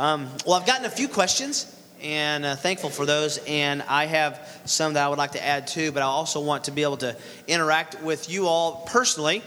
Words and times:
Um, 0.00 0.30
well, 0.46 0.54
I've 0.54 0.66
gotten 0.66 0.86
a 0.86 0.90
few 0.90 1.08
questions 1.08 1.76
and 2.02 2.46
uh, 2.46 2.56
thankful 2.56 2.88
for 2.88 3.04
those. 3.04 3.36
And 3.46 3.82
I 3.82 4.06
have 4.06 4.62
some 4.64 4.94
that 4.94 5.04
I 5.04 5.10
would 5.10 5.18
like 5.18 5.32
to 5.32 5.46
add 5.46 5.66
too, 5.66 5.92
but 5.92 6.02
I 6.02 6.06
also 6.06 6.40
want 6.40 6.64
to 6.64 6.70
be 6.70 6.84
able 6.84 6.96
to 6.96 7.14
interact 7.46 8.02
with 8.02 8.30
you 8.30 8.46
all 8.46 8.86
personally. 8.86 9.42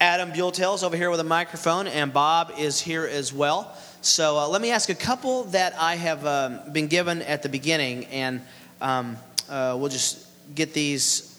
Adam 0.00 0.30
Buelltel 0.30 0.76
is 0.76 0.84
over 0.84 0.96
here 0.96 1.10
with 1.10 1.18
a 1.18 1.24
microphone, 1.24 1.88
and 1.88 2.12
Bob 2.12 2.52
is 2.56 2.80
here 2.80 3.04
as 3.04 3.32
well. 3.32 3.76
So 4.00 4.38
uh, 4.38 4.46
let 4.46 4.62
me 4.62 4.70
ask 4.70 4.90
a 4.90 4.94
couple 4.94 5.42
that 5.46 5.74
I 5.76 5.96
have 5.96 6.24
um, 6.24 6.60
been 6.72 6.86
given 6.86 7.20
at 7.22 7.42
the 7.42 7.48
beginning, 7.48 8.04
and 8.04 8.40
um, 8.80 9.16
uh, 9.50 9.76
we'll 9.76 9.90
just 9.90 10.24
get 10.54 10.72
these, 10.72 11.36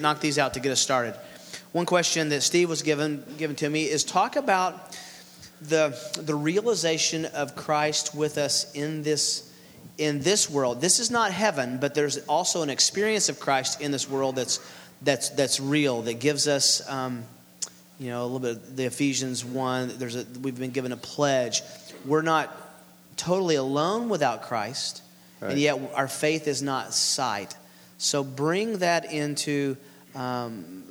knock 0.00 0.20
these 0.20 0.38
out 0.38 0.54
to 0.54 0.60
get 0.60 0.72
us 0.72 0.80
started. 0.80 1.14
One 1.72 1.84
question 1.84 2.30
that 2.30 2.40
Steve 2.40 2.70
was 2.70 2.80
given 2.80 3.22
given 3.36 3.54
to 3.56 3.68
me 3.68 3.84
is 3.84 4.02
talk 4.02 4.36
about 4.36 4.96
the 5.60 5.98
the 6.20 6.34
realization 6.34 7.24
of 7.26 7.56
Christ 7.56 8.14
with 8.14 8.38
us 8.38 8.72
in 8.74 9.02
this 9.02 9.52
in 9.98 10.20
this 10.20 10.50
world. 10.50 10.80
This 10.80 10.98
is 10.98 11.10
not 11.10 11.32
heaven, 11.32 11.78
but 11.78 11.94
there's 11.94 12.18
also 12.26 12.62
an 12.62 12.70
experience 12.70 13.28
of 13.28 13.40
Christ 13.40 13.80
in 13.80 13.90
this 13.90 14.08
world 14.08 14.36
that's 14.36 14.60
that's 15.02 15.30
that's 15.30 15.60
real 15.60 16.02
that 16.02 16.14
gives 16.20 16.48
us 16.48 16.86
um, 16.88 17.24
you 17.98 18.10
know 18.10 18.22
a 18.22 18.24
little 18.24 18.40
bit 18.40 18.50
of 18.56 18.76
the 18.76 18.84
Ephesians 18.84 19.44
one. 19.44 19.92
There's 19.98 20.16
a 20.16 20.26
we've 20.42 20.58
been 20.58 20.70
given 20.70 20.92
a 20.92 20.96
pledge. 20.96 21.62
We're 22.04 22.22
not 22.22 22.54
totally 23.16 23.56
alone 23.56 24.08
without 24.08 24.42
Christ, 24.42 25.02
right. 25.40 25.52
and 25.52 25.60
yet 25.60 25.80
our 25.94 26.08
faith 26.08 26.46
is 26.46 26.62
not 26.62 26.92
sight. 26.92 27.56
So 27.98 28.22
bring 28.22 28.78
that 28.78 29.10
into 29.10 29.76
um, 30.14 30.84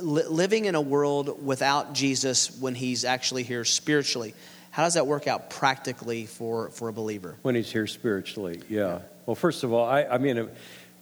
living 0.00 0.64
in 0.64 0.74
a 0.74 0.80
world 0.80 1.44
without 1.44 1.92
Jesus 1.94 2.56
when 2.60 2.74
he's 2.74 3.04
actually 3.04 3.42
here 3.42 3.64
spiritually. 3.64 4.34
How 4.70 4.84
does 4.84 4.94
that 4.94 5.06
work 5.06 5.26
out 5.26 5.50
practically 5.50 6.26
for, 6.26 6.68
for 6.70 6.88
a 6.88 6.92
believer? 6.92 7.36
When 7.42 7.54
he's 7.54 7.72
here 7.72 7.86
spiritually, 7.86 8.60
yeah. 8.68 9.00
Well, 9.24 9.34
first 9.34 9.64
of 9.64 9.72
all, 9.72 9.86
I, 9.86 10.04
I 10.04 10.18
mean, 10.18 10.48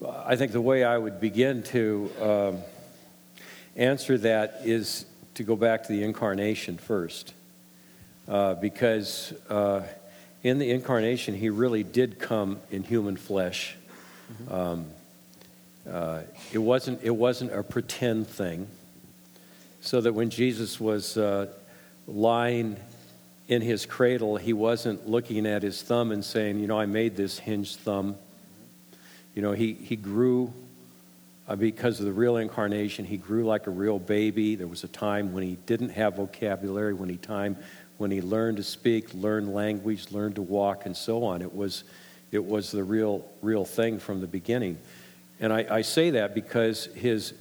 I 0.07 0.37
think 0.37 0.53
the 0.53 0.61
way 0.61 0.85
I 0.85 0.97
would 0.97 1.21
begin 1.21 1.63
to 1.65 2.11
um, 2.21 2.59
answer 3.77 4.17
that 4.19 4.61
is 4.65 5.07
to 5.35 5.43
go 5.43 5.57
back 5.57 5.85
to 5.85 5.93
the 5.93 6.05
incarnation 6.05 6.79
first. 6.79 7.35
Uh, 8.27 8.55
because 8.55 9.35
uh, 9.51 9.83
in 10.43 10.59
the 10.59 10.71
incarnation, 10.71 11.35
he 11.35 11.51
really 11.51 11.83
did 11.83 12.19
come 12.19 12.59
in 12.71 12.83
human 12.83 13.17
flesh. 13.17 13.77
Mm-hmm. 14.33 14.55
Um, 14.55 14.87
uh, 15.91 16.23
it 16.53 16.59
wasn't 16.59 17.03
it 17.03 17.11
wasn't 17.11 17.53
a 17.53 17.63
pretend 17.63 18.27
thing 18.27 18.67
so 19.85 20.01
that 20.01 20.15
when 20.15 20.31
Jesus 20.31 20.81
was 20.81 21.19
uh, 21.19 21.47
lying 22.07 22.79
in 23.49 23.61
his 23.61 23.85
cradle, 23.85 24.39
he 24.39 24.55
wasn't 24.55 25.07
looking 25.07 25.47
at 25.47 25.63
his 25.63 25.83
thumb 25.83 26.11
and 26.11 26.25
saying, 26.25 26.59
You 26.59 26.67
know, 26.67 26.81
I 26.81 26.87
made 26.87 27.17
this 27.17 27.39
hinged 27.39 27.81
thumb. 27.81 28.17
You 29.35 29.43
know, 29.43 29.53
he, 29.53 29.75
he 29.75 29.97
grew 29.97 30.55
uh, 31.47 31.57
because 31.57 32.01
of 32.01 32.07
the 32.07 32.13
real 32.15 32.39
incarnation. 32.39 33.05
He 33.05 33.19
grew 33.19 33.45
like 33.45 33.67
a 33.67 33.71
real 33.71 33.99
baby. 33.99 34.55
There 34.55 34.67
was 34.67 34.85
a 34.85 34.89
time 34.89 35.35
when 35.35 35.43
he 35.43 35.59
didn't 35.67 35.91
have 35.91 36.17
vocabulary, 36.17 36.95
when 36.95 37.11
he 37.11 37.19
time 37.19 37.59
when 37.99 38.11
he 38.11 38.23
learned 38.23 38.57
to 38.57 38.63
speak, 38.63 39.13
learned 39.13 39.53
language, 39.55 40.11
learned 40.11 40.37
to 40.37 40.43
walk, 40.43 40.87
and 40.87 40.97
so 40.97 41.25
on. 41.25 41.43
It 41.43 41.55
was, 41.55 41.85
it 42.33 42.43
was 42.43 42.71
the 42.71 42.83
real, 42.83 43.25
real 43.43 43.67
thing 43.67 43.99
from 43.99 44.23
the 44.23 44.27
beginning. 44.27 44.79
And 45.41 45.53
I, 45.53 45.67
I 45.69 45.83
say 45.83 46.11
that 46.11 46.35
because 46.35 46.87
his 46.87 47.35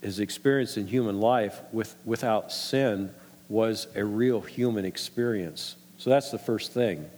his 0.00 0.20
experience 0.20 0.76
in 0.76 0.86
human 0.86 1.20
life 1.20 1.60
with, 1.72 1.94
without 2.04 2.52
sin 2.52 3.10
was 3.48 3.86
a 3.94 4.04
real 4.04 4.40
human 4.40 4.84
experience. 4.84 5.76
So 5.98 6.10
that's 6.10 6.30
the 6.30 6.38
first 6.38 6.72
thing. 6.72 7.08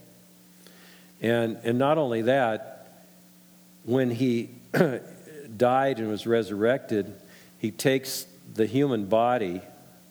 And, 1.20 1.58
and 1.64 1.78
not 1.78 1.98
only 1.98 2.22
that, 2.22 3.02
when 3.84 4.10
he 4.10 4.50
died 5.56 5.98
and 5.98 6.08
was 6.08 6.26
resurrected, 6.26 7.12
he 7.58 7.70
takes 7.70 8.26
the 8.54 8.66
human 8.66 9.06
body 9.06 9.60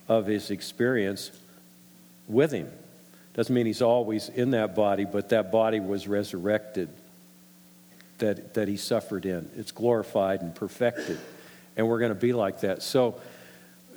of 0.07 0.27
his 0.27 0.51
experience 0.51 1.31
with 2.27 2.51
him. 2.51 2.69
Doesn't 3.33 3.53
mean 3.53 3.65
he's 3.65 3.81
always 3.81 4.29
in 4.29 4.51
that 4.51 4.75
body, 4.75 5.05
but 5.05 5.29
that 5.29 5.51
body 5.51 5.79
was 5.79 6.07
resurrected 6.07 6.89
that, 8.19 8.53
that 8.53 8.67
he 8.67 8.77
suffered 8.77 9.25
in. 9.25 9.49
It's 9.55 9.71
glorified 9.71 10.41
and 10.41 10.53
perfected 10.53 11.17
and 11.75 11.87
we're 11.87 11.99
going 11.99 12.13
to 12.13 12.15
be 12.19 12.33
like 12.33 12.61
that. 12.61 12.81
So, 12.83 13.19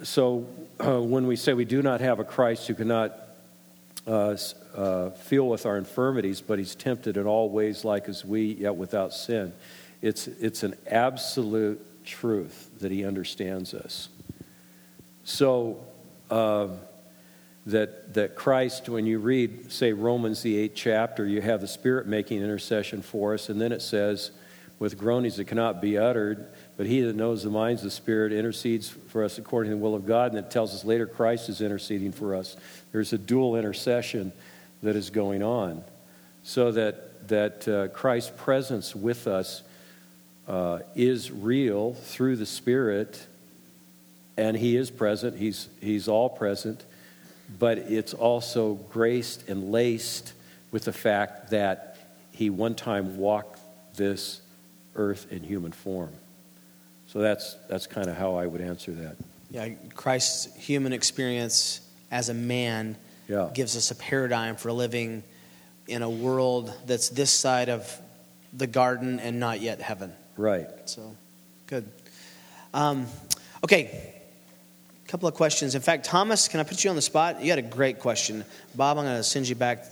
so 0.03 0.47
uh, 0.79 1.01
when 1.01 1.27
we 1.27 1.37
say 1.37 1.55
we 1.55 1.65
do 1.65 1.83
not 1.83 2.01
have 2.01 2.19
a 2.19 2.25
Christ 2.25 2.67
who 2.69 2.75
cannot 2.75 3.19
uh, 4.07 4.37
uh, 4.77 5.11
feel 5.11 5.49
with 5.49 5.67
our 5.67 5.79
infirmities, 5.79 6.41
but 6.41 6.59
he's 6.59 6.75
tempted 6.75 7.17
in 7.17 7.27
all 7.27 7.51
ways 7.51 7.85
like 7.85 8.09
as 8.09 8.25
we, 8.25 8.55
yet 8.55 8.77
without 8.77 9.13
sin, 9.13 9.53
it's, 10.01 10.27
it's 10.27 10.63
an 10.63 10.75
absolute 10.89 12.05
truth 12.05 12.71
that 12.81 12.91
he 12.91 13.05
understands 13.05 13.75
us. 13.75 14.09
So, 15.25 15.85
um, 16.31 16.79
that, 17.67 18.15
that 18.15 18.35
Christ, 18.35 18.89
when 18.89 19.07
you 19.07 19.19
read, 19.19 19.71
say, 19.71 19.93
Romans, 19.93 20.43
the 20.43 20.57
eighth 20.57 20.75
chapter, 20.75 21.27
you 21.27 21.41
have 21.41 21.61
the 21.61 21.69
Spirit 21.69 22.07
making 22.07 22.43
intercession 22.43 23.03
for 23.03 23.35
us, 23.35 23.49
and 23.49 23.61
then 23.61 23.71
it 23.71 23.83
says, 23.83 24.33
with 24.79 24.99
groanings 24.99 25.37
that 25.37 25.45
cannot 25.45 25.81
be 25.81 25.97
uttered, 25.97 26.49
but 26.77 26.87
he 26.87 27.03
that 27.03 27.17
knows 27.17 27.43
the 27.43 27.51
minds 27.51 27.83
of 27.83 27.85
the 27.85 27.91
Spirit 27.91 28.33
intercedes 28.33 28.89
for 28.89 29.25
us 29.25 29.39
according 29.39 29.71
to 29.71 29.77
the 29.77 29.83
will 29.83 29.95
of 29.95 30.07
God. 30.07 30.33
And 30.33 30.39
it 30.39 30.51
tells 30.51 30.75
us 30.75 30.85
later 30.85 31.07
Christ 31.07 31.49
is 31.49 31.61
interceding 31.61 32.13
for 32.13 32.35
us. 32.35 32.57
There's 32.93 33.13
a 33.13 33.19
dual 33.19 33.57
intercession 33.57 34.33
that 34.83 34.97
is 34.97 35.11
going 35.11 35.43
on. 35.43 35.85
So 36.43 36.73
that, 36.73 37.29
that 37.29 37.69
uh, 37.69 37.89
Christ's 37.89 38.33
presence 38.37 38.97
with 38.97 39.27
us 39.27 39.63
uh, 40.49 40.81
is 40.95 41.31
real 41.31 41.95
through 41.95 42.37
the 42.37 42.47
Spirit. 42.47 43.27
And 44.37 44.57
he 44.57 44.77
is 44.77 44.91
present, 44.91 45.37
he's, 45.37 45.69
he's 45.81 46.09
all 46.09 46.31
present. 46.31 46.85
But 47.59 47.79
it's 47.79 48.15
also 48.15 48.75
graced 48.75 49.49
and 49.49 49.71
laced 49.71 50.33
with 50.71 50.85
the 50.87 50.93
fact 50.93 51.51
that 51.51 51.99
he 52.33 52.49
one 52.49 52.75
time 52.75 53.19
walked 53.19 53.61
this 53.95 54.41
earth 54.97 55.31
in 55.31 55.43
human 55.43 55.71
form. 55.71 56.11
So 57.13 57.19
that's, 57.19 57.57
that's 57.69 57.87
kind 57.87 58.09
of 58.09 58.17
how 58.17 58.37
I 58.37 58.47
would 58.47 58.63
answer 58.63 58.91
that. 58.93 59.17
Yeah, 59.51 59.69
Christ's 59.95 60.55
human 60.57 60.95
experience 60.95 61.83
as 62.11 62.31
a 62.31 62.35
man 62.35 62.97
yeah. 63.29 63.51
gives 63.53 63.77
us 63.77 63.91
a 63.91 63.95
paradigm 63.95 64.57
for 64.57 64.73
living 64.73 65.23
in 65.87 66.01
a 66.01 66.09
world 66.09 66.73
that's 66.87 67.11
this 67.11 67.31
side 67.31 67.69
of 67.69 68.01
the 68.55 68.67
garden 68.67 69.21
and 69.21 69.39
not 69.39 69.61
yet 69.61 69.83
heaven. 69.83 70.11
Right. 70.39 70.69
So, 70.87 71.15
good. 71.67 71.87
Um, 72.73 73.07
okay, 73.63 74.15
a 75.05 75.09
couple 75.09 75.29
of 75.29 75.35
questions. 75.35 75.75
In 75.75 75.83
fact, 75.83 76.07
Thomas, 76.07 76.49
can 76.49 76.61
I 76.61 76.63
put 76.63 76.83
you 76.83 76.89
on 76.89 76.97
the 76.97 77.03
spot? 77.03 77.43
You 77.43 77.51
had 77.51 77.59
a 77.59 77.63
great 77.63 77.99
question. 77.99 78.43
Bob, 78.75 78.97
I'm 78.97 79.05
going 79.05 79.19
to 79.19 79.23
send 79.23 79.47
you 79.47 79.55
back, 79.55 79.85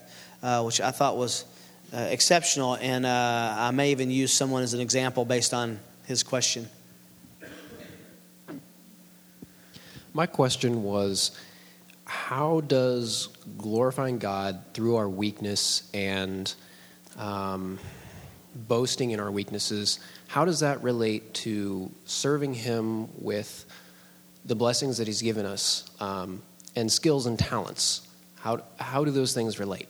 uh, 0.43 0.63
which 0.63 0.81
I 0.81 0.91
thought 0.91 1.19
was 1.19 1.45
uh, 1.93 1.99
exceptional, 1.99 2.77
and 2.77 3.05
uh, 3.05 3.55
I 3.59 3.73
may 3.73 3.91
even 3.91 4.11
use 4.11 4.33
someone 4.33 4.63
as 4.63 4.73
an 4.73 4.81
example 4.81 5.27
based 5.27 5.53
on 5.53 5.81
his 6.07 6.23
question. 6.23 6.67
My 10.13 10.27
question 10.27 10.83
was 10.83 11.31
how 12.05 12.63
does 12.63 13.29
glorifying 13.57 14.19
God 14.19 14.61
through 14.75 14.97
our 14.97 15.09
weakness 15.09 15.89
and 15.95 16.53
um, 17.17 17.79
boasting 18.55 19.13
in 19.13 19.21
our 19.21 19.31
weaknesses, 19.31 20.01
how 20.27 20.45
does 20.45 20.61
that 20.61 20.83
relate 20.83 21.33
to 21.35 21.91
serving 22.07 22.55
Him 22.55 23.09
with 23.23 23.65
the 24.45 24.57
blessings 24.57 24.99
that 24.99 25.07
He's 25.07 25.23
given 25.23 25.47
us 25.47 25.89
um, 26.01 26.43
and 26.75 26.91
skills 26.91 27.27
and 27.27 27.39
talents? 27.39 28.03
How, 28.41 28.63
how 28.81 29.05
do 29.05 29.13
those 29.13 29.33
things 29.33 29.61
relate? 29.61 29.87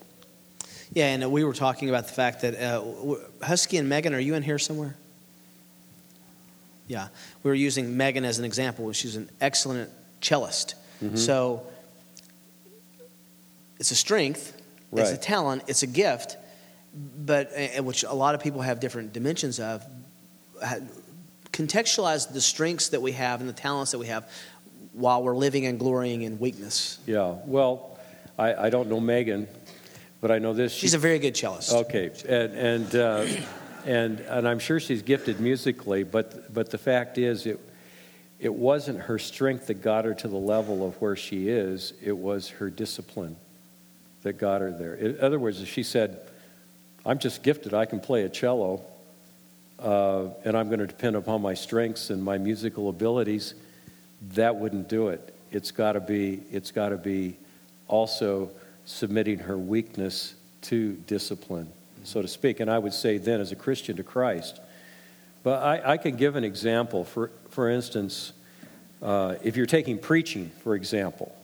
Yeah, 0.92 1.06
and 1.06 1.32
we 1.32 1.44
were 1.44 1.54
talking 1.54 1.88
about 1.88 2.08
the 2.08 2.12
fact 2.12 2.42
that 2.42 2.60
uh, 2.60 2.84
Husky 3.42 3.78
and 3.78 3.88
Megan, 3.88 4.14
are 4.14 4.18
you 4.18 4.34
in 4.34 4.42
here 4.42 4.58
somewhere? 4.58 4.96
Yeah, 6.88 7.08
we 7.44 7.50
were 7.50 7.54
using 7.54 7.96
Megan 7.96 8.24
as 8.24 8.38
an 8.40 8.44
example. 8.44 8.92
She's 8.92 9.14
an 9.14 9.30
excellent 9.40 9.90
cellist. 10.20 10.74
Mm-hmm. 11.02 11.16
So 11.16 11.66
it's 13.78 13.90
a 13.90 13.96
strength, 13.96 14.60
right. 14.92 15.02
it's 15.02 15.12
a 15.12 15.16
talent, 15.16 15.64
it's 15.66 15.82
a 15.82 15.86
gift, 15.86 16.36
but 16.94 17.50
which 17.80 18.04
a 18.04 18.12
lot 18.12 18.34
of 18.34 18.40
people 18.40 18.60
have 18.60 18.80
different 18.80 19.12
dimensions 19.12 19.60
of. 19.60 19.84
Contextualize 21.52 22.32
the 22.32 22.40
strengths 22.40 22.90
that 22.90 23.02
we 23.02 23.12
have 23.12 23.40
and 23.40 23.48
the 23.48 23.54
talents 23.54 23.90
that 23.92 23.98
we 23.98 24.06
have 24.06 24.30
while 24.92 25.22
we're 25.22 25.36
living 25.36 25.66
and 25.66 25.78
glorying 25.78 26.22
in 26.22 26.38
weakness. 26.38 26.98
Yeah, 27.06 27.36
well, 27.44 27.98
I, 28.38 28.66
I 28.66 28.70
don't 28.70 28.88
know 28.88 29.00
Megan, 29.00 29.48
but 30.20 30.30
I 30.30 30.38
know 30.38 30.52
this. 30.52 30.72
She's 30.72 30.90
she, 30.90 30.96
a 30.96 31.00
very 31.00 31.18
good 31.18 31.34
cellist. 31.34 31.72
Okay, 31.72 32.10
and 32.28 32.54
and, 32.54 32.94
uh, 32.94 33.26
and 33.84 34.20
and 34.20 34.48
I'm 34.48 34.58
sure 34.58 34.80
she's 34.80 35.02
gifted 35.02 35.40
musically, 35.40 36.02
but 36.02 36.52
but 36.52 36.70
the 36.70 36.78
fact 36.78 37.18
is, 37.18 37.46
it 37.46 37.60
it 38.40 38.54
wasn't 38.54 38.98
her 39.00 39.18
strength 39.18 39.66
that 39.66 39.82
got 39.82 40.06
her 40.06 40.14
to 40.14 40.28
the 40.28 40.36
level 40.36 40.86
of 40.86 41.00
where 41.00 41.14
she 41.14 41.48
is, 41.48 41.92
it 42.02 42.16
was 42.16 42.48
her 42.48 42.70
discipline. 42.70 43.36
that 44.22 44.34
got 44.34 44.60
her 44.60 44.70
there. 44.70 44.94
In 44.94 45.20
other 45.20 45.38
words, 45.38 45.60
if 45.60 45.68
she 45.68 45.82
said, 45.82 46.20
I'm 47.04 47.18
just 47.18 47.42
gifted, 47.42 47.72
I 47.72 47.86
can 47.86 48.00
play 48.00 48.24
a 48.24 48.28
cello, 48.28 48.82
uh, 49.78 50.26
and 50.44 50.56
I'm 50.56 50.68
going 50.68 50.80
to 50.80 50.86
depend 50.86 51.16
upon 51.16 51.40
my 51.40 51.54
strengths 51.54 52.10
and 52.10 52.22
my 52.22 52.38
musical 52.38 52.88
abilities, 52.88 53.54
that 54.34 54.56
wouldn't 54.56 54.88
do 54.88 55.08
it. 55.08 55.34
It's 55.50 55.70
got 55.70 55.92
to 55.92 56.00
be, 56.00 56.42
it's 56.50 56.70
got 56.70 56.90
to 56.90 56.98
be 56.98 57.36
also 57.88 58.50
submitting 58.84 59.38
her 59.38 59.56
weakness 59.56 60.34
to 60.62 60.92
discipline, 61.06 61.68
so 62.04 62.20
to 62.20 62.28
speak. 62.28 62.60
And 62.60 62.70
I 62.70 62.78
would 62.78 62.92
say 62.92 63.16
then, 63.16 63.40
as 63.40 63.52
a 63.52 63.56
Christian 63.56 63.96
to 63.96 64.02
Christ. 64.02 64.60
But 65.42 65.62
I, 65.62 65.92
I 65.92 65.96
can 65.96 66.16
give 66.16 66.36
an 66.36 66.44
example. 66.44 67.04
For, 67.04 67.30
for 67.50 67.68
instance, 67.70 68.32
uh, 69.02 69.36
if 69.42 69.56
you're 69.56 69.66
taking 69.66 69.98
preaching, 69.98 70.50
for 70.62 70.74
example, 70.74 71.34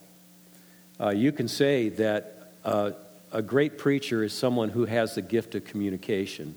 uh, 1.01 1.11
you 1.11 1.33
can 1.33 1.49
say 1.49 1.89
that 1.91 2.53
uh, 2.65 2.93
a 3.33 3.43
great 3.43 3.79
preacher 3.79 4.23
is 4.23 4.33
someone 4.33 4.69
who 4.69 4.85
has 4.85 5.15
the 5.15 5.23
gift 5.23 5.55
of 5.55 5.65
communication. 5.65 6.55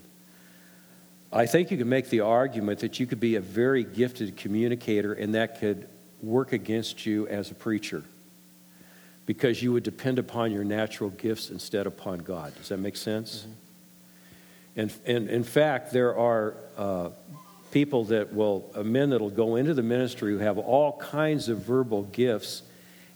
I 1.32 1.46
think 1.46 1.70
you 1.70 1.76
can 1.78 1.88
make 1.88 2.10
the 2.10 2.20
argument 2.20 2.80
that 2.80 2.98
you 2.98 3.06
could 3.06 3.20
be 3.20 3.36
a 3.36 3.40
very 3.40 3.84
gifted 3.84 4.36
communicator 4.36 5.12
and 5.12 5.34
that 5.34 5.60
could 5.60 5.88
work 6.22 6.52
against 6.52 7.06
you 7.06 7.26
as 7.28 7.50
a 7.50 7.54
preacher 7.54 8.02
because 9.26 9.62
you 9.62 9.72
would 9.72 9.84
depend 9.84 10.18
upon 10.18 10.50
your 10.50 10.64
natural 10.64 11.10
gifts 11.10 11.50
instead 11.50 11.86
upon 11.86 12.18
God. 12.18 12.54
Does 12.56 12.68
that 12.70 12.78
make 12.78 12.96
sense? 12.96 13.42
Mm-hmm. 13.42 13.52
And, 14.76 14.92
and 15.06 15.28
in 15.28 15.44
fact, 15.44 15.92
there 15.92 16.16
are 16.16 16.54
uh, 16.76 17.10
people 17.70 18.04
that 18.06 18.32
will, 18.32 18.70
uh, 18.74 18.82
men 18.82 19.10
that 19.10 19.20
will 19.20 19.30
go 19.30 19.56
into 19.56 19.74
the 19.74 19.82
ministry 19.82 20.32
who 20.32 20.38
have 20.38 20.58
all 20.58 20.98
kinds 20.98 21.48
of 21.48 21.58
verbal 21.58 22.04
gifts 22.04 22.62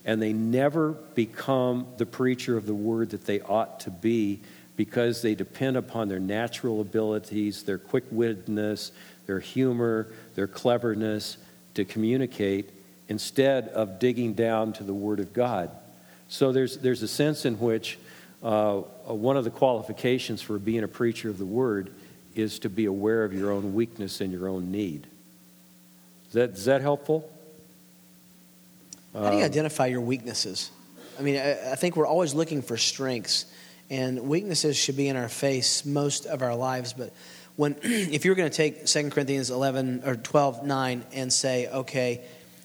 and 0.05 0.21
they 0.21 0.33
never 0.33 0.93
become 1.15 1.87
the 1.97 2.07
preacher 2.07 2.57
of 2.57 2.67
the 2.67 2.75
word 2.75 3.11
that 3.11 3.25
they 3.25 3.41
ought 3.41 3.81
to 3.81 3.91
be 3.91 4.41
because 4.77 5.23
they 5.23 5.35
depend 5.35 5.77
upon 5.77 6.09
their 6.09 6.19
natural 6.21 6.81
abilities, 6.81 7.63
their 7.63 7.79
quick 7.79 8.11
wittedness, 8.11 8.91
their 9.27 9.41
humor, 9.41 10.09
their 10.35 10.47
cleverness 10.47 11.39
to 11.75 11.85
communicate 11.85 12.71
instead 13.09 13.69
of 13.69 13.99
digging 13.99 14.35
down 14.35 14.73
to 14.73 14.85
the 14.85 14.95
Word 14.95 15.21
of 15.21 15.33
God. 15.33 15.71
So 16.29 16.53
there's, 16.53 16.79
there's 16.79 17.03
a 17.03 17.09
sense 17.09 17.45
in 17.45 17.59
which 17.59 17.99
uh, 18.45 18.83
one 19.07 19.39
of 19.39 19.45
the 19.45 19.51
qualifications 19.51 20.43
for 20.43 20.59
being 20.59 20.85
a 20.85 20.89
preacher 20.89 21.31
of 21.31 21.39
the 21.39 21.47
Word 21.47 21.91
is 22.35 22.59
to 22.61 22.69
be 22.69 22.85
aware 22.85 23.25
of 23.25 23.33
your 23.33 23.51
own 23.51 23.75
weakness 23.75 24.21
and 24.21 24.31
your 24.31 24.49
own 24.49 24.71
need. 24.71 25.07
Is 26.29 26.33
that, 26.35 26.51
is 26.51 26.65
that 26.67 26.83
helpful? 26.83 27.31
How 29.15 29.31
do 29.31 29.37
you 29.37 29.45
um, 29.45 29.51
identify 29.51 29.87
your 29.87 30.03
weaknesses? 30.03 30.71
I 31.19 31.23
mean, 31.23 31.37
I, 31.37 31.73
I 31.73 31.75
think 31.77 31.97
we're 31.97 32.07
always 32.07 32.35
looking 32.35 32.61
for 32.61 32.77
strengths, 32.77 33.47
and 33.89 34.29
weaknesses 34.29 34.77
should 34.77 34.97
be 34.97 35.09
in 35.09 35.17
our 35.17 35.29
face 35.29 35.87
most 35.87 36.27
of 36.27 36.43
our 36.43 36.55
lives. 36.55 36.93
But 36.93 37.15
when, 37.57 37.77
if 37.83 38.27
you're 38.27 38.35
going 38.35 38.51
to 38.51 38.57
take 38.57 38.85
2 38.85 39.11
Corinthians 39.11 39.51
11 39.51 40.03
or 40.05 40.17
12, 40.17 40.67
9 40.67 41.05
and 41.15 41.33
say, 41.33 41.69
okay, 41.69 42.21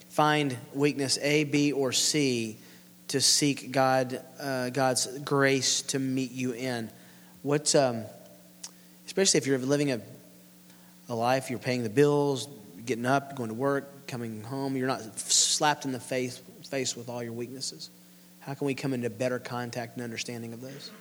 find 0.10 0.58
weakness 0.74 1.18
A, 1.22 1.46
B, 1.46 1.72
or 1.72 1.94
C 1.94 2.58
to 3.10 3.22
seek 3.22 3.72
God, 3.72 4.24
uh, 4.40 4.70
God's 4.70 5.08
grace 5.20 5.82
to 5.84 6.00
meet 6.00 6.32
you 6.32 6.54
in. 6.54 6.90
What, 7.42 7.76
um, 7.76 8.04
especially 9.06 9.40
if 9.40 9.48
you're 9.48 9.58
living 9.58 9.92
a, 9.92 10.02
a 11.10 11.16
life, 11.16 11.50
you're 11.50 11.60
paying 11.60 11.84
the 11.84 11.90
bills, 11.90 12.48
getting 12.86 13.06
up, 13.06 13.36
going 13.36 13.50
to 13.50 13.56
work, 13.56 14.08
coming 14.08 14.44
home, 14.44 14.76
you're 14.76 14.88
not 14.88 15.20
slapped 15.20 15.86
in 15.86 15.92
the 15.92 16.00
face, 16.00 16.42
face 16.70 16.96
with 16.96 17.10
all 17.10 17.22
your 17.24 17.34
weaknesses? 17.34 17.90
How 18.40 18.54
can 18.54 18.68
we 18.68 18.74
come 18.74 18.94
into 18.94 19.10
better 19.10 19.40
contact 19.40 19.96
and 19.96 20.04
understanding 20.04 20.54
of 20.54 20.62
those? 20.62 20.92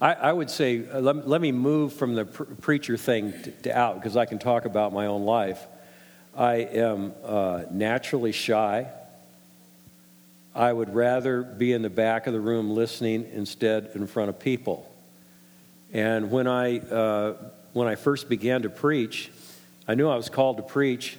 I, 0.00 0.12
I 0.12 0.32
would 0.32 0.50
say, 0.50 0.86
uh, 0.88 1.00
let, 1.00 1.26
let, 1.26 1.40
me 1.40 1.52
move 1.52 1.94
from 1.94 2.14
the 2.14 2.26
pr- 2.26 2.44
preacher 2.44 2.96
thing 2.96 3.32
to, 3.32 3.50
to 3.50 3.76
out 3.76 3.94
because 3.94 4.16
I 4.16 4.26
can 4.26 4.38
talk 4.38 4.66
about 4.66 4.92
my 4.92 5.06
own 5.06 5.24
life. 5.24 5.66
I 6.36 6.56
am 6.56 7.14
uh, 7.24 7.62
naturally 7.70 8.32
shy. 8.32 8.88
I 10.56 10.72
would 10.72 10.94
rather 10.94 11.42
be 11.42 11.74
in 11.74 11.82
the 11.82 11.90
back 11.90 12.26
of 12.26 12.32
the 12.32 12.40
room 12.40 12.70
listening 12.70 13.28
instead 13.34 13.90
in 13.94 14.06
front 14.06 14.30
of 14.30 14.38
people. 14.38 14.90
And 15.92 16.30
when 16.30 16.46
I, 16.46 16.78
uh, 16.78 17.34
when 17.74 17.86
I 17.88 17.94
first 17.94 18.30
began 18.30 18.62
to 18.62 18.70
preach, 18.70 19.30
I 19.86 19.94
knew 19.94 20.08
I 20.08 20.16
was 20.16 20.30
called 20.30 20.56
to 20.56 20.62
preach, 20.62 21.18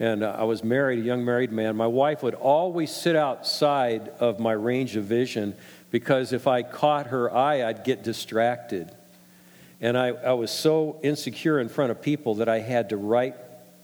and 0.00 0.24
uh, 0.24 0.34
I 0.36 0.42
was 0.42 0.64
married, 0.64 0.98
a 0.98 1.02
young 1.02 1.24
married 1.24 1.52
man. 1.52 1.76
My 1.76 1.86
wife 1.86 2.24
would 2.24 2.34
always 2.34 2.90
sit 2.90 3.14
outside 3.14 4.08
of 4.18 4.40
my 4.40 4.50
range 4.50 4.96
of 4.96 5.04
vision 5.04 5.54
because 5.92 6.32
if 6.32 6.48
I 6.48 6.64
caught 6.64 7.06
her 7.06 7.32
eye, 7.32 7.64
I'd 7.64 7.84
get 7.84 8.02
distracted. 8.02 8.90
And 9.80 9.96
I, 9.96 10.08
I 10.08 10.32
was 10.32 10.50
so 10.50 10.98
insecure 11.04 11.60
in 11.60 11.68
front 11.68 11.92
of 11.92 12.02
people 12.02 12.34
that 12.36 12.48
I 12.48 12.58
had 12.58 12.88
to 12.88 12.96
write 12.96 13.36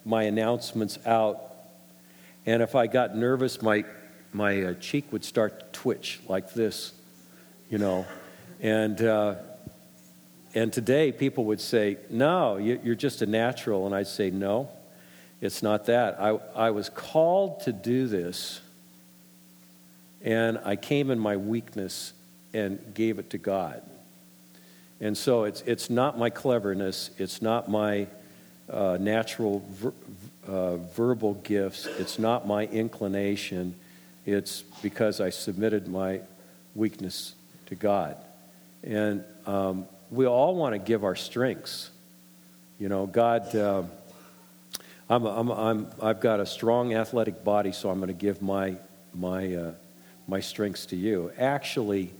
my 0.05 0.25
announcements 0.25 0.99
out. 1.07 1.41
And 2.47 2.65
if 2.65 2.75
I 2.75 2.89
got 2.89 3.17
nervous, 3.17 3.63
my, 3.63 3.85
my 4.33 4.63
uh, 4.63 4.75
cheek 4.75 5.13
would 5.13 5.25
start 5.25 5.61
to 5.61 5.67
twitch 5.81 6.21
like 6.29 6.53
this, 6.55 6.93
you 7.71 7.79
know. 7.79 8.07
And 8.61 9.01
uh, 9.01 9.37
and 10.55 10.73
today, 10.73 11.13
people 11.13 11.45
would 11.47 11.61
say, 11.61 11.99
No, 12.11 12.57
you're 12.57 12.95
just 12.95 13.23
a 13.23 13.27
natural. 13.27 13.87
And 13.87 13.95
I'd 13.95 14.07
say, 14.07 14.31
No, 14.31 14.69
it's 15.41 15.63
not 15.63 15.87
that. 15.87 16.21
I, 16.21 16.31
I 16.55 16.71
was 16.71 16.89
called 16.89 17.61
to 17.61 17.73
do 17.73 18.07
this, 18.07 18.61
and 20.23 20.59
I 20.65 20.77
came 20.77 21.11
in 21.11 21.19
my 21.19 21.37
weakness 21.37 22.13
and 22.55 22.95
gave 22.95 23.19
it 23.19 23.31
to 23.31 23.39
God. 23.39 23.83
And 25.01 25.17
so 25.17 25.45
it's, 25.45 25.61
it's 25.63 25.91
not 25.91 26.19
my 26.19 26.31
cleverness, 26.31 27.11
it's 27.19 27.41
not 27.41 27.71
my 27.71 28.09
uh, 28.69 28.99
natural 29.01 29.63
ver, 29.71 29.93
uh, 30.47 30.77
verbal 30.77 31.35
gifts, 31.35 31.87
it's 31.87 32.19
not 32.19 32.47
my 32.47 32.65
inclination. 32.67 33.77
It's 34.29 34.61
because 34.83 35.23
I 35.23 35.31
submitted 35.31 35.89
my 35.89 36.21
weakness 36.75 37.35
to 37.67 37.75
God. 37.75 38.15
And 38.85 39.25
um, 39.47 39.87
we 40.11 40.27
all 40.27 40.55
want 40.55 40.75
to 40.75 40.79
give 40.79 41.03
our 41.03 41.17
strengths. 41.17 41.91
You 42.79 42.91
know, 42.91 43.07
God, 43.07 43.57
uh, 43.57 43.85
I'm, 45.09 45.25
I'm, 45.25 45.51
I'm, 45.51 45.87
I've 46.03 46.21
got 46.21 46.41
a 46.41 46.47
strong 46.47 46.93
athletic 46.93 47.43
body, 47.43 47.73
so 47.73 47.89
I'm 47.89 48.01
going 48.01 48.09
to 48.09 48.13
give 48.13 48.43
my, 48.43 48.77
my, 49.15 49.55
uh, 49.55 49.73
my 50.27 50.41
strengths 50.41 50.85
to 50.87 50.97
you. 50.97 51.33
Actually, 51.39 52.11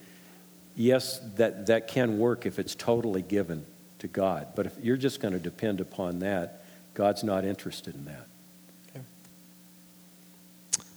yes, 0.77 1.21
that, 1.37 1.67
that 1.67 1.89
can 1.89 2.19
work 2.19 2.47
if 2.47 2.59
it's 2.59 2.75
totally 2.75 3.21
given 3.21 3.67
to 3.99 4.09
God. 4.09 4.47
But 4.57 4.65
if 4.65 4.73
you're 4.83 4.97
just 4.97 5.21
going 5.21 5.35
to 5.35 5.41
depend 5.41 5.83
upon 5.83 6.21
that, 6.21 6.65
God's 6.95 7.23
not 7.23 7.45
interested 7.45 7.95
in 7.95 8.07
that. 8.07 8.27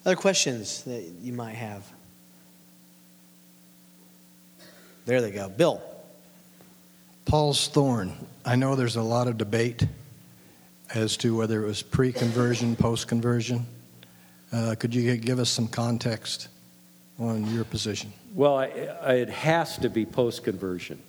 Okay. 0.02 0.10
Other 0.10 0.16
questions 0.16 0.84
that 0.84 1.04
you 1.22 1.34
might 1.34 1.56
have? 1.56 1.86
There 5.06 5.22
they 5.22 5.32
go. 5.32 5.50
Bill. 5.50 5.82
Paul's 7.26 7.68
thorn. 7.68 8.14
I 8.46 8.56
know 8.56 8.76
there's 8.76 8.96
a 8.96 9.02
lot 9.02 9.28
of 9.28 9.38
debate 9.38 9.86
as 10.94 11.18
to 11.18 11.36
whether 11.36 11.64
it 11.64 11.68
was 11.68 11.82
pre 11.82 12.12
conversion, 12.12 12.76
post 12.76 13.08
conversion. 13.08 13.66
Uh, 14.52 14.76
could 14.78 14.94
you 14.94 15.16
give 15.18 15.40
us 15.40 15.50
some 15.50 15.68
context 15.68 16.50
on 17.20 17.46
your 17.54 17.64
position? 17.64 18.12
Well, 18.34 18.58
I, 18.58 18.66
I, 19.02 19.14
it 19.14 19.30
has 19.30 19.78
to 19.78 19.90
be 19.90 20.06
post 20.06 20.44
conversion 20.44 21.00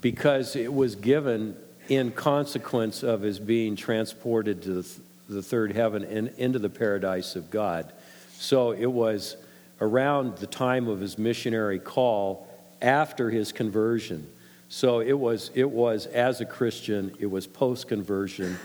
because 0.00 0.56
it 0.56 0.72
was 0.72 0.96
given 0.96 1.56
in 1.88 2.10
consequence 2.10 3.02
of 3.02 3.22
his 3.22 3.38
being 3.38 3.76
transported 3.76 4.62
to 4.62 4.82
the, 4.82 4.88
the 5.28 5.42
third 5.42 5.72
heaven 5.72 6.04
and 6.04 6.28
into 6.36 6.58
the 6.58 6.68
paradise 6.68 7.36
of 7.36 7.50
God. 7.50 7.92
So 8.38 8.72
it 8.72 8.90
was 8.90 9.36
around 9.80 10.38
the 10.38 10.46
time 10.46 10.88
of 10.88 11.00
his 11.00 11.18
missionary 11.18 11.78
call 11.78 12.48
after 12.80 13.30
his 13.30 13.52
conversion 13.52 14.26
so 14.74 14.98
it 14.98 15.12
was, 15.12 15.52
it 15.54 15.70
was 15.70 16.06
as 16.06 16.40
a 16.40 16.44
Christian, 16.44 17.14
it 17.20 17.26
was 17.26 17.46
post 17.46 17.86
conversion, 17.86 18.58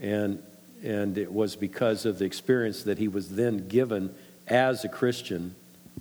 and, 0.00 0.42
and 0.82 1.18
it 1.18 1.30
was 1.30 1.56
because 1.56 2.06
of 2.06 2.18
the 2.18 2.24
experience 2.24 2.84
that 2.84 2.96
he 2.96 3.06
was 3.06 3.28
then 3.28 3.68
given 3.68 4.14
as 4.48 4.84
a 4.86 4.88
Christian 4.88 5.54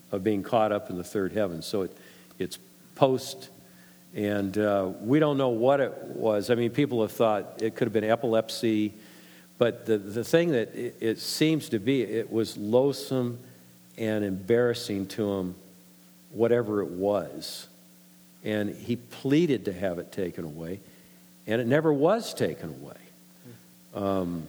of 0.10 0.24
being 0.24 0.42
caught 0.42 0.72
up 0.72 0.90
in 0.90 0.98
the 0.98 1.04
third 1.04 1.34
heaven. 1.34 1.62
So 1.62 1.82
it, 1.82 1.98
it's 2.40 2.60
post, 2.96 3.50
and 4.16 4.58
uh, 4.58 4.92
we 5.02 5.20
don't 5.20 5.38
know 5.38 5.50
what 5.50 5.82
it 5.82 5.92
was. 6.16 6.50
I 6.50 6.56
mean, 6.56 6.72
people 6.72 7.02
have 7.02 7.12
thought 7.12 7.62
it 7.62 7.76
could 7.76 7.88
have 7.88 7.94
been 7.94 8.06
epilepsy, 8.06 8.94
but 9.62 9.86
the, 9.86 10.00
the 10.00 10.24
thing 10.24 10.54
that 10.54 10.74
it, 10.74 10.96
it 11.00 11.20
seems 11.20 11.70
to 11.70 11.78
be, 11.78 12.02
it 12.02 12.32
was 12.32 12.58
loathsome 12.58 13.38
and 13.96 14.26
embarrassing 14.26 15.06
to 15.06 15.32
him, 15.34 15.56
whatever 16.32 16.82
it 16.82 16.90
was 16.90 17.68
and 18.44 18.74
he 18.74 18.96
pleaded 18.96 19.66
to 19.66 19.74
have 19.74 20.00
it 20.00 20.12
taken 20.12 20.44
away, 20.44 20.80
and 21.48 21.62
it 21.62 21.68
never 21.68 21.94
was 21.94 22.34
taken 22.34 22.70
away. 22.70 22.96
Um, 23.94 24.48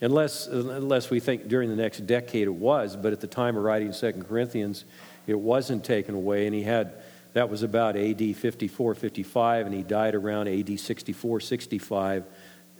unless, 0.00 0.46
unless 0.46 1.10
we 1.10 1.20
think 1.20 1.48
during 1.48 1.68
the 1.68 1.76
next 1.76 2.06
decade 2.06 2.48
it 2.48 2.54
was, 2.54 2.96
but 2.96 3.12
at 3.12 3.20
the 3.20 3.26
time 3.26 3.56
of 3.56 3.62
writing 3.62 3.92
Second 3.92 4.26
Corinthians, 4.28 4.84
it 5.26 5.38
wasn't 5.38 5.84
taken 5.84 6.14
away, 6.14 6.46
and 6.46 6.54
he 6.54 6.62
had 6.62 6.92
that 7.34 7.50
was 7.50 7.62
about 7.62 7.94
AD 7.94 8.36
54, 8.36 8.94
55, 8.94 9.66
and 9.66 9.74
he 9.74 9.82
died 9.82 10.14
around 10.14 10.48
AD 10.48 10.80
64, 10.80 11.40
65, 11.40 12.24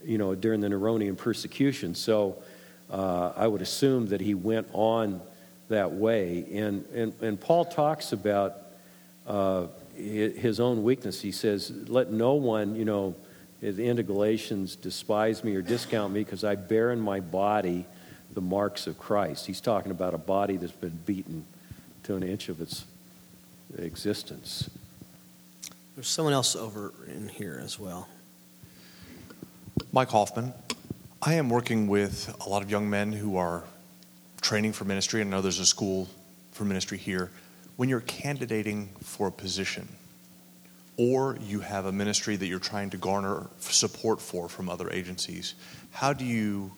you 0.04 0.18
know, 0.18 0.34
during 0.34 0.60
the 0.60 0.68
Neronian 0.68 1.16
persecution. 1.16 1.94
So 1.94 2.42
uh, 2.90 3.32
I 3.36 3.46
would 3.46 3.62
assume 3.62 4.08
that 4.08 4.20
he 4.20 4.34
went 4.34 4.68
on 4.72 5.20
that 5.68 5.92
way. 5.92 6.46
And, 6.52 6.84
and, 6.94 7.12
and 7.20 7.40
Paul 7.40 7.64
talks 7.64 8.12
about 8.12 8.56
uh, 9.26 9.66
his 9.96 10.60
own 10.60 10.82
weakness. 10.82 11.20
He 11.20 11.32
says, 11.32 11.70
Let 11.88 12.10
no 12.10 12.34
one, 12.34 12.76
you 12.76 12.84
know, 12.84 13.14
at 13.62 13.76
the 13.76 13.86
end 13.86 13.98
of 13.98 14.06
Galatians, 14.06 14.76
despise 14.76 15.42
me 15.42 15.54
or 15.54 15.62
discount 15.62 16.12
me 16.12 16.22
because 16.24 16.44
I 16.44 16.54
bear 16.54 16.92
in 16.92 17.00
my 17.00 17.20
body 17.20 17.84
the 18.32 18.40
marks 18.40 18.86
of 18.86 18.98
Christ. 18.98 19.46
He's 19.46 19.60
talking 19.60 19.90
about 19.90 20.14
a 20.14 20.18
body 20.18 20.56
that's 20.56 20.72
been 20.72 20.98
beaten 21.04 21.44
to 22.04 22.14
an 22.14 22.22
inch 22.22 22.48
of 22.48 22.60
its 22.60 22.84
existence. 23.76 24.70
There's 25.94 26.08
someone 26.08 26.32
else 26.32 26.54
over 26.54 26.92
in 27.08 27.28
here 27.28 27.60
as 27.62 27.78
well. 27.78 28.08
Mike 29.98 30.10
Hoffman. 30.10 30.54
I 31.20 31.34
am 31.34 31.50
working 31.50 31.88
with 31.88 32.32
a 32.46 32.48
lot 32.48 32.62
of 32.62 32.70
young 32.70 32.88
men 32.88 33.10
who 33.10 33.36
are 33.36 33.64
training 34.40 34.72
for 34.72 34.84
ministry. 34.84 35.20
I 35.20 35.24
know 35.24 35.40
there's 35.40 35.58
a 35.58 35.66
school 35.66 36.06
for 36.52 36.64
ministry 36.64 36.98
here. 36.98 37.32
When 37.74 37.88
you're 37.88 38.02
candidating 38.02 38.90
for 39.02 39.26
a 39.26 39.32
position, 39.32 39.88
or 40.96 41.36
you 41.40 41.58
have 41.58 41.84
a 41.84 41.90
ministry 41.90 42.36
that 42.36 42.46
you're 42.46 42.60
trying 42.60 42.90
to 42.90 42.96
garner 42.96 43.48
support 43.58 44.20
for 44.20 44.48
from 44.48 44.68
other 44.68 44.88
agencies, 44.92 45.54
how 45.90 46.12
do 46.12 46.24
you 46.24 46.70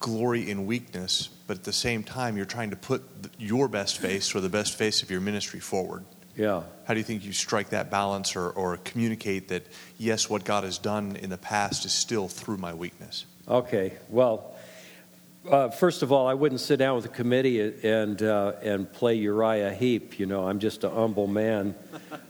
glory 0.00 0.50
in 0.50 0.64
weakness, 0.64 1.28
but 1.46 1.58
at 1.58 1.64
the 1.64 1.74
same 1.74 2.02
time, 2.02 2.38
you're 2.38 2.46
trying 2.46 2.70
to 2.70 2.76
put 2.76 3.02
your 3.38 3.68
best 3.68 3.98
face 3.98 4.34
or 4.34 4.40
the 4.40 4.48
best 4.48 4.78
face 4.78 5.02
of 5.02 5.10
your 5.10 5.20
ministry 5.20 5.60
forward? 5.60 6.06
Yeah. 6.36 6.62
How 6.86 6.94
do 6.94 7.00
you 7.00 7.04
think 7.04 7.24
you 7.24 7.32
strike 7.32 7.70
that 7.70 7.90
balance 7.90 8.36
or, 8.36 8.50
or 8.50 8.76
communicate 8.78 9.48
that, 9.48 9.66
yes, 9.98 10.28
what 10.28 10.44
God 10.44 10.64
has 10.64 10.78
done 10.78 11.16
in 11.16 11.30
the 11.30 11.38
past 11.38 11.84
is 11.84 11.92
still 11.92 12.28
through 12.28 12.56
my 12.56 12.74
weakness? 12.74 13.24
Okay. 13.48 13.94
Well, 14.08 14.54
uh, 15.48 15.68
first 15.68 16.02
of 16.02 16.10
all, 16.10 16.26
I 16.26 16.34
wouldn't 16.34 16.60
sit 16.60 16.78
down 16.78 16.96
with 16.96 17.04
a 17.04 17.10
committee 17.10 17.60
and, 17.86 18.20
uh, 18.22 18.54
and 18.62 18.90
play 18.92 19.14
Uriah 19.14 19.72
Heep. 19.72 20.18
You 20.18 20.26
know, 20.26 20.48
I'm 20.48 20.58
just 20.58 20.84
a 20.84 20.90
humble 20.90 21.26
man. 21.26 21.74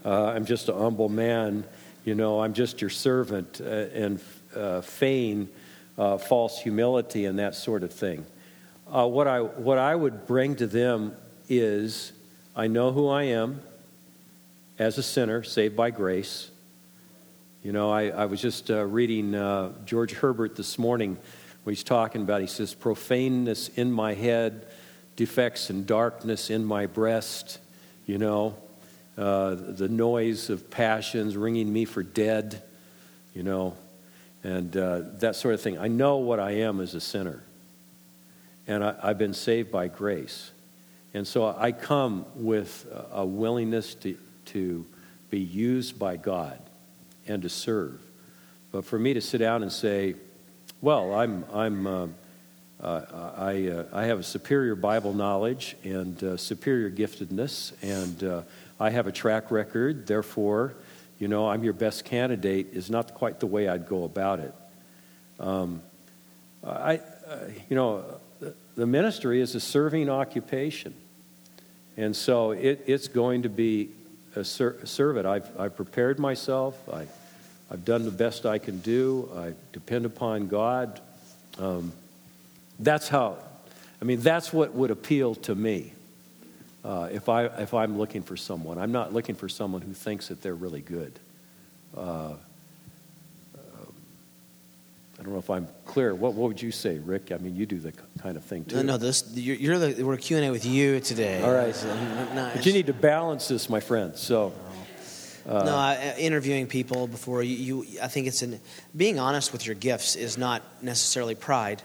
Uh, 0.07 0.27
I'm 0.27 0.45
just 0.45 0.69
a 0.69 0.75
humble 0.75 1.09
man. 1.09 1.65
You 2.05 2.15
know, 2.15 2.43
I'm 2.43 2.53
just 2.53 2.83
your 2.83 2.91
servant 2.91 3.59
uh, 3.59 3.65
and 3.65 4.21
uh, 4.55 4.83
feign 4.83 5.49
uh, 5.97 6.19
false 6.19 6.59
humility 6.61 7.25
and 7.25 7.39
that 7.39 7.55
sort 7.55 7.83
of 7.83 7.91
thing. 7.91 8.27
what, 8.87 9.27
I, 9.27 9.41
what 9.41 9.79
I 9.79 9.95
would 9.95 10.27
bring 10.27 10.57
to 10.57 10.67
them 10.67 11.17
is 11.49 12.13
I 12.55 12.67
know 12.67 12.93
who 12.93 13.09
I 13.09 13.23
am 13.23 13.63
as 14.79 14.99
a 14.99 15.03
sinner 15.03 15.43
saved 15.43 15.77
by 15.77 15.91
grace. 15.91 16.51
You 17.63 17.73
know, 17.73 17.91
I, 17.91 18.09
I 18.09 18.25
was 18.27 18.41
just 18.41 18.71
uh, 18.71 18.85
reading 18.85 19.35
uh, 19.35 19.73
George 19.85 20.13
Herbert 20.13 20.57
this 20.57 20.79
morning 20.79 21.19
he's 21.73 21.85
talking 21.85 22.23
about, 22.23 22.41
he 22.41 22.47
says, 22.47 22.75
profaneness 22.75 23.69
in 23.69 23.91
my 23.91 24.15
head, 24.15 24.67
defects 25.17 25.71
and 25.71 25.87
darkness 25.87 26.51
in 26.51 26.65
my 26.65 26.87
breast, 26.87 27.59
you 28.07 28.19
know, 28.19 28.57
uh, 29.17 29.55
the 29.55 29.89
noise 29.89 30.51
of 30.51 30.71
passions 30.71 31.37
ringing 31.37 31.73
me 31.73 31.85
for 31.85 32.03
dead, 32.03 32.63
you 33.33 33.43
know, 33.43 33.75
and 34.43 34.77
uh, 34.77 35.01
that 35.21 35.37
sort 35.37 35.55
of 35.55 35.61
thing. 35.61 35.79
I 35.79 35.89
know 35.89 36.17
what 36.17 36.41
I 36.41 36.53
am 36.53 36.81
as 36.81 36.95
a 36.95 37.01
sinner, 37.01 37.43
and 38.67 38.85
I, 38.85 38.97
I've 39.03 39.19
been 39.19 39.35
saved 39.35 39.71
by 39.71 39.89
grace. 39.89 40.51
And 41.15 41.27
so 41.27 41.55
I 41.57 41.71
come 41.71 42.27
with 42.35 42.87
a 43.13 43.25
willingness 43.25 43.95
to 43.97 44.19
to 44.47 44.85
be 45.31 45.41
used 45.41 45.99
by 45.99 46.17
God 46.17 46.59
and 47.27 47.43
to 47.43 47.49
serve. 47.49 48.01
But 48.73 48.85
for 48.85 48.99
me 48.99 49.15
to 49.15 49.21
sit 49.21 49.39
down 49.39 49.63
and 49.63 49.73
say, 49.73 50.15
well, 50.81 51.15
I'm, 51.15 51.45
I'm, 51.53 51.87
uh, 51.87 52.07
uh, 52.83 53.31
I, 53.37 53.69
uh, 53.69 53.85
I 53.93 54.05
have 54.05 54.19
a 54.19 54.23
superior 54.23 54.75
Bible 54.75 55.15
knowledge 55.15 55.77
and 55.85 56.23
uh, 56.23 56.37
superior 56.37 56.91
giftedness, 56.91 57.73
and 57.83 58.23
uh, 58.23 58.43
I 58.79 58.91
have 58.91 59.07
a 59.07 59.13
track 59.13 59.51
record, 59.51 60.07
therefore, 60.07 60.75
you 61.19 61.29
know, 61.29 61.49
I'm 61.49 61.65
your 61.65 61.73
best 61.73 62.05
candidate, 62.05 62.69
is 62.73 62.91
not 62.91 63.15
quite 63.15 63.41
the 63.41 63.47
way 63.47 63.69
I'd 63.69 63.89
go 63.89 64.05
about 64.05 64.41
it. 64.41 64.55
Um, 65.39 65.81
I, 66.67 67.01
you 67.69 67.77
know, 67.77 68.05
the 68.77 68.87
ministry 68.87 69.41
is 69.41 69.55
a 69.55 69.61
serving 69.61 70.11
occupation. 70.11 70.95
And 71.97 72.15
so 72.15 72.51
it, 72.51 72.83
it's 72.87 73.09
going 73.09 73.43
to 73.43 73.49
be 73.49 73.91
serve 74.43 75.17
it. 75.17 75.27
I've, 75.27 75.49
I've 75.61 75.77
prepared 75.77 76.19
myself. 76.19 76.77
I, 76.93 77.07
I've 77.71 77.85
done 77.85 78.05
the 78.05 78.11
best 78.11 78.47
I 78.47 78.59
can 78.59 78.81
do. 78.81 79.31
I 79.37 79.53
depend 79.73 80.07
upon 80.07 80.49
God. 80.49 81.01
Um, 81.59 81.93
that's 82.81 83.09
how, 83.09 83.39
I 84.03 84.05
mean, 84.05 84.21
that's 84.21 84.53
what 84.53 84.75
would 84.75 84.91
appeal 84.91 85.37
to 85.37 85.55
me 85.55 85.93
uh, 86.85 87.09
if, 87.13 87.29
I, 87.29 87.45
if 87.45 87.75
I'm 87.75 87.97
looking 87.97 88.23
for 88.23 88.37
someone. 88.37 88.79
I'm 88.79 88.93
not 88.93 89.13
looking 89.13 89.35
for 89.35 89.49
someone 89.49 89.83
who 89.83 89.93
thinks 89.93 90.29
that 90.29 90.43
they're 90.43 90.55
really 90.55 90.81
good. 90.81 91.19
Uh, 91.97 92.35
don't 95.25 95.33
know 95.33 95.39
if 95.39 95.51
I'm 95.51 95.67
clear. 95.87 96.15
What, 96.15 96.35
what 96.35 96.49
would 96.49 96.61
you 96.61 96.71
say, 96.71 96.99
Rick? 96.99 97.33
I 97.33 97.39
mean, 97.39 97.57
you 97.57 97.65
do 97.65 97.79
the 97.79 97.93
kind 98.23 98.37
of 98.37 98.45
thing 98.45 98.65
too. 98.67 98.77
No, 98.77 98.83
no. 98.83 98.97
This 98.99 99.25
you're, 99.35 99.57
you're 99.57 99.79
the 99.79 100.05
we're 100.05 100.17
Q 100.19 100.37
and 100.37 100.47
A 100.47 100.51
with 100.51 100.67
you 100.67 101.01
today. 101.01 101.43
All 101.43 101.53
right. 101.53 101.75
So, 101.75 101.89
But 102.55 102.67
you 102.67 102.73
need 102.73 102.87
to 102.87 102.93
balance 102.93 103.49
this, 103.49 103.69
my 103.71 103.81
friend. 103.81 104.17
So. 104.17 104.53
Uh, 105.47 105.63
no, 105.63 105.77
I, 105.77 106.15
interviewing 106.19 106.67
people 106.67 107.07
before 107.07 107.43
you, 107.43 107.85
you, 107.85 108.01
I 108.01 108.09
think 108.09 108.27
it's 108.27 108.41
in 108.41 108.59
being 108.97 109.19
honest 109.19 109.53
with 109.53 109.67
your 109.67 109.75
gifts 109.75 110.17
is 110.17 110.39
not 110.39 110.63
necessarily 110.81 111.35
pride, 111.35 111.83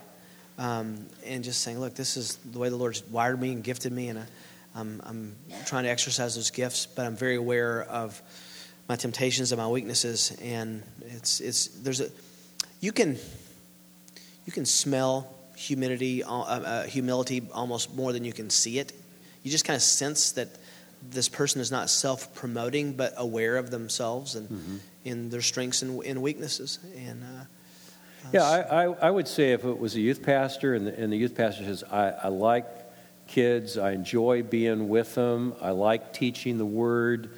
um, 0.58 1.06
and 1.26 1.44
just 1.44 1.62
saying, 1.62 1.78
look, 1.78 1.94
this 1.94 2.16
is 2.16 2.38
the 2.38 2.58
way 2.58 2.70
the 2.70 2.78
Lord's 2.78 3.06
wired 3.08 3.42
me 3.42 3.52
and 3.52 3.62
gifted 3.62 3.92
me, 3.92 4.08
and 4.08 4.20
I, 4.20 4.26
I'm, 4.76 5.02
I'm 5.04 5.36
trying 5.66 5.84
to 5.84 5.90
exercise 5.90 6.36
those 6.36 6.52
gifts, 6.52 6.86
but 6.86 7.06
I'm 7.06 7.18
very 7.18 7.36
aware 7.36 7.84
of 7.84 8.22
my 8.88 8.96
temptations 8.96 9.52
and 9.52 9.60
my 9.60 9.68
weaknesses, 9.68 10.38
and 10.42 10.82
it's 11.02 11.42
it's 11.42 11.68
there's 11.68 12.00
a 12.00 12.10
you 12.80 12.92
can 12.92 13.18
you 14.46 14.52
can 14.52 14.66
smell 14.66 15.34
humility 15.56 16.24
uh, 16.24 16.30
uh, 16.32 16.84
humility 16.84 17.42
almost 17.54 17.96
more 17.96 18.14
than 18.14 18.24
you 18.24 18.34
can 18.34 18.50
see 18.50 18.80
it. 18.80 18.94
You 19.44 19.52
just 19.52 19.66
kind 19.66 19.76
of 19.76 19.82
sense 19.82 20.34
that 20.34 20.50
this 21.02 21.30
person 21.30 21.62
is 21.62 21.72
not 21.72 21.90
self-promoting 21.90 22.94
but 22.94 23.14
aware 23.18 23.58
of 23.58 23.72
themselves 23.72 24.36
and 24.36 24.50
mm-hmm. 24.50 24.78
in 25.06 25.30
their 25.30 25.42
strengths 25.42 25.82
and, 25.82 26.04
and 26.04 26.22
weaknesses 26.22 26.80
and 26.96 27.24
uh, 27.24 27.44
yeah 28.34 28.44
I, 28.44 28.84
I, 28.84 28.94
I, 29.08 29.10
would 29.10 29.28
say 29.28 29.54
if 29.54 29.64
it 29.64 29.80
was 29.80 29.96
a 29.96 30.02
youth 30.02 30.22
pastor 30.22 30.76
and 30.76 30.88
the, 30.88 31.00
and 31.00 31.12
the 31.12 31.18
youth 31.18 31.36
pastor 31.36 31.64
says 31.64 31.84
I, 31.90 32.10
I 32.10 32.28
like 32.28 32.66
kids 33.28 33.78
i 33.78 33.92
enjoy 33.92 34.44
being 34.44 34.90
with 34.90 35.16
them 35.16 35.54
i 35.62 35.70
like 35.70 36.12
teaching 36.14 36.58
the 36.58 36.66
word 36.66 37.30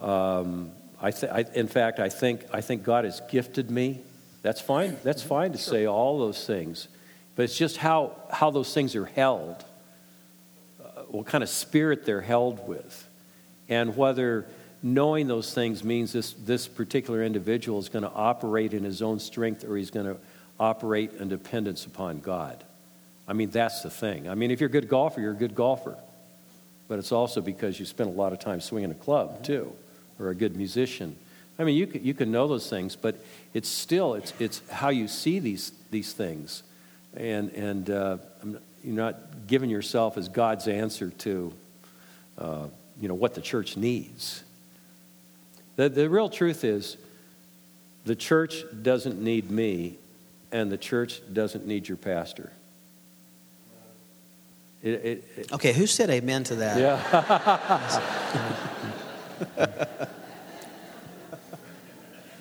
um, 0.00 0.70
I 1.00 1.10
th- 1.10 1.32
I, 1.32 1.44
in 1.54 1.68
fact 1.68 1.98
i 1.98 2.08
think 2.08 2.46
i 2.52 2.60
think 2.60 2.82
god 2.82 3.04
has 3.04 3.20
gifted 3.30 3.70
me 3.70 4.00
that's 4.42 4.60
fine. 4.60 4.96
That's 5.04 5.22
fine 5.22 5.52
to 5.52 5.58
say 5.58 5.86
all 5.86 6.18
those 6.18 6.46
things. 6.46 6.88
But 7.34 7.44
it's 7.44 7.56
just 7.56 7.76
how, 7.78 8.16
how 8.30 8.50
those 8.50 8.74
things 8.74 8.94
are 8.94 9.06
held, 9.06 9.64
uh, 10.80 11.02
what 11.08 11.26
kind 11.26 11.42
of 11.42 11.48
spirit 11.48 12.04
they're 12.04 12.20
held 12.20 12.68
with, 12.68 13.08
and 13.68 13.96
whether 13.96 14.46
knowing 14.82 15.28
those 15.28 15.54
things 15.54 15.84
means 15.84 16.12
this, 16.12 16.32
this 16.32 16.66
particular 16.66 17.22
individual 17.22 17.78
is 17.78 17.88
going 17.88 18.02
to 18.02 18.10
operate 18.10 18.74
in 18.74 18.84
his 18.84 19.00
own 19.00 19.20
strength 19.20 19.64
or 19.64 19.76
he's 19.76 19.90
going 19.90 20.06
to 20.06 20.16
operate 20.58 21.12
in 21.14 21.28
dependence 21.28 21.86
upon 21.86 22.20
God. 22.20 22.62
I 23.26 23.32
mean, 23.32 23.50
that's 23.50 23.82
the 23.82 23.90
thing. 23.90 24.28
I 24.28 24.34
mean, 24.34 24.50
if 24.50 24.60
you're 24.60 24.68
a 24.68 24.72
good 24.72 24.88
golfer, 24.88 25.20
you're 25.20 25.32
a 25.32 25.36
good 25.36 25.54
golfer. 25.54 25.96
But 26.88 26.98
it's 26.98 27.12
also 27.12 27.40
because 27.40 27.78
you 27.78 27.86
spend 27.86 28.10
a 28.10 28.12
lot 28.12 28.32
of 28.32 28.40
time 28.40 28.60
swinging 28.60 28.90
a 28.90 28.94
club, 28.94 29.44
too, 29.44 29.72
or 30.18 30.28
a 30.28 30.34
good 30.34 30.56
musician. 30.56 31.16
I 31.62 31.64
mean, 31.64 31.76
you 31.76 31.86
can, 31.86 32.04
you 32.04 32.12
can 32.12 32.32
know 32.32 32.48
those 32.48 32.68
things, 32.68 32.96
but 32.96 33.14
it's 33.54 33.68
still 33.68 34.14
it's, 34.14 34.32
it's 34.40 34.60
how 34.68 34.88
you 34.88 35.06
see 35.06 35.38
these, 35.38 35.70
these 35.92 36.12
things. 36.12 36.64
And, 37.16 37.50
and 37.52 37.88
uh, 37.88 38.16
you're 38.82 38.96
not 38.96 39.46
giving 39.46 39.70
yourself 39.70 40.18
as 40.18 40.28
God's 40.28 40.66
answer 40.66 41.10
to 41.10 41.52
uh, 42.36 42.66
you 43.00 43.06
know, 43.06 43.14
what 43.14 43.34
the 43.34 43.40
church 43.40 43.76
needs. 43.76 44.42
The, 45.76 45.88
the 45.88 46.10
real 46.10 46.28
truth 46.28 46.64
is 46.64 46.96
the 48.04 48.16
church 48.16 48.64
doesn't 48.82 49.22
need 49.22 49.48
me, 49.48 49.98
and 50.50 50.70
the 50.72 50.76
church 50.76 51.20
doesn't 51.32 51.64
need 51.64 51.86
your 51.86 51.96
pastor. 51.96 52.50
It, 54.82 54.90
it, 54.90 55.24
it, 55.36 55.52
okay, 55.52 55.72
who 55.72 55.86
said 55.86 56.10
amen 56.10 56.42
to 56.44 56.56
that? 56.56 56.76
Yeah. 59.56 60.08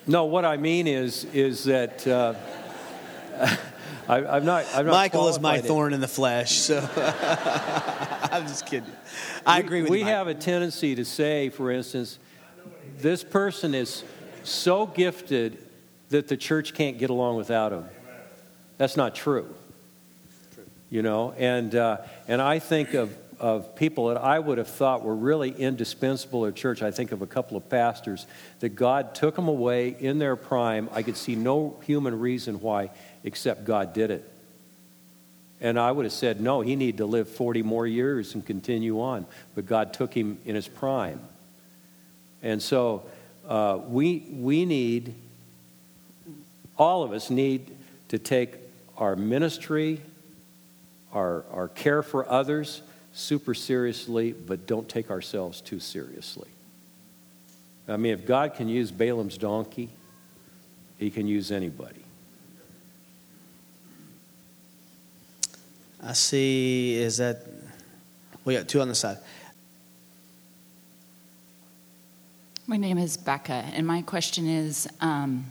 No, 0.08 0.26
what 0.26 0.46
I 0.46 0.58
mean 0.58 0.88
is, 0.88 1.26
is 1.26 1.66
that 1.66 2.08
uh, 2.08 2.34
I, 4.08 4.38
am 4.38 4.46
not. 4.46 4.66
I'm 4.74 4.86
not 4.86 4.92
Michael 4.92 5.28
is 5.30 5.40
my 5.40 5.62
thorn 5.62 5.94
in 5.94 6.02
the 6.02 6.08
flesh. 6.08 6.54
So 6.54 6.80
I'm 8.32 8.48
just 8.48 8.66
kidding. 8.66 8.92
I 9.46 9.60
We- 9.60 9.66
agree 9.66 9.82
with 9.82 9.90
you. 9.90 9.92
We 9.92 10.00
you. 10.00 10.06
have 10.06 10.28
a 10.28 10.34
tendency 10.34 10.96
to 10.96 11.06
say, 11.06 11.50
for 11.50 11.72
instance, 11.72 12.18
this 12.98 13.24
person 13.24 13.76
is 13.76 14.04
so 14.44 14.88
gifted 14.88 15.60
that 16.10 16.28
the 16.28 16.38
church 16.38 16.74
can't 16.74 16.98
get 16.98 17.10
along 17.10 17.38
without 17.38 17.72
him. 17.72 17.86
That's 18.78 18.98
not 18.98 19.14
true. 19.14 19.54
You 20.90 21.04
know, 21.04 21.34
and 21.38 21.74
uh, 21.76 21.98
and 22.28 22.42
I 22.42 22.60
think 22.60 22.96
of 22.96 23.16
of 23.42 23.76
people 23.76 24.10
that 24.10 24.18
I 24.18 24.38
would 24.38 24.60
have 24.60 24.68
thought 24.68 25.04
were 25.04 25.16
really 25.16 25.50
indispensable 25.50 26.46
at 26.46 26.56
church. 26.56 26.84
I 26.84 26.92
think 26.92 27.12
of 27.12 27.24
a 27.24 27.28
couple 27.28 27.58
of 27.58 27.68
pastors 27.70 28.28
that 28.60 28.70
God 28.70 29.16
took 29.16 29.36
them 29.36 29.48
away 29.48 29.96
in 30.00 30.20
their 30.20 30.36
prime. 30.36 30.88
I 30.94 31.02
could 31.02 31.18
see 31.18 31.36
no 31.36 31.76
human 31.84 32.20
reason 32.20 32.62
why, 32.62 32.92
except 33.24 33.66
God 33.66 33.94
did 33.94 34.12
it. 34.12 34.32
And 35.60 35.80
I 35.80 35.92
would 35.92 36.06
have 36.06 36.14
said, 36.14 36.40
no, 36.40 36.62
he 36.62 36.76
needed 36.76 36.98
to 36.98 37.08
live 37.08 37.28
40 37.28 37.64
more 37.64 37.88
years 37.88 38.36
and 38.36 38.46
continue 38.46 39.02
on. 39.02 39.26
But 39.56 39.66
God 39.66 39.92
took 39.94 40.14
him 40.14 40.38
in 40.46 40.54
his 40.54 40.68
prime. 40.68 41.20
And 42.44 42.62
so 42.62 43.08
uh, 43.48 43.80
we, 43.88 44.24
we 44.32 44.66
need, 44.66 45.16
all 46.78 47.02
of 47.02 47.12
us 47.12 47.32
need 47.32 47.76
to 48.10 48.20
take 48.20 48.54
our 48.98 49.16
ministry, 49.16 50.00
our, 51.12 51.44
our 51.52 51.70
care 51.70 52.04
for 52.04 52.30
others 52.30 52.84
super 53.14 53.54
seriously, 53.54 54.34
but 54.34 54.68
don't 54.68 54.88
take 54.88 55.12
ourselves 55.12 55.62
too 55.62 55.80
seriously. 55.80 56.50
I 57.88 57.98
mean, 57.98 58.14
if 58.14 58.26
God 58.26 58.56
can 58.56 58.70
use 58.70 58.92
Balaam's 58.92 59.38
donkey, 59.38 59.90
he 60.98 61.10
can 61.10 61.28
use 61.28 61.52
anybody. 61.52 62.06
I 66.04 66.14
see. 66.14 66.96
Is 66.96 67.18
that 67.18 67.46
we 68.46 68.56
got 68.56 68.68
two 68.68 68.82
on 68.82 68.88
the 68.88 68.96
side? 68.96 69.18
My 72.66 72.78
name 72.78 72.98
is 72.98 73.18
Becca, 73.18 73.66
and 73.74 73.86
my 73.86 74.02
question 74.02 74.48
is 74.48 74.88
um, 75.02 75.46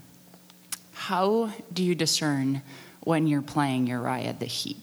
How 0.92 1.52
do 1.72 1.82
you 1.82 1.94
discern 1.94 2.62
when 3.00 3.26
you're 3.26 3.42
playing 3.42 3.86
Uriah 3.86 4.34
the 4.38 4.46
Heep? 4.46 4.78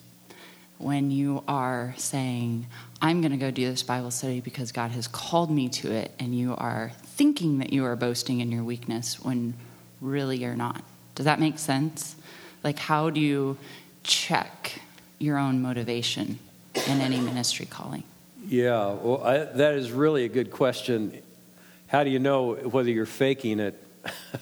When 0.77 1.10
you 1.10 1.43
are 1.48 1.93
saying, 1.98 2.67
I'm 3.01 3.22
going 3.22 3.31
to 3.31 3.38
go 3.38 3.51
do 3.51 3.69
this 3.69 3.84
Bible 3.84 4.12
study 4.12 4.41
because 4.41 4.72
God 4.72 4.91
has 4.91 5.07
called 5.07 5.50
me 5.50 5.69
to 5.69 5.91
it, 5.91 6.12
and 6.19 6.38
you 6.38 6.55
are 6.55 6.91
thinking 7.03 7.60
that 7.60 7.74
you 7.74 7.86
are 7.86 7.96
boasting 7.96 8.39
in 8.39 8.51
your 8.51 8.63
weakness 8.63 9.19
when 9.19 9.55
really 10.01 10.38
you're 10.38 10.55
not. 10.55 10.84
Does 11.15 11.25
that 11.25 11.39
make 11.39 11.57
sense? 11.57 12.15
Like, 12.63 12.77
how 12.77 13.10
do 13.10 13.19
you 13.19 13.57
check 14.03 14.81
your 15.19 15.38
own 15.38 15.62
motivation 15.62 16.39
in 16.75 17.01
any 17.01 17.19
ministry 17.19 17.65
calling? 17.65 18.03
Yeah, 18.48 18.93
well, 18.93 19.24
I, 19.24 19.38
that 19.46 19.74
is 19.75 19.91
really 19.91 20.25
a 20.25 20.29
good 20.29 20.51
question. 20.51 21.22
How 21.88 22.03
do 22.03 22.10
you 22.10 22.19
know 22.19 22.53
whether 22.53 22.89
you're 22.89 23.05
faking 23.05 23.60
it? 23.60 23.84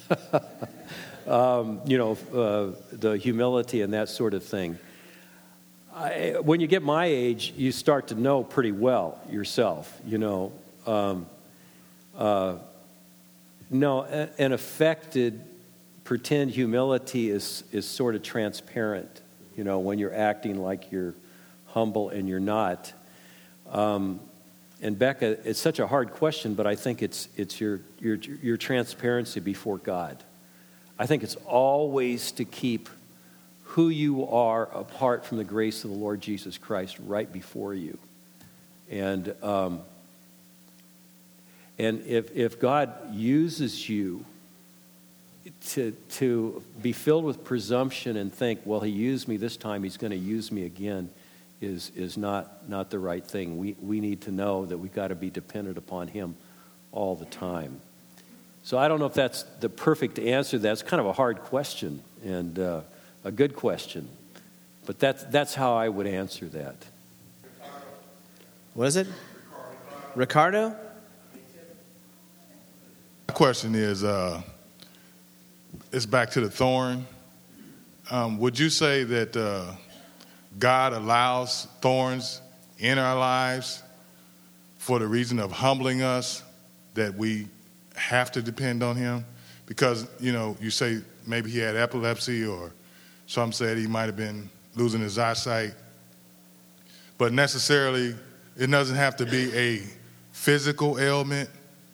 um, 1.27 1.81
you 1.85 1.97
know, 1.97 2.17
uh, 2.33 2.79
the 2.91 3.17
humility 3.17 3.81
and 3.81 3.93
that 3.93 4.09
sort 4.09 4.33
of 4.33 4.43
thing. 4.43 4.77
I, 5.95 6.35
when 6.41 6.59
you 6.59 6.67
get 6.67 6.83
my 6.83 7.05
age, 7.05 7.53
you 7.55 7.71
start 7.71 8.09
to 8.09 8.15
know 8.15 8.43
pretty 8.43 8.73
well 8.73 9.17
yourself. 9.29 9.97
You 10.05 10.17
know, 10.17 10.51
um, 10.85 11.25
uh, 12.17 12.57
no, 13.69 14.03
an 14.03 14.51
affected 14.51 15.41
pretend 16.03 16.51
humility 16.51 17.29
is 17.29 17.63
is 17.71 17.87
sort 17.87 18.15
of 18.15 18.23
transparent. 18.23 19.21
You 19.55 19.63
know, 19.63 19.79
when 19.79 19.97
you're 19.97 20.13
acting 20.13 20.61
like 20.61 20.91
you're 20.91 21.13
humble 21.67 22.09
and 22.09 22.27
you're 22.27 22.41
not. 22.41 22.91
Um, 23.71 24.19
and 24.81 24.99
Becca, 24.99 25.47
it's 25.49 25.59
such 25.59 25.79
a 25.79 25.87
hard 25.87 26.11
question, 26.11 26.55
but 26.55 26.67
I 26.67 26.75
think 26.75 27.01
it's 27.01 27.29
it's 27.37 27.61
your 27.61 27.79
your 28.01 28.15
your 28.17 28.57
transparency 28.57 29.39
before 29.39 29.77
God. 29.77 30.21
I 30.99 31.05
think 31.05 31.23
it's 31.23 31.37
always 31.47 32.33
to 32.33 32.43
keep 32.43 32.89
who 33.75 33.89
you 33.89 34.25
are 34.29 34.69
apart 34.73 35.25
from 35.25 35.37
the 35.37 35.43
grace 35.43 35.83
of 35.83 35.91
the 35.91 35.97
Lord 35.97 36.21
Jesus 36.21 36.57
Christ 36.57 36.95
right 37.05 37.29
before 37.29 37.73
you. 37.73 37.97
And, 38.89 39.35
um, 39.43 39.81
and 41.77 42.01
if, 42.05 42.33
if 42.33 42.57
God 42.57 42.93
uses 43.13 43.89
you 43.89 44.23
to, 45.71 45.91
to 46.11 46.63
be 46.81 46.93
filled 46.93 47.25
with 47.25 47.43
presumption 47.43 48.15
and 48.15 48.33
think, 48.33 48.61
well, 48.63 48.79
he 48.79 48.91
used 48.91 49.27
me 49.27 49.35
this 49.35 49.57
time, 49.57 49.83
he's 49.83 49.97
going 49.97 50.11
to 50.11 50.17
use 50.17 50.53
me 50.53 50.63
again, 50.63 51.09
is, 51.59 51.91
is 51.97 52.15
not, 52.15 52.69
not 52.69 52.89
the 52.89 52.99
right 52.99 53.25
thing. 53.25 53.57
We, 53.57 53.75
we 53.81 53.99
need 53.99 54.21
to 54.21 54.31
know 54.31 54.65
that 54.67 54.77
we've 54.77 54.95
got 54.95 55.09
to 55.09 55.15
be 55.15 55.29
dependent 55.29 55.77
upon 55.77 56.07
him 56.07 56.37
all 56.93 57.13
the 57.15 57.25
time. 57.25 57.81
So 58.63 58.77
I 58.77 58.87
don't 58.87 59.01
know 59.01 59.05
if 59.05 59.13
that's 59.15 59.43
the 59.59 59.67
perfect 59.67 60.17
answer. 60.17 60.57
That's 60.59 60.81
kind 60.81 61.01
of 61.01 61.07
a 61.07 61.13
hard 61.13 61.41
question 61.41 62.01
and 62.23 62.57
uh, 62.57 62.81
a 63.25 63.31
good 63.31 63.55
question. 63.55 64.07
But 64.85 64.99
that's, 64.99 65.23
that's 65.25 65.55
how 65.55 65.73
I 65.73 65.89
would 65.89 66.07
answer 66.07 66.45
that. 66.49 66.75
What 68.75 68.87
is 68.87 68.95
it? 68.95 69.07
Ricardo? 70.13 70.75
My 73.27 73.33
question 73.33 73.73
is, 73.73 74.03
uh, 74.03 74.41
it's 75.91 76.05
back 76.05 76.29
to 76.31 76.41
the 76.41 76.49
thorn. 76.49 77.05
Um, 78.11 78.37
would 78.37 78.59
you 78.59 78.69
say 78.69 79.03
that 79.03 79.35
uh, 79.35 79.71
God 80.59 80.93
allows 80.93 81.67
thorns 81.81 82.41
in 82.77 82.99
our 82.99 83.17
lives 83.17 83.81
for 84.77 84.99
the 84.99 85.07
reason 85.07 85.39
of 85.39 85.51
humbling 85.51 86.03
us, 86.03 86.43
that 86.93 87.15
we 87.15 87.47
have 87.95 88.31
to 88.33 88.41
depend 88.41 88.83
on 88.83 88.95
Him? 88.95 89.25
Because, 89.65 90.07
you 90.19 90.31
know, 90.31 90.55
you 90.61 90.69
say 90.69 91.01
maybe 91.25 91.49
he 91.49 91.57
had 91.57 91.75
epilepsy, 91.75 92.45
or 92.45 92.71
some 93.27 93.51
said 93.51 93.77
he 93.77 93.87
might 93.87 94.05
have 94.05 94.17
been 94.17 94.49
losing 94.75 95.01
his 95.01 95.17
eyesight. 95.17 95.73
But 97.17 97.33
necessarily, 97.33 98.15
it 98.57 98.67
doesn't 98.69 98.95
have 98.95 99.17
to 99.17 99.25
be 99.25 99.55
a 99.55 99.83
physical 100.31 100.99
ailment, 100.99 101.49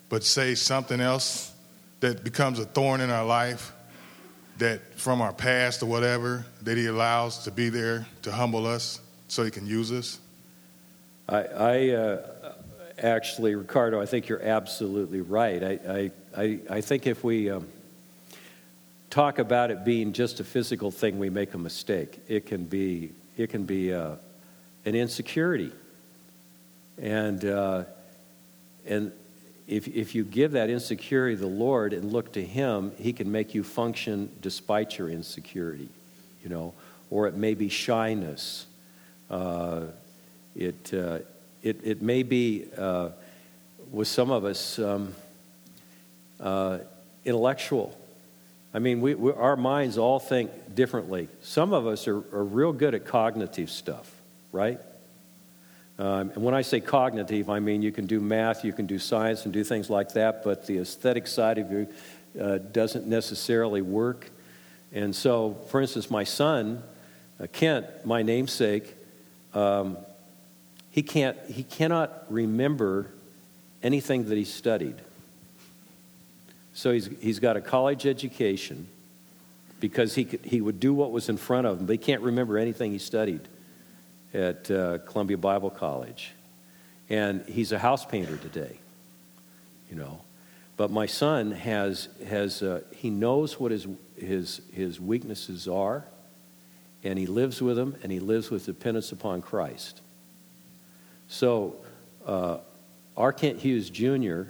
but 0.08 0.24
say 0.24 0.54
something 0.54 1.00
else 1.00 1.52
that 2.00 2.24
becomes 2.24 2.58
a 2.58 2.64
thorn 2.64 3.00
in 3.00 3.10
our 3.10 3.24
life 3.24 3.72
that 4.58 4.98
from 4.98 5.20
our 5.20 5.32
past 5.32 5.82
or 5.82 5.86
whatever 5.86 6.44
that 6.62 6.76
he 6.76 6.86
allows 6.86 7.44
to 7.44 7.50
be 7.50 7.68
there 7.68 8.06
to 8.22 8.32
humble 8.32 8.66
us 8.66 9.00
so 9.28 9.44
he 9.44 9.50
can 9.50 9.66
use 9.66 9.90
us 9.90 10.18
I, 11.28 11.42
I 11.42 11.88
uh, 11.90 12.52
actually, 12.98 13.54
Ricardo, 13.54 14.00
I 14.00 14.06
think 14.06 14.28
you're 14.28 14.42
absolutely 14.42 15.20
right. 15.20 15.62
I, 15.62 15.78
I, 15.88 16.10
I, 16.36 16.58
I 16.68 16.80
think 16.80 17.06
if 17.06 17.24
we 17.24 17.50
um, 17.50 17.66
talk 19.12 19.38
about 19.38 19.70
it 19.70 19.84
being 19.84 20.14
just 20.14 20.40
a 20.40 20.44
physical 20.44 20.90
thing, 20.90 21.18
we 21.18 21.28
make 21.28 21.52
a 21.52 21.58
mistake. 21.58 22.18
It 22.28 22.46
can 22.46 22.64
be, 22.64 23.12
it 23.36 23.50
can 23.50 23.64
be 23.64 23.92
uh, 23.92 24.14
an 24.86 24.94
insecurity. 24.94 25.70
And, 26.96 27.44
uh, 27.44 27.84
and 28.86 29.12
if, 29.68 29.86
if 29.86 30.14
you 30.14 30.24
give 30.24 30.52
that 30.52 30.70
insecurity 30.70 31.36
to 31.36 31.42
the 31.42 31.46
Lord 31.46 31.92
and 31.92 32.10
look 32.10 32.32
to 32.32 32.42
Him, 32.42 32.92
He 32.96 33.12
can 33.12 33.30
make 33.30 33.54
you 33.54 33.62
function 33.62 34.30
despite 34.40 34.96
your 34.96 35.10
insecurity, 35.10 35.90
you 36.42 36.48
know, 36.48 36.72
or 37.10 37.28
it 37.28 37.34
may 37.34 37.52
be 37.52 37.68
shyness. 37.68 38.64
Uh, 39.30 39.82
it, 40.56 40.94
uh, 40.94 41.18
it, 41.62 41.80
it 41.84 42.00
may 42.00 42.22
be, 42.22 42.66
uh, 42.78 43.10
with 43.90 44.08
some 44.08 44.30
of 44.30 44.46
us, 44.46 44.78
um, 44.78 45.14
intellectual. 47.26 47.94
I 48.74 48.78
mean, 48.78 49.00
we, 49.00 49.14
we, 49.14 49.32
our 49.32 49.56
minds 49.56 49.98
all 49.98 50.18
think 50.18 50.74
differently. 50.74 51.28
Some 51.42 51.72
of 51.72 51.86
us 51.86 52.08
are, 52.08 52.18
are 52.34 52.44
real 52.44 52.72
good 52.72 52.94
at 52.94 53.04
cognitive 53.04 53.70
stuff, 53.70 54.10
right? 54.50 54.80
Um, 55.98 56.30
and 56.30 56.42
when 56.42 56.54
I 56.54 56.62
say 56.62 56.80
cognitive, 56.80 57.50
I 57.50 57.60
mean 57.60 57.82
you 57.82 57.92
can 57.92 58.06
do 58.06 58.18
math, 58.18 58.64
you 58.64 58.72
can 58.72 58.86
do 58.86 58.98
science, 58.98 59.44
and 59.44 59.52
do 59.52 59.62
things 59.62 59.90
like 59.90 60.14
that, 60.14 60.42
but 60.42 60.66
the 60.66 60.78
aesthetic 60.78 61.26
side 61.26 61.58
of 61.58 61.70
you 61.70 61.86
uh, 62.40 62.58
doesn't 62.58 63.06
necessarily 63.06 63.82
work. 63.82 64.30
And 64.92 65.14
so, 65.14 65.58
for 65.68 65.80
instance, 65.80 66.10
my 66.10 66.24
son, 66.24 66.82
uh, 67.38 67.46
Kent, 67.52 67.86
my 68.04 68.22
namesake, 68.22 68.94
um, 69.52 69.98
he, 70.90 71.02
can't, 71.02 71.36
he 71.46 71.62
cannot 71.62 72.24
remember 72.30 73.08
anything 73.82 74.28
that 74.28 74.38
he 74.38 74.44
studied. 74.44 74.96
So 76.74 76.92
he's, 76.92 77.08
he's 77.20 77.38
got 77.38 77.56
a 77.56 77.60
college 77.60 78.06
education 78.06 78.88
because 79.80 80.14
he, 80.14 80.24
could, 80.24 80.40
he 80.44 80.60
would 80.60 80.80
do 80.80 80.94
what 80.94 81.10
was 81.10 81.28
in 81.28 81.36
front 81.36 81.66
of 81.66 81.80
him, 81.80 81.86
but 81.86 81.92
he 81.92 81.98
can't 81.98 82.22
remember 82.22 82.56
anything 82.56 82.92
he 82.92 82.98
studied 82.98 83.40
at 84.32 84.70
uh, 84.70 84.98
Columbia 84.98 85.36
Bible 85.36 85.70
College. 85.70 86.32
And 87.10 87.44
he's 87.46 87.72
a 87.72 87.78
house 87.78 88.06
painter 88.06 88.36
today, 88.36 88.78
you 89.90 89.96
know. 89.96 90.20
But 90.76 90.90
my 90.90 91.06
son 91.06 91.50
has, 91.50 92.08
has 92.26 92.62
uh, 92.62 92.80
he 92.94 93.10
knows 93.10 93.60
what 93.60 93.70
his, 93.70 93.86
his, 94.16 94.62
his 94.72 95.00
weaknesses 95.00 95.68
are, 95.68 96.04
and 97.04 97.18
he 97.18 97.26
lives 97.26 97.60
with 97.60 97.76
them, 97.76 97.96
and 98.02 98.10
he 98.10 98.20
lives 98.20 98.50
with 98.50 98.64
dependence 98.64 99.12
upon 99.12 99.42
Christ. 99.42 100.00
So, 101.28 101.76
uh, 102.26 102.58
R. 103.16 103.32
Kent 103.32 103.58
Hughes 103.58 103.90
Jr., 103.90 104.44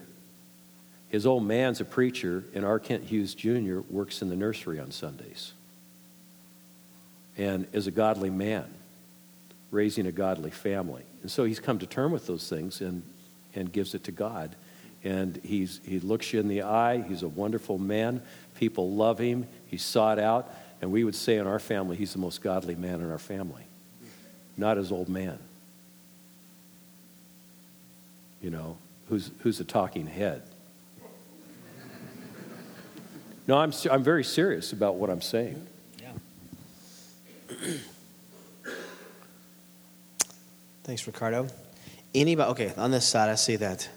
his 1.13 1.27
old 1.27 1.45
man's 1.45 1.79
a 1.79 1.85
preacher, 1.85 2.43
and 2.55 2.65
R. 2.65 2.79
Kent 2.79 3.05
Hughes 3.05 3.35
Jr. 3.35 3.81
works 3.91 4.23
in 4.23 4.31
the 4.31 4.35
nursery 4.35 4.81
on 4.81 4.91
Sundays 4.91 5.53
and 7.37 7.67
is 7.75 7.87
a 7.87 7.91
godly 7.91 8.31
man, 8.31 8.65
raising 9.71 10.07
a 10.07 10.13
godly 10.13 10.51
family. 10.51 11.03
And 11.21 11.31
so 11.31 11.45
he's 11.45 11.61
come 11.61 11.79
to 11.81 11.87
term 11.87 12.13
with 12.13 12.27
those 12.27 12.49
things 12.49 12.81
and, 12.81 13.03
and 13.55 13.71
gives 13.71 13.95
it 13.95 14.05
to 14.05 14.11
God. 14.11 14.57
And 15.05 15.39
he's, 15.45 15.81
he 15.85 16.01
looks 16.01 16.33
you 16.33 16.41
in 16.41 16.49
the 16.49 16.63
eye. 16.63 17.03
He's 17.07 17.23
a 17.23 17.29
wonderful 17.29 17.77
man. 17.77 18.23
People 18.59 18.93
love 18.93 19.19
him. 19.19 19.47
He's 19.67 19.83
sought 19.83 20.19
out. 20.19 20.51
And 20.81 20.91
we 20.91 21.05
would 21.05 21.15
say 21.15 21.37
in 21.37 21.47
our 21.47 21.59
family, 21.59 21.95
he's 21.95 22.15
the 22.15 22.21
most 22.21 22.41
godly 22.41 22.75
man 22.75 23.03
in 23.03 23.11
our 23.11 23.19
family, 23.19 23.65
not 24.57 24.79
his 24.79 24.91
old 24.91 25.11
man. 25.11 25.39
You 28.41 28.49
know, 28.49 28.79
who's, 29.11 29.31
who's 29.41 29.61
a 29.61 29.65
talking 29.65 30.07
head. 30.07 30.43
No, 33.47 33.59
I'm, 33.59 33.73
I'm 33.91 34.03
very 34.03 34.25
serious 34.25 34.73
about 34.73 34.97
what 34.97 35.11
I'm 35.11 35.21
saying. 35.21 35.67
Yeah. 36.01 36.13
Thanks, 40.85 41.07
Ricardo. 41.07 41.49
Anybody? 42.15 42.51
Okay, 42.51 42.73
on 42.77 42.91
this 42.91 43.07
side, 43.07 43.29
I 43.29 43.35
see 43.37 43.57
that. 43.57 43.89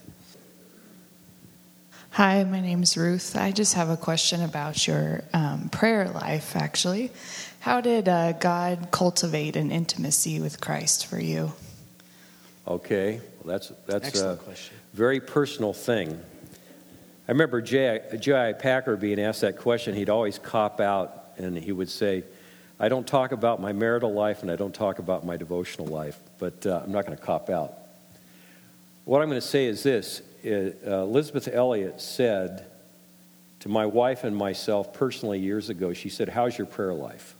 Hi, 2.11 2.43
my 2.45 2.61
name 2.61 2.81
is 2.81 2.95
Ruth. 2.95 3.35
I 3.35 3.51
just 3.51 3.73
have 3.73 3.89
a 3.89 3.97
question 3.97 4.41
about 4.41 4.87
your 4.87 5.23
um, 5.33 5.69
prayer 5.69 6.07
life, 6.07 6.55
actually. 6.55 7.11
How 7.59 7.81
did 7.81 8.07
uh, 8.07 8.31
God 8.33 8.89
cultivate 8.91 9.55
an 9.57 9.69
intimacy 9.71 10.39
with 10.39 10.61
Christ 10.61 11.07
for 11.07 11.19
you? 11.19 11.51
Okay, 12.67 13.19
well, 13.43 13.53
that's, 13.57 13.71
that's 13.85 14.07
Excellent 14.07 14.39
a 14.39 14.43
question. 14.43 14.75
very 14.93 15.19
personal 15.19 15.73
thing. 15.73 16.19
I 17.27 17.31
remember 17.31 17.59
J.I. 17.61 18.53
Packer 18.53 18.95
being 18.95 19.19
asked 19.19 19.41
that 19.41 19.57
question. 19.57 19.95
He'd 19.95 20.09
always 20.09 20.37
cop 20.37 20.79
out 20.79 21.23
and 21.37 21.57
he 21.57 21.71
would 21.71 21.89
say, 21.89 22.23
I 22.79 22.87
don't 22.87 23.07
talk 23.07 23.31
about 23.31 23.59
my 23.59 23.73
marital 23.73 24.13
life 24.13 24.43
and 24.43 24.51
I 24.51 24.55
don't 24.55 24.73
talk 24.73 24.99
about 24.99 25.25
my 25.25 25.35
devotional 25.37 25.87
life, 25.87 26.19
but 26.37 26.65
uh, 26.65 26.81
I'm 26.83 26.91
not 26.91 27.05
going 27.05 27.17
to 27.17 27.23
cop 27.23 27.49
out. 27.49 27.73
What 29.05 29.21
I'm 29.21 29.29
going 29.29 29.41
to 29.41 29.47
say 29.47 29.65
is 29.65 29.81
this 29.81 30.21
uh, 30.45 30.71
Elisabeth 30.85 31.47
Elliot 31.47 31.99
said 31.99 32.65
to 33.61 33.69
my 33.69 33.85
wife 33.85 34.23
and 34.23 34.35
myself 34.35 34.93
personally 34.93 35.39
years 35.39 35.69
ago, 35.69 35.93
she 35.93 36.09
said, 36.09 36.29
How's 36.29 36.57
your 36.57 36.67
prayer 36.67 36.93
life? 36.93 37.35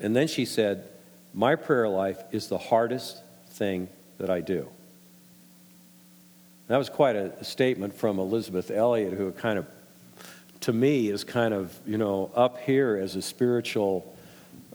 And 0.00 0.16
then 0.16 0.26
she 0.26 0.44
said, 0.44 0.88
My 1.32 1.54
prayer 1.54 1.88
life 1.88 2.18
is 2.32 2.48
the 2.48 2.58
hardest 2.58 3.22
thing 3.50 3.88
that 4.18 4.30
I 4.30 4.40
do. 4.40 4.68
That 6.66 6.78
was 6.78 6.88
quite 6.88 7.14
a 7.14 7.44
statement 7.44 7.94
from 7.94 8.18
Elisabeth 8.18 8.70
Elliot, 8.70 9.12
who 9.12 9.30
kind 9.32 9.58
of 9.58 9.66
to 10.60 10.72
me 10.72 11.10
is 11.10 11.24
kind 11.24 11.52
of, 11.52 11.78
you 11.86 11.98
know, 11.98 12.30
up 12.34 12.58
here 12.58 12.96
as 12.96 13.16
a 13.16 13.22
spiritual 13.22 14.16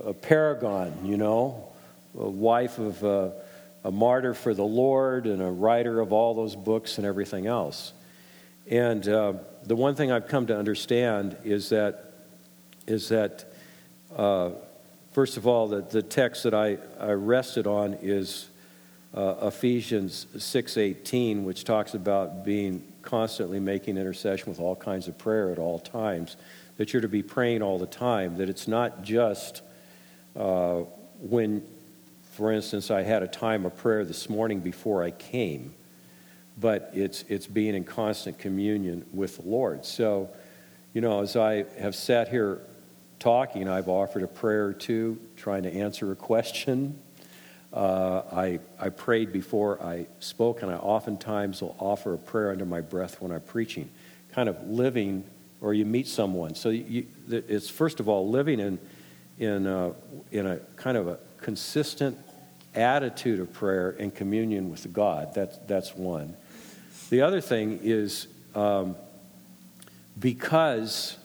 uh, 0.06 0.14
paragon, 0.14 0.94
you 1.04 1.18
know, 1.18 1.68
a 2.16 2.30
wife 2.30 2.78
of 2.78 3.04
uh, 3.04 3.30
a 3.84 3.90
martyr 3.90 4.36
for 4.36 4.54
the 4.54 4.64
Lord 4.64 5.26
and 5.26 5.42
a 5.42 5.50
writer 5.50 6.00
of 6.00 6.14
all 6.14 6.36
those 6.36 6.56
books 6.56 7.00
and 7.00 7.08
everything 7.08 7.48
else. 7.48 7.94
And 8.70 9.08
uh, 9.08 9.34
the 9.66 9.76
one 9.76 9.96
thing 9.96 10.12
I've 10.12 10.28
come 10.28 10.46
to 10.48 10.56
understand 10.56 11.38
is 11.44 11.70
that, 11.70 12.14
is 12.86 13.10
that 13.10 13.46
uh, 14.16 14.52
first 15.14 15.38
of 15.38 15.48
all, 15.48 15.68
the, 15.68 15.82
the 15.82 16.04
text 16.04 16.44
that 16.44 16.54
I, 16.54 16.78
I 17.00 17.14
rested 17.14 17.66
on 17.66 17.96
is 18.04 18.48
uh, 19.14 19.36
Ephesians 19.42 20.28
6:18, 20.36 21.44
which 21.44 21.64
talks 21.64 21.94
about 21.94 22.44
being 22.44 22.84
constantly 23.02 23.60
making 23.60 23.98
intercession 23.98 24.50
with 24.50 24.60
all 24.60 24.76
kinds 24.76 25.08
of 25.08 25.18
prayer 25.18 25.52
at 25.52 25.58
all 25.58 25.80
times, 25.80 26.38
that 26.78 26.94
you're 26.94 27.02
to 27.02 27.08
be 27.08 27.24
praying 27.24 27.62
all 27.62 27.80
the 27.80 27.88
time, 27.88 28.38
that 28.38 28.50
it's 28.50 28.68
not 28.68 29.04
just 29.04 29.62
uh, 30.36 30.82
when, 31.20 31.66
for 32.34 32.52
instance, 32.52 32.92
I 32.92 33.02
had 33.02 33.24
a 33.24 33.28
time 33.28 33.66
of 33.66 33.76
prayer 33.78 34.06
this 34.06 34.30
morning 34.30 34.60
before 34.60 35.04
I 35.04 35.12
came, 35.12 35.74
but 36.60 36.92
it's, 36.94 37.24
it's 37.28 37.48
being 37.48 37.76
in 37.76 37.84
constant 37.84 38.38
communion 38.38 39.06
with 39.12 39.38
the 39.38 39.44
Lord. 39.44 39.86
So, 39.86 40.30
you 40.94 41.02
know, 41.02 41.22
as 41.22 41.36
I 41.36 41.66
have 41.80 41.96
sat 41.96 42.30
here 42.30 42.62
talking, 43.20 43.68
I've 43.68 43.90
offered 43.90 44.24
a 44.24 44.28
prayer 44.28 44.68
or 44.68 44.74
two, 44.74 45.20
trying 45.36 45.64
to 45.64 45.74
answer 45.74 46.12
a 46.12 46.16
question 46.32 47.00
uh, 47.74 48.24
I, 48.32 48.60
I 48.80 48.90
prayed 48.90 49.32
before 49.32 49.82
I 49.82 50.08
spoke, 50.20 50.62
and 50.62 50.72
I 50.72 50.76
oftentimes 50.76 51.62
will 51.62 51.76
offer 51.80 52.14
a 52.14 52.18
prayer 52.18 52.52
under 52.52 52.66
my 52.66 52.82
breath 52.82 53.22
when 53.22 53.32
I'm 53.32 53.42
preaching, 53.42 53.90
kind 54.32 54.50
of 54.50 54.68
living, 54.68 55.24
or 55.62 55.74
you 55.74 55.86
meet 55.86 56.08
someone. 56.08 56.56
So 56.56 56.70
you, 56.70 57.06
it's 57.30 57.70
first 57.70 58.00
of 58.00 58.10
all 58.10 58.28
living 58.28 58.60
in, 58.60 58.80
in, 59.38 59.68
a, 59.68 59.94
in 60.32 60.48
a 60.48 60.58
kind 60.78 60.98
of 60.98 61.08
a 61.08 61.20
consistent 61.42 62.18
attitude 62.74 63.40
of 63.40 63.54
prayer 63.54 63.96
and 64.00 64.14
communion 64.14 64.70
with 64.70 64.92
God. 64.92 65.34
That's, 65.34 65.58
that's 65.68 65.96
one. 65.96 66.36
The 67.10 67.22
other 67.22 67.42
thing 67.42 67.80
is 67.84 68.28
um, 68.56 68.96
because 70.20 71.18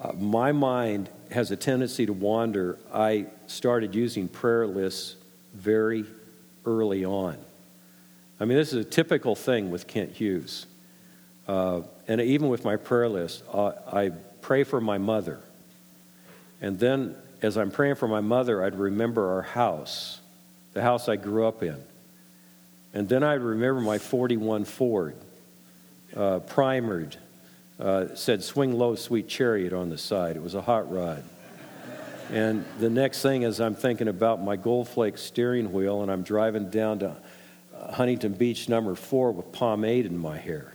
uh, 0.00 0.12
my 0.12 0.52
mind 0.52 1.08
has 1.30 1.50
a 1.50 1.56
tendency 1.56 2.06
to 2.06 2.12
wander, 2.12 2.78
I 2.92 3.26
started 3.46 3.94
using 3.94 4.28
prayer 4.28 4.66
lists 4.66 5.16
very 5.58 6.04
early 6.64 7.04
on. 7.04 7.36
I 8.40 8.44
mean, 8.44 8.56
this 8.56 8.72
is 8.72 8.86
a 8.86 8.88
typical 8.88 9.34
thing 9.34 9.70
with 9.70 9.86
Kent 9.86 10.12
Hughes. 10.12 10.66
Uh, 11.46 11.82
and 12.06 12.20
even 12.20 12.48
with 12.48 12.64
my 12.64 12.76
prayer 12.76 13.08
list, 13.08 13.42
uh, 13.52 13.72
I 13.92 14.10
pray 14.42 14.64
for 14.64 14.80
my 14.80 14.98
mother. 14.98 15.40
And 16.60 16.78
then, 16.78 17.16
as 17.42 17.56
I'm 17.56 17.70
praying 17.70 17.96
for 17.96 18.08
my 18.08 18.20
mother, 18.20 18.62
I'd 18.62 18.76
remember 18.76 19.32
our 19.32 19.42
house, 19.42 20.20
the 20.72 20.82
house 20.82 21.08
I 21.08 21.16
grew 21.16 21.46
up 21.46 21.62
in. 21.62 21.76
And 22.94 23.08
then 23.08 23.22
I'd 23.22 23.40
remember 23.40 23.80
my 23.80 23.98
41 23.98 24.64
Ford, 24.64 25.16
uh, 26.16 26.40
primered, 26.40 27.16
uh, 27.80 28.14
said 28.14 28.42
swing 28.42 28.76
low, 28.78 28.94
sweet 28.94 29.28
chariot 29.28 29.72
on 29.72 29.88
the 29.88 29.98
side. 29.98 30.36
It 30.36 30.42
was 30.42 30.54
a 30.54 30.62
hot 30.62 30.92
rod. 30.92 31.22
And 32.30 32.64
the 32.78 32.90
next 32.90 33.22
thing 33.22 33.42
is 33.42 33.60
I'm 33.60 33.74
thinking 33.74 34.08
about 34.08 34.42
my 34.42 34.56
Goldflake 34.56 35.18
steering 35.18 35.72
wheel, 35.72 36.02
and 36.02 36.10
I'm 36.10 36.22
driving 36.22 36.68
down 36.68 36.98
to 36.98 37.16
Huntington 37.90 38.34
Beach 38.34 38.68
number 38.68 38.94
four 38.94 39.32
with 39.32 39.50
pomade 39.52 40.04
in 40.04 40.18
my 40.18 40.36
hair. 40.36 40.74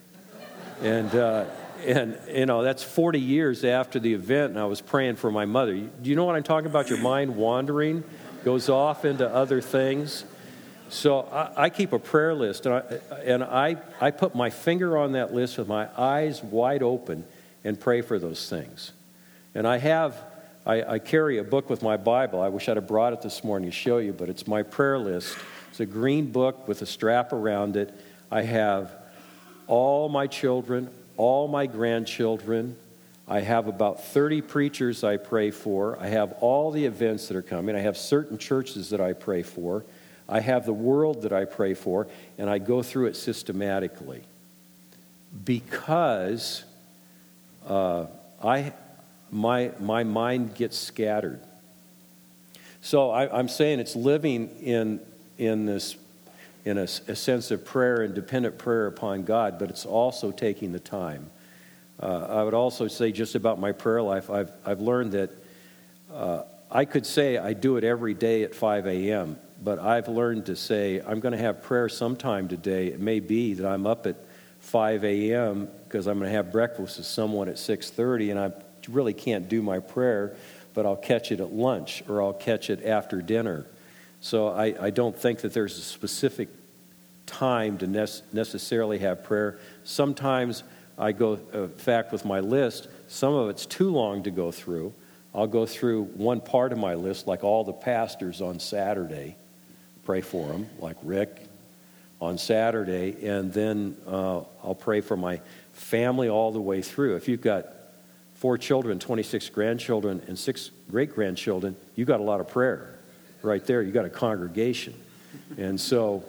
And, 0.82 1.13
uh, 1.13 1.46
and 1.86 2.18
you 2.28 2.48
know, 2.48 2.63
that's 2.63 2.82
40 2.82 3.20
years 3.20 3.63
after 3.63 4.00
the 4.00 4.13
event, 4.13 4.52
and 4.52 4.60
I 4.60 4.66
was 4.66 4.82
praying 4.82 5.18
for 5.18 5.32
my 5.32 5.46
mother. 5.46 5.74
Do 5.76 6.10
you 6.10 6.16
know 6.16 6.26
what 6.26 6.36
I'm 6.36 6.44
talking 6.44 6.70
about? 6.70 6.89
Your 6.89 7.00
mind 7.00 7.36
wandering 7.36 8.04
goes 8.44 8.68
off 8.68 9.06
into 9.06 9.28
other 9.30 9.62
things. 9.62 10.26
So 10.89 11.22
I, 11.22 11.66
I 11.66 11.70
keep 11.70 11.94
a 11.94 12.00
prayer 12.00 12.34
list, 12.34 12.66
and, 12.66 12.76
I, 12.76 12.80
and 13.24 13.44
I, 13.44 13.78
I 14.02 14.10
put 14.12 14.34
my 14.34 14.50
finger 14.50 14.98
on 14.98 15.12
that 15.12 15.34
list 15.34 15.60
with 15.60 15.68
my 15.68 15.88
eyes 15.98 16.42
wide 16.42 16.82
open 16.82 17.26
and 17.63 17.80
pray 17.80 18.02
for 18.02 18.18
those 18.18 18.50
things. 18.50 18.92
And 19.56 19.68
I 19.68 19.78
have 19.78 20.18
I, 20.65 20.93
I, 20.93 20.99
carry 20.99 21.39
a 21.39 21.43
book 21.43 21.69
with 21.69 21.82
my 21.82 21.97
Bible. 21.97 22.41
I 22.41 22.47
wish 22.47 22.69
I'd 22.69 22.78
have 22.78 22.88
brought 22.88 23.12
it 23.12 23.21
this 23.21 23.43
morning 23.43 23.69
to 23.69 23.76
show 23.76 23.97
you, 23.97 24.13
but 24.13 24.30
it's 24.30 24.47
my 24.47 24.63
prayer 24.63 24.97
list. 24.97 25.38
It's 25.69 25.82
a 25.82 25.86
green 25.86 26.32
book 26.32 26.69
with 26.69 26.82
a 26.82 26.86
strap 26.86 27.34
around 27.34 27.76
it. 27.76 27.93
I 28.32 28.43
have 28.43 28.95
all 29.67 30.08
my 30.08 30.28
children, 30.28 30.89
all 31.17 31.49
my 31.49 31.65
grandchildren. 31.65 32.78
I 33.28 33.41
have 33.41 33.67
about 33.67 34.06
30 34.06 34.41
preachers 34.41 35.04
I 35.04 35.17
pray 35.17 35.52
for. 35.52 35.97
I 35.99 36.08
have 36.08 36.34
all 36.39 36.71
the 36.71 36.86
events 36.86 37.28
that 37.28 37.36
are 37.36 37.41
coming. 37.41 37.76
I 37.76 37.80
have 37.80 37.97
certain 37.97 38.38
churches 38.38 38.89
that 38.91 39.02
I 39.02 39.12
pray 39.12 39.43
for. 39.43 39.84
I 40.30 40.39
have 40.39 40.65
the 40.65 40.73
world 40.73 41.23
that 41.23 41.34
I 41.34 41.43
pray 41.43 41.73
for, 41.73 42.08
and 42.38 42.49
I 42.49 42.60
go 42.60 42.82
through 42.82 43.08
it 43.08 43.17
systematically. 43.17 44.23
Because 45.43 46.63
uh, 47.67 48.06
I, 48.41 48.73
my, 49.34 49.72
my 49.80 50.04
mind 50.04 50.56
gets 50.56 50.78
scattered. 50.78 51.41
So 52.82 53.10
I, 53.10 53.39
am 53.39 53.48
saying 53.48 53.80
it's 53.80 53.96
living 53.96 54.50
in, 54.62 55.00
in 55.38 55.65
this 55.65 55.98
in 56.65 56.78
a, 56.78 56.84
a, 56.84 57.15
sense 57.15 57.52
of 57.52 57.65
prayer 57.65 58.04
and 58.04 58.15
dependent 58.15 58.58
prayer 58.58 58.88
upon 58.88 59.24
God, 59.24 59.60
but 59.60 59.69
it's 59.69 59.86
also 59.86 60.32
taking 60.32 60.72
the 60.72 60.80
time. 60.80 61.30
Uh, 62.02 62.26
I 62.30 62.43
would 62.43 62.54
also 62.54 62.88
say 62.88 63.12
just 63.12 63.36
about 63.36 63.60
my 63.60 63.74
prayer 63.74 64.02
life, 64.02 64.30
I've, 64.30 64.52
I've 64.65 64.80
learned 64.80 65.12
that 65.12 65.32
uh, 66.13 66.43
I 66.72 66.86
could 66.86 67.06
say 67.06 67.38
I 67.38 67.52
do 67.52 67.76
it 67.76 67.84
every 67.84 68.13
day 68.13 68.43
at 68.43 68.56
5 68.56 68.88
a.m., 68.88 69.38
but 69.62 69.80
I've 69.80 70.08
learned 70.08 70.46
to 70.46 70.56
say 70.56 71.02
I'm 71.06 71.19
going 71.19 71.34
to 71.34 71.38
have 71.38 71.63
prayer 71.63 71.89
sometime 71.89 72.48
today. 72.48 72.88
It 72.88 73.00
may 73.00 73.19
be 73.19 73.56
that 73.56 73.67
I'm 73.67 73.86
up 73.86 74.08
at 74.08 74.15
5 74.60 75.04
a.m. 75.04 75.67
because 75.84 76.08
I'm 76.08 76.19
going 76.19 76.30
to 76.30 76.36
have 76.36 76.52
breakfast 76.52 76.98
with 76.98 77.06
someone 77.06 77.50
at 77.50 77.56
6:30, 77.56 78.32
and 78.32 78.39
I'm 78.39 78.54
really 78.89 79.13
can't 79.13 79.50
do 79.50 79.62
my 79.62 79.80
prayer. 79.80 80.36
but 80.74 80.86
I'll 80.86 80.96
catch 80.96 81.32
it 81.32 81.39
at 81.39 81.54
lunch 81.54 82.04
or 82.08 82.22
I'll 82.22 82.34
catch 82.34 82.69
it 82.69 82.86
after 82.86 83.22
dinner. 83.22 83.65
So 84.22 84.48
I, 84.48 84.74
I 84.80 84.89
don't 84.89 85.15
think 85.15 85.39
that 85.39 85.54
there's 85.54 85.78
a 85.78 85.82
specific 85.82 86.50
time 87.26 87.78
to 87.80 87.88
ne- 87.88 88.22
necessarily 88.32 89.00
have 89.00 89.24
prayer. 89.24 89.60
Sometimes 89.84 90.63
I 90.98 91.12
go, 91.12 91.39
uh, 91.54 91.63
in 91.63 91.69
fact, 91.69 92.12
with 92.12 92.26
my 92.26 92.39
list, 92.39 92.88
some 93.08 93.34
of 93.34 93.50
it's 93.50 93.65
too 93.65 93.89
long 93.89 94.24
to 94.24 94.32
go 94.32 94.52
through. 94.52 94.93
I'll 95.36 95.48
go 95.48 95.65
through 95.65 96.04
one 96.04 96.41
part 96.41 96.72
of 96.72 96.78
my 96.78 96.96
list, 96.96 97.28
like 97.28 97.43
all 97.43 97.63
the 97.63 97.74
pastors 97.74 98.41
on 98.41 98.60
Saturday, 98.60 99.36
pray 100.06 100.22
for 100.22 100.48
them, 100.48 100.67
like 100.80 100.98
Rick 101.04 101.48
on 102.22 102.38
Saturday, 102.38 103.28
and 103.28 103.52
then 103.52 103.98
uh, 104.08 104.41
I'll 104.63 104.78
pray 104.80 105.02
for 105.02 105.17
my 105.17 105.41
family 105.74 106.30
all 106.30 106.52
the 106.52 106.62
way 106.62 106.82
through. 106.82 107.15
If 107.15 107.28
you've 107.28 107.41
got 107.41 107.65
four 108.43 108.58
children, 108.58 108.99
26 108.99 109.47
grandchildren, 109.51 110.21
and 110.27 110.38
six 110.38 110.69
great 110.91 111.15
grandchildren, 111.15 111.77
you've 111.95 112.10
got 112.10 112.19
a 112.19 112.23
lot 112.23 112.41
of 112.41 112.47
prayer 112.49 112.93
right 113.41 113.65
there. 113.65 113.82
You've 113.82 113.93
got 113.93 114.03
a 114.03 114.10
congregation. 114.10 114.93
And 115.58 115.79
so 115.79 116.25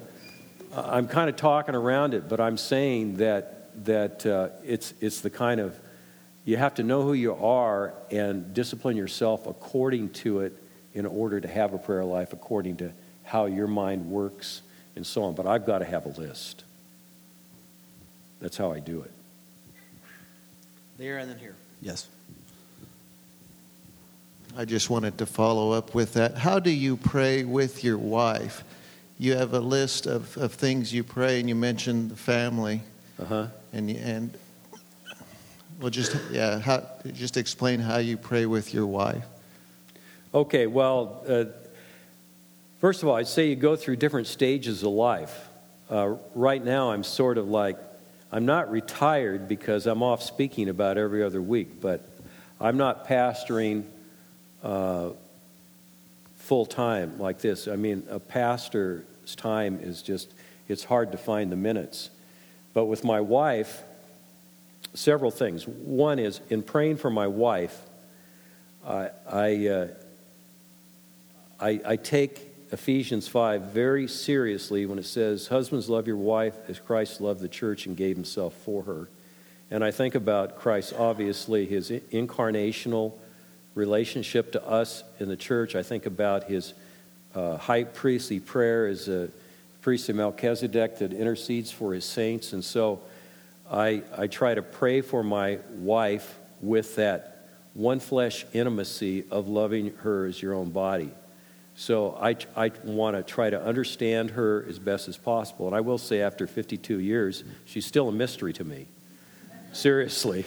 uh, 0.73 0.91
I'm 0.93 1.09
kind 1.09 1.29
of 1.29 1.35
talking 1.35 1.75
around 1.75 2.15
it, 2.15 2.29
but 2.29 2.39
I'm 2.39 2.57
saying 2.57 3.17
that, 3.17 3.85
that 3.85 4.25
uh, 4.25 4.51
it's, 4.65 4.95
it's 5.01 5.23
the 5.23 5.31
kind 5.31 5.61
of, 5.61 5.77
you 6.45 6.57
have 6.57 6.75
to 6.75 6.85
know 6.85 7.03
who 7.03 7.15
you 7.15 7.35
are 7.35 7.93
and 8.13 8.55
discipline 8.55 8.97
yourself 8.97 9.49
according 9.49 10.11
to 10.11 10.39
it 10.39 10.57
in 10.93 11.07
order 11.07 11.41
to 11.41 11.49
have 11.49 11.75
a 11.75 11.79
prayer 11.79 12.05
life, 12.05 12.33
according 12.33 12.77
to 12.77 12.93
how 13.25 13.47
your 13.47 13.67
mind 13.67 14.09
works 14.09 14.63
and 14.95 15.05
so 15.05 15.25
on. 15.25 15.35
But 15.35 15.49
I've 15.49 15.67
got 15.67 15.79
to 15.81 15.85
have 15.85 16.07
a 16.07 16.11
list. 16.11 16.63
That's 18.41 18.57
how 18.57 18.71
I 18.71 18.79
do 18.79 19.01
it. 19.01 19.11
There 20.97 21.19
and 21.19 21.29
then 21.29 21.39
here. 21.41 21.57
Yes. 21.85 22.09
I 24.57 24.65
just 24.65 24.89
wanted 24.89 25.19
to 25.19 25.27
follow 25.27 25.73
up 25.73 25.95
with 25.95 26.15
that. 26.15 26.39
How 26.39 26.59
do 26.59 26.71
you 26.71 26.97
pray 26.97 27.45
with 27.45 27.85
your 27.85 27.99
wife? 27.99 28.65
You 29.19 29.37
have 29.37 29.53
a 29.53 29.61
list 29.61 30.07
of, 30.07 30.35
of 30.39 30.55
things 30.55 30.95
you 30.95 31.05
pray, 31.05 31.41
and 31.41 31.49
you 31.49 31.55
mentioned 31.55 32.11
the 32.11 32.17
family. 32.17 32.81
Uh 33.21 33.25
huh. 33.27 33.47
And, 33.75 33.91
and 33.91 34.37
well, 35.79 35.91
just, 35.91 36.17
yeah, 36.31 36.59
how, 36.59 36.85
just 37.13 37.37
explain 37.37 37.81
how 37.81 37.99
you 37.99 38.17
pray 38.17 38.47
with 38.47 38.73
your 38.73 38.87
wife. 38.87 39.25
Okay, 40.33 40.67
well, 40.67 41.23
uh, 41.29 41.45
first 42.81 43.03
of 43.03 43.09
all, 43.11 43.17
I'd 43.17 43.29
say 43.29 43.49
you 43.49 43.57
go 43.57 43.77
through 43.77 43.97
different 43.97 44.27
stages 44.27 44.83
of 44.83 44.89
life. 44.89 45.49
Uh, 45.91 46.17
right 46.35 46.65
now, 46.65 46.93
I'm 46.93 47.05
sort 47.05 47.37
of 47.37 47.49
like, 47.49 47.77
I'm 48.35 48.47
not 48.47 48.69
retired 48.69 49.47
because 49.47 49.87
I'm 49.87 50.03
off 50.03 50.21
speaking 50.21 50.69
about 50.69 50.99
every 50.99 51.23
other 51.23 51.41
week, 51.41 51.81
but 51.81 52.05
I'm 52.61 52.77
not 52.77 53.07
pastoring 53.07 53.85
uh, 54.61 55.11
full 56.39 56.67
time 56.67 57.21
like 57.21 57.39
this. 57.39 57.69
I 57.69 57.77
mean, 57.77 58.03
a 58.11 58.19
pastor's 58.19 59.05
time 59.37 59.79
is 59.81 60.03
just, 60.03 60.35
it's 60.67 60.83
hard 60.83 61.13
to 61.13 61.17
find 61.17 61.53
the 61.53 61.57
minutes. 61.57 62.11
But 62.73 62.87
with 62.87 63.05
my 63.05 63.21
wife, 63.21 63.85
several 64.95 65.31
things. 65.31 65.69
One 65.69 66.19
is 66.19 66.41
in 66.51 66.65
praying 66.65 66.97
for 66.97 67.11
my 67.11 67.29
wife, 67.29 67.81
I, 68.85 69.11
I, 69.31 69.67
uh, 69.69 69.89
I, 71.61 71.81
I 71.87 71.97
take 71.97 72.41
Ephesians 72.75 73.29
5 73.29 73.63
very 73.67 74.09
seriously 74.09 74.85
when 74.85 74.99
it 74.99 75.07
says, 75.07 75.47
Husbands, 75.47 75.89
love 75.89 76.09
your 76.09 76.17
wife 76.17 76.57
as 76.69 76.81
Christ 76.81 77.21
loved 77.21 77.39
the 77.39 77.49
church 77.49 77.87
and 77.87 77.97
gave 77.97 78.17
himself 78.17 78.53
for 78.65 78.83
her. 78.83 79.09
And 79.71 79.85
I 79.85 79.93
think 79.93 80.17
about 80.17 80.59
Christ, 80.59 80.93
obviously, 80.99 81.67
his 81.67 81.91
incarnational 81.91 83.13
relationship 83.77 84.51
to 84.53 84.67
us 84.67 85.05
in 85.21 85.29
the 85.29 85.37
church. 85.37 85.77
I 85.77 85.85
think 85.85 86.05
about 86.05 86.45
his 86.45 86.75
uh, 87.37 87.59
high 87.59 87.85
priestly 87.85 88.41
prayer 88.41 88.89
as 88.89 89.07
a 89.09 89.29
priest 89.81 90.09
of 90.09 90.17
Melchizedek 90.17 90.99
that 90.99 91.13
intercedes 91.13 91.71
for 91.71 91.95
his 91.95 92.05
saints. 92.05 92.53
And 92.55 92.65
so 92.65 93.03
I, 93.71 94.03
I 94.19 94.27
try 94.27 94.53
to 94.53 94.63
pray 94.63 95.01
for 95.01 95.23
my 95.23 95.61
wife 95.77 96.37
with 96.61 96.97
that 96.97 97.47
one 97.73 98.01
flesh 98.01 98.45
intimacy 98.53 99.27
of 99.31 99.47
loving 99.47 99.95
her 99.99 100.27
as 100.27 100.43
your 100.43 100.55
own 100.55 100.71
body. 100.71 101.13
So 101.77 102.17
I, 102.21 102.37
I 102.57 102.71
want 102.85 103.17
to 103.17 103.23
try 103.23 103.51
to 103.51 103.61
understand 103.61 104.31
her 104.31 104.65
as 104.69 104.79
best 104.79 105.09
as 105.09 105.17
possible. 105.17 105.67
And 105.67 105.75
I 105.75 105.81
will 105.81 105.99
say, 105.99 106.21
after 106.21 106.47
52 106.47 107.01
years, 107.01 107.43
she's 107.65 107.85
still 107.85 108.09
a 108.09 108.13
mystery 108.13 108.53
to 108.53 108.65
me. 108.65 108.87
Seriously 109.73 110.45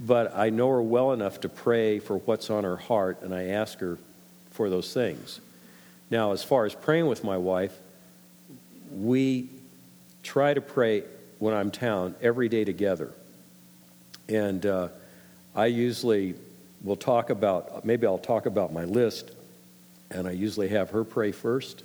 but 0.00 0.36
I 0.36 0.50
know 0.50 0.68
her 0.70 0.82
well 0.82 1.12
enough 1.12 1.40
to 1.40 1.48
pray 1.48 1.98
for 1.98 2.18
what's 2.18 2.50
on 2.50 2.64
her 2.64 2.76
heart, 2.76 3.22
and 3.22 3.34
I 3.34 3.44
ask 3.46 3.78
her 3.78 3.98
for 4.50 4.68
those 4.68 4.92
things. 4.92 5.40
Now, 6.10 6.32
as 6.32 6.42
far 6.42 6.64
as 6.64 6.74
praying 6.74 7.06
with 7.06 7.24
my 7.24 7.38
wife, 7.38 7.76
we 8.92 9.48
try 10.22 10.54
to 10.54 10.60
pray 10.60 11.04
when 11.38 11.54
I'm 11.54 11.70
town 11.70 12.14
every 12.20 12.48
day 12.48 12.64
together. 12.64 13.12
And 14.28 14.64
uh, 14.64 14.88
I 15.54 15.66
usually 15.66 16.34
will 16.82 16.96
talk 16.96 17.30
about, 17.30 17.84
maybe 17.84 18.06
I'll 18.06 18.18
talk 18.18 18.46
about 18.46 18.72
my 18.72 18.84
list, 18.84 19.30
and 20.14 20.26
I 20.26 20.30
usually 20.30 20.68
have 20.68 20.90
her 20.90 21.04
pray 21.04 21.32
first. 21.32 21.82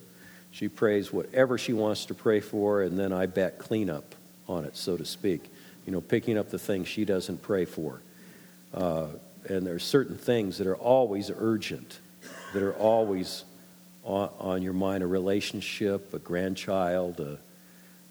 She 0.51 0.69
prays 0.69 1.11
whatever 1.11 1.57
she 1.57 1.73
wants 1.73 2.05
to 2.05 2.13
pray 2.13 2.39
for, 2.39 2.81
and 2.83 2.97
then 2.97 3.11
I 3.11 3.25
back 3.25 3.57
cleanup 3.57 4.15
on 4.47 4.65
it, 4.65 4.77
so 4.77 4.95
to 4.97 5.05
speak 5.05 5.49
you 5.89 5.95
know, 5.95 6.01
picking 6.01 6.37
up 6.37 6.51
the 6.51 6.59
things 6.59 6.87
she 6.87 7.03
doesn't 7.03 7.41
pray 7.41 7.65
for. 7.65 7.99
Uh, 8.75 9.07
and 9.47 9.65
there 9.65 9.73
are 9.73 9.79
certain 9.79 10.15
things 10.15 10.59
that 10.59 10.67
are 10.67 10.75
always 10.75 11.31
urgent, 11.35 11.99
that 12.53 12.61
are 12.61 12.75
always 12.75 13.43
on, 14.03 14.29
on 14.37 14.61
your 14.61 14.73
mind 14.73 15.01
a 15.01 15.07
relationship, 15.07 16.13
a 16.13 16.19
grandchild, 16.19 17.19
a, 17.19 17.39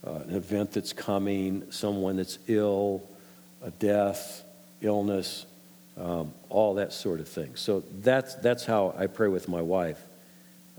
uh, 0.05 0.15
an 0.27 0.35
event 0.35 0.73
that's 0.73 0.93
coming, 0.93 1.71
someone 1.71 2.17
that's 2.17 2.41
ill, 2.49 3.09
a 3.63 3.71
death, 3.71 4.43
illness, 4.81 5.47
um, 5.97 6.33
all 6.49 6.75
that 6.75 6.93
sort 6.93 7.21
of 7.21 7.29
thing. 7.29 7.55
So 7.55 7.85
that's, 8.01 8.35
that's 8.35 8.65
how 8.65 8.93
I 8.99 9.07
pray 9.07 9.29
with 9.29 9.49
my 9.49 9.63
wife. 9.63 10.03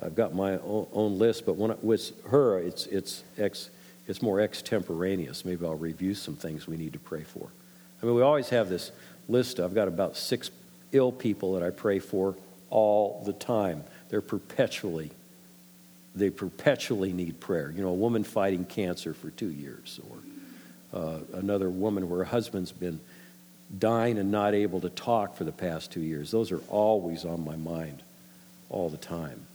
I've 0.01 0.15
got 0.15 0.33
my 0.33 0.57
own, 0.59 0.87
own 0.93 1.19
list, 1.19 1.45
but 1.45 1.55
when 1.55 1.75
with 1.81 2.11
her, 2.25 2.59
it's, 2.59 2.85
it's 2.87 3.23
ex 3.37 3.69
it's 4.07 4.23
more 4.23 4.41
extemporaneous. 4.41 5.45
Maybe 5.45 5.63
I'll 5.65 5.75
review 5.75 6.15
some 6.15 6.35
things 6.35 6.65
we 6.67 6.77
need 6.77 6.93
to 6.93 6.99
pray 6.99 7.23
for. 7.23 7.47
I 8.01 8.05
mean, 8.05 8.15
we 8.15 8.23
always 8.23 8.49
have 8.49 8.67
this 8.67 8.91
list. 9.27 9.59
I've 9.59 9.75
got 9.75 9.87
about 9.87 10.17
six 10.17 10.49
ill 10.91 11.11
people 11.11 11.53
that 11.53 11.63
I 11.63 11.69
pray 11.69 11.99
for 11.99 12.35
all 12.71 13.21
the 13.25 13.33
time. 13.33 13.83
They're 14.09 14.21
perpetually, 14.21 15.11
they 16.15 16.31
perpetually 16.31 17.13
need 17.13 17.39
prayer. 17.39 17.69
You 17.69 17.83
know, 17.83 17.89
a 17.89 17.93
woman 17.93 18.23
fighting 18.23 18.65
cancer 18.65 19.13
for 19.13 19.29
two 19.29 19.51
years, 19.51 19.99
or 20.09 20.99
uh, 20.99 21.19
another 21.33 21.69
woman 21.69 22.09
where 22.09 22.19
her 22.19 22.25
husband's 22.25 22.71
been 22.71 22.99
dying 23.77 24.17
and 24.17 24.31
not 24.31 24.55
able 24.55 24.81
to 24.81 24.89
talk 24.89 25.35
for 25.35 25.43
the 25.43 25.51
past 25.51 25.91
two 25.91 26.01
years. 26.01 26.31
Those 26.31 26.51
are 26.51 26.61
always 26.69 27.25
on 27.25 27.45
my 27.45 27.55
mind 27.55 28.01
all 28.71 28.89
the 28.89 28.97
time. 28.97 29.45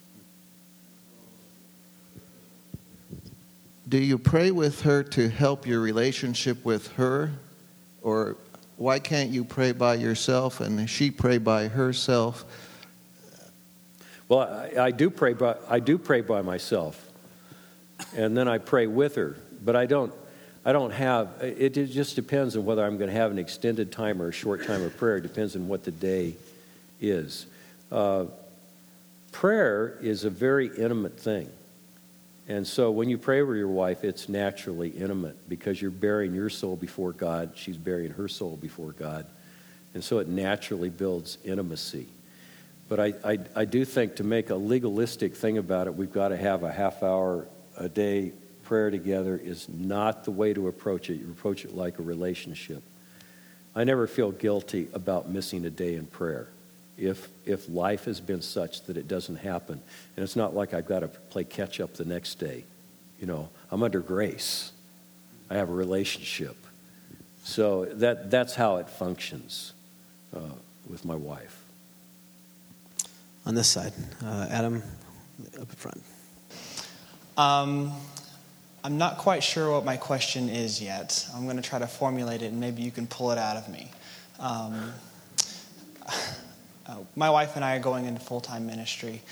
Do 3.88 3.98
you 3.98 4.18
pray 4.18 4.50
with 4.50 4.82
her 4.82 5.02
to 5.02 5.28
help 5.28 5.66
your 5.66 5.80
relationship 5.80 6.64
with 6.64 6.88
her? 6.94 7.30
Or 8.02 8.36
why 8.76 8.98
can't 8.98 9.30
you 9.30 9.44
pray 9.44 9.72
by 9.72 9.94
yourself 9.94 10.60
and 10.60 10.88
she 10.88 11.10
pray 11.10 11.38
by 11.38 11.68
herself? 11.68 12.44
Well, 14.28 14.40
I, 14.40 14.84
I, 14.84 14.90
do 14.90 15.10
pray 15.10 15.34
by 15.34 15.56
I 15.68 15.80
do 15.80 15.98
pray 15.98 16.22
by 16.22 16.40
myself, 16.40 17.10
and 18.16 18.36
then 18.36 18.48
I 18.48 18.58
pray 18.58 18.86
with 18.86 19.16
her. 19.16 19.36
But 19.62 19.76
I 19.76 19.84
don't 19.84 20.12
I 20.64 20.72
don't 20.72 20.92
have 20.92 21.28
it. 21.42 21.74
just 21.74 22.16
depends 22.16 22.56
on 22.56 22.64
whether 22.64 22.84
I'm 22.84 22.96
going 22.96 23.10
to 23.10 23.16
have 23.16 23.30
an 23.30 23.38
extended 23.38 23.92
time 23.92 24.22
or 24.22 24.28
a 24.28 24.32
short 24.32 24.66
time 24.66 24.82
of 24.82 24.96
prayer. 24.96 25.18
It 25.18 25.22
depends 25.22 25.56
on 25.56 25.68
what 25.68 25.84
the 25.84 25.90
day 25.90 26.36
is. 27.00 27.46
Uh, 27.92 28.24
prayer 29.30 29.98
is 30.00 30.24
a 30.24 30.30
very 30.30 30.68
intimate 30.68 31.20
thing. 31.20 31.50
And 32.46 32.66
so 32.66 32.90
when 32.90 33.08
you 33.08 33.16
pray 33.16 33.42
with 33.42 33.56
your 33.56 33.68
wife, 33.68 34.04
it's 34.04 34.28
naturally 34.28 34.90
intimate 34.90 35.48
because 35.48 35.80
you're 35.80 35.90
burying 35.90 36.34
your 36.34 36.50
soul 36.50 36.76
before 36.76 37.12
God, 37.12 37.52
she's 37.54 37.78
burying 37.78 38.12
her 38.12 38.28
soul 38.28 38.56
before 38.56 38.92
God. 38.92 39.26
And 39.94 40.04
so 40.04 40.18
it 40.18 40.28
naturally 40.28 40.90
builds 40.90 41.38
intimacy. 41.44 42.06
But 42.88 43.00
I, 43.00 43.14
I, 43.24 43.38
I 43.56 43.64
do 43.64 43.84
think 43.84 44.16
to 44.16 44.24
make 44.24 44.50
a 44.50 44.56
legalistic 44.56 45.34
thing 45.34 45.56
about 45.56 45.86
it, 45.86 45.94
we've 45.94 46.12
got 46.12 46.28
to 46.28 46.36
have 46.36 46.62
a 46.64 46.72
half 46.72 47.02
hour 47.02 47.46
a 47.78 47.88
day 47.88 48.32
prayer 48.64 48.90
together 48.90 49.36
is 49.36 49.68
not 49.68 50.24
the 50.24 50.30
way 50.30 50.52
to 50.52 50.68
approach 50.68 51.10
it. 51.10 51.14
You 51.14 51.30
approach 51.30 51.64
it 51.64 51.74
like 51.74 51.98
a 51.98 52.02
relationship. 52.02 52.82
I 53.74 53.84
never 53.84 54.06
feel 54.06 54.30
guilty 54.30 54.88
about 54.92 55.30
missing 55.30 55.64
a 55.64 55.70
day 55.70 55.94
in 55.94 56.06
prayer 56.06 56.48
if, 56.96 57.28
if 57.44 57.68
life 57.68 58.04
has 58.04 58.20
been 58.20 58.42
such 58.42 58.82
that 58.84 58.96
it 58.96 59.08
doesn't 59.08 59.36
happen. 59.36 59.80
And 60.16 60.22
it's 60.22 60.36
not 60.36 60.54
like 60.54 60.74
I've 60.74 60.86
got 60.86 61.00
to 61.00 61.08
play 61.08 61.44
catch 61.44 61.80
up 61.80 61.94
the 61.94 62.04
next 62.04 62.36
day. 62.36 62.64
You 63.20 63.26
know, 63.26 63.48
I'm 63.70 63.82
under 63.82 64.00
grace, 64.00 64.72
I 65.50 65.54
have 65.54 65.70
a 65.70 65.74
relationship. 65.74 66.56
So 67.42 67.84
that, 67.86 68.30
that's 68.30 68.54
how 68.54 68.76
it 68.76 68.88
functions 68.88 69.72
uh, 70.34 70.40
with 70.88 71.04
my 71.04 71.14
wife. 71.14 71.62
on 73.46 73.54
this 73.54 73.68
side. 73.68 73.92
Uh, 74.24 74.46
Adam, 74.50 74.82
up 75.60 75.68
in 75.68 75.76
front. 75.76 76.02
Um, 77.36 77.92
I'm 78.82 78.98
not 78.98 79.18
quite 79.18 79.42
sure 79.42 79.72
what 79.72 79.84
my 79.84 79.96
question 79.96 80.48
is 80.48 80.80
yet. 80.80 81.26
I'm 81.34 81.44
going 81.44 81.56
to 81.56 81.62
try 81.62 81.78
to 81.78 81.86
formulate 81.86 82.42
it, 82.42 82.46
and 82.46 82.60
maybe 82.60 82.82
you 82.82 82.90
can 82.90 83.06
pull 83.06 83.30
it 83.30 83.38
out 83.38 83.56
of 83.56 83.68
me. 83.68 83.90
Um, 84.38 84.92
uh, 86.86 86.96
my 87.16 87.30
wife 87.30 87.56
and 87.56 87.64
I 87.64 87.76
are 87.76 87.80
going 87.80 88.06
into 88.06 88.20
full 88.20 88.40
time 88.40 88.66
ministry, 88.66 89.22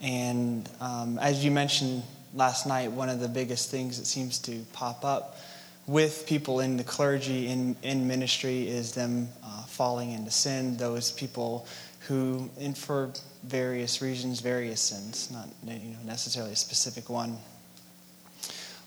and 0.00 0.68
um, 0.80 1.18
as 1.18 1.44
you 1.44 1.50
mentioned 1.50 2.02
last 2.34 2.66
night, 2.66 2.92
one 2.92 3.08
of 3.08 3.20
the 3.20 3.28
biggest 3.28 3.70
things 3.70 3.98
that 3.98 4.06
seems 4.06 4.38
to 4.40 4.60
pop 4.72 5.04
up 5.04 5.38
with 5.86 6.26
people 6.26 6.60
in 6.60 6.76
the 6.76 6.84
clergy 6.84 7.48
in, 7.48 7.74
in 7.82 8.06
ministry 8.06 8.68
is 8.68 8.92
them 8.92 9.28
uh, 9.42 9.62
falling 9.62 10.12
into 10.12 10.30
sin. 10.30 10.76
Those 10.76 11.10
people 11.10 11.66
who, 12.00 12.50
and 12.60 12.76
for 12.76 13.10
various 13.44 14.02
reasons, 14.02 14.40
various 14.40 14.80
sins, 14.80 15.30
not 15.30 15.48
you 15.64 15.90
know, 15.90 15.98
necessarily 16.04 16.52
a 16.52 16.56
specific 16.56 17.08
one. 17.08 17.36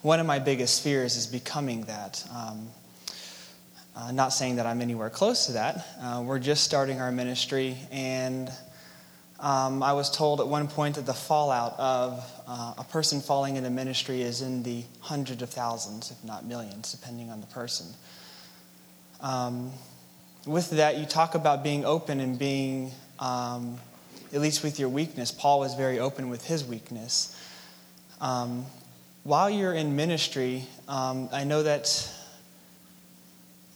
One 0.01 0.19
of 0.19 0.25
my 0.25 0.39
biggest 0.39 0.83
fears 0.83 1.15
is 1.15 1.27
becoming 1.27 1.81
that. 1.83 2.23
Um, 2.35 2.69
uh, 3.95 4.11
not 4.11 4.29
saying 4.29 4.55
that 4.57 4.65
I'm 4.65 4.81
anywhere 4.81 5.09
close 5.09 5.47
to 5.47 5.53
that. 5.53 5.85
Uh, 6.01 6.23
we're 6.25 6.39
just 6.39 6.63
starting 6.63 6.99
our 6.99 7.11
ministry, 7.11 7.77
and 7.91 8.49
um, 9.39 9.81
I 9.83 9.93
was 9.93 10.15
told 10.15 10.39
at 10.39 10.47
one 10.47 10.67
point 10.67 10.95
that 10.95 11.05
the 11.05 11.13
fallout 11.13 11.79
of 11.79 12.23
uh, 12.47 12.75
a 12.77 12.83
person 12.83 13.21
falling 13.21 13.55
into 13.55 13.69
ministry 13.69 14.21
is 14.21 14.41
in 14.41 14.63
the 14.63 14.83
hundreds 14.99 15.41
of 15.41 15.49
thousands, 15.49 16.11
if 16.11 16.23
not 16.23 16.45
millions, 16.45 16.91
depending 16.91 17.29
on 17.29 17.41
the 17.41 17.47
person. 17.47 17.87
Um, 19.19 19.71
with 20.45 20.71
that, 20.71 20.97
you 20.97 21.05
talk 21.05 21.35
about 21.35 21.63
being 21.63 21.85
open 21.85 22.19
and 22.19 22.37
being 22.37 22.91
um, 23.19 23.77
at 24.33 24.41
least 24.41 24.63
with 24.63 24.79
your 24.79 24.89
weakness. 24.89 25.31
Paul 25.31 25.59
was 25.59 25.75
very 25.75 25.99
open 25.99 26.29
with 26.29 26.45
his 26.45 26.63
weakness. 26.63 27.37
Um, 28.19 28.65
while 29.23 29.49
you're 29.49 29.73
in 29.73 29.95
ministry, 29.95 30.65
um, 30.87 31.29
I 31.31 31.43
know 31.43 31.63
that, 31.63 32.09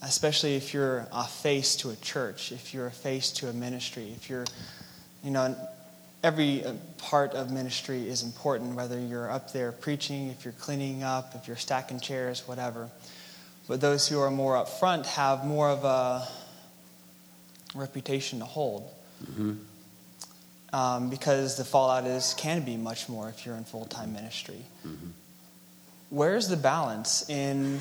especially 0.05 0.55
if 0.55 0.73
you're 0.73 1.07
a 1.11 1.25
face 1.25 1.75
to 1.77 1.89
a 1.89 1.95
church, 1.97 2.51
if 2.51 2.73
you're 2.73 2.87
a 2.87 2.91
face 2.91 3.31
to 3.31 3.49
a 3.49 3.53
ministry, 3.53 4.13
if 4.15 4.29
you're, 4.29 4.45
you 5.23 5.31
know, 5.31 5.55
every 6.23 6.63
uh, 6.63 6.73
part 6.97 7.33
of 7.33 7.51
ministry 7.51 8.07
is 8.07 8.23
important, 8.23 8.75
whether 8.75 8.99
you're 8.99 9.29
up 9.29 9.51
there 9.51 9.71
preaching, 9.71 10.29
if 10.29 10.45
you're 10.45 10.53
cleaning 10.53 11.03
up, 11.03 11.33
if 11.35 11.47
you're 11.47 11.57
stacking 11.57 11.99
chairs, 11.99 12.47
whatever. 12.47 12.89
But 13.67 13.81
those 13.81 14.07
who 14.07 14.19
are 14.21 14.31
more 14.31 14.55
up 14.55 14.69
front 14.69 15.05
have 15.07 15.43
more 15.43 15.69
of 15.69 15.83
a 15.83 16.27
reputation 17.75 18.39
to 18.39 18.45
hold. 18.45 18.89
Mm-hmm 19.23 19.53
um, 20.75 21.09
because 21.09 21.55
the 21.55 21.63
fallout 21.63 22.05
is 22.05 22.33
can 22.37 22.63
be 22.63 22.75
much 22.75 23.07
more 23.07 23.29
if 23.29 23.45
you're 23.45 23.55
in 23.55 23.63
full 23.63 23.85
time 23.85 24.11
ministry. 24.11 24.65
Mm-hmm. 24.85 25.07
Where's 26.09 26.49
the 26.49 26.57
balance 26.57 27.29
in 27.29 27.79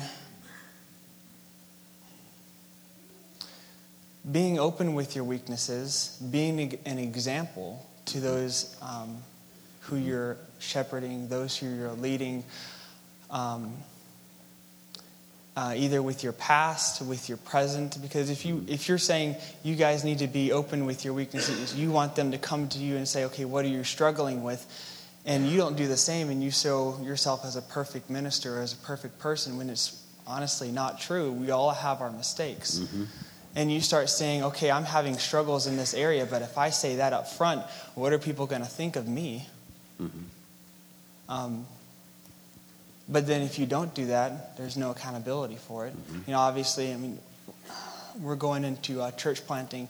being 4.31 4.59
open 4.59 4.93
with 4.93 5.15
your 5.15 5.23
weaknesses, 5.23 6.19
being 6.31 6.79
an 6.85 6.97
example 6.97 7.85
to 8.05 8.19
those 8.19 8.75
um, 8.81 9.17
who 9.81 9.95
you're 9.95 10.37
shepherding, 10.59 11.27
those 11.27 11.57
who 11.57 11.67
you're 11.67 11.91
leading? 11.91 12.43
Um, 13.29 13.73
uh, 15.57 15.73
either 15.75 16.01
with 16.01 16.23
your 16.23 16.33
past, 16.33 17.01
with 17.01 17.29
your 17.29 17.37
present. 17.37 18.01
Because 18.01 18.29
if 18.29 18.45
you 18.45 18.65
if 18.67 18.89
you're 18.89 18.97
saying 18.97 19.35
you 19.63 19.75
guys 19.75 20.03
need 20.03 20.19
to 20.19 20.27
be 20.27 20.51
open 20.51 20.85
with 20.85 21.05
your 21.05 21.13
weaknesses, 21.13 21.75
you 21.75 21.91
want 21.91 22.15
them 22.15 22.31
to 22.31 22.37
come 22.37 22.67
to 22.69 22.79
you 22.79 22.97
and 22.97 23.07
say, 23.07 23.25
okay, 23.25 23.45
what 23.45 23.63
are 23.65 23.69
you 23.69 23.83
struggling 23.83 24.43
with? 24.43 24.65
And 25.25 25.47
you 25.47 25.57
don't 25.57 25.75
do 25.75 25.87
the 25.87 25.97
same, 25.97 26.29
and 26.29 26.43
you 26.43 26.51
show 26.51 26.99
yourself 27.01 27.45
as 27.45 27.55
a 27.55 27.61
perfect 27.61 28.11
minister, 28.11 28.61
as 28.61 28.73
a 28.73 28.77
perfect 28.77 29.17
person, 29.17 29.57
when 29.57 29.71
it's 29.71 30.03
honestly 30.27 30.71
not 30.71 30.99
true. 30.99 31.31
We 31.31 31.49
all 31.49 31.71
have 31.71 32.01
our 32.01 32.11
mistakes. 32.11 32.79
Mm-hmm. 32.79 33.03
And 33.55 33.71
you 33.71 33.79
start 33.79 34.09
saying, 34.09 34.43
okay, 34.43 34.69
I'm 34.69 34.83
having 34.83 35.17
struggles 35.17 35.65
in 35.65 35.77
this 35.77 35.93
area, 35.93 36.25
but 36.25 36.41
if 36.41 36.57
I 36.57 36.71
say 36.71 36.97
that 36.97 37.13
up 37.13 37.29
front, 37.29 37.61
what 37.95 38.11
are 38.11 38.19
people 38.19 38.47
going 38.47 38.61
to 38.61 38.67
think 38.67 38.97
of 38.97 39.07
me? 39.07 39.47
Mm-hmm. 40.01 41.31
Um, 41.31 41.65
but 43.07 43.27
then 43.27 43.41
if 43.41 43.57
you 43.57 43.65
don't 43.65 43.93
do 43.93 44.07
that, 44.07 44.57
there's 44.57 44.75
no 44.75 44.91
accountability 44.91 45.55
for 45.55 45.87
it. 45.87 45.93
Mm-hmm. 45.95 46.19
You 46.27 46.33
know, 46.33 46.39
obviously, 46.39 46.91
I 46.91 46.97
mean, 46.97 47.19
we're 48.19 48.35
going 48.35 48.63
into 48.63 49.01
uh, 49.01 49.11
church 49.11 49.45
planting. 49.45 49.87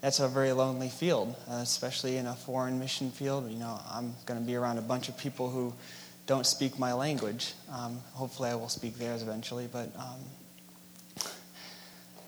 That's 0.00 0.20
a 0.20 0.28
very 0.28 0.52
lonely 0.52 0.88
field, 0.88 1.34
uh, 1.50 1.54
especially 1.54 2.18
in 2.18 2.26
a 2.26 2.34
foreign 2.34 2.78
mission 2.78 3.10
field. 3.10 3.50
You 3.50 3.58
know, 3.58 3.80
I'm 3.90 4.14
going 4.26 4.38
to 4.38 4.46
be 4.46 4.54
around 4.54 4.78
a 4.78 4.82
bunch 4.82 5.08
of 5.08 5.16
people 5.16 5.50
who 5.50 5.72
don't 6.26 6.46
speak 6.46 6.78
my 6.78 6.92
language. 6.92 7.54
Um, 7.72 8.00
hopefully, 8.12 8.50
I 8.50 8.54
will 8.54 8.68
speak 8.68 8.98
theirs 8.98 9.22
eventually, 9.22 9.68
but 9.70 9.90
um, 9.98 10.20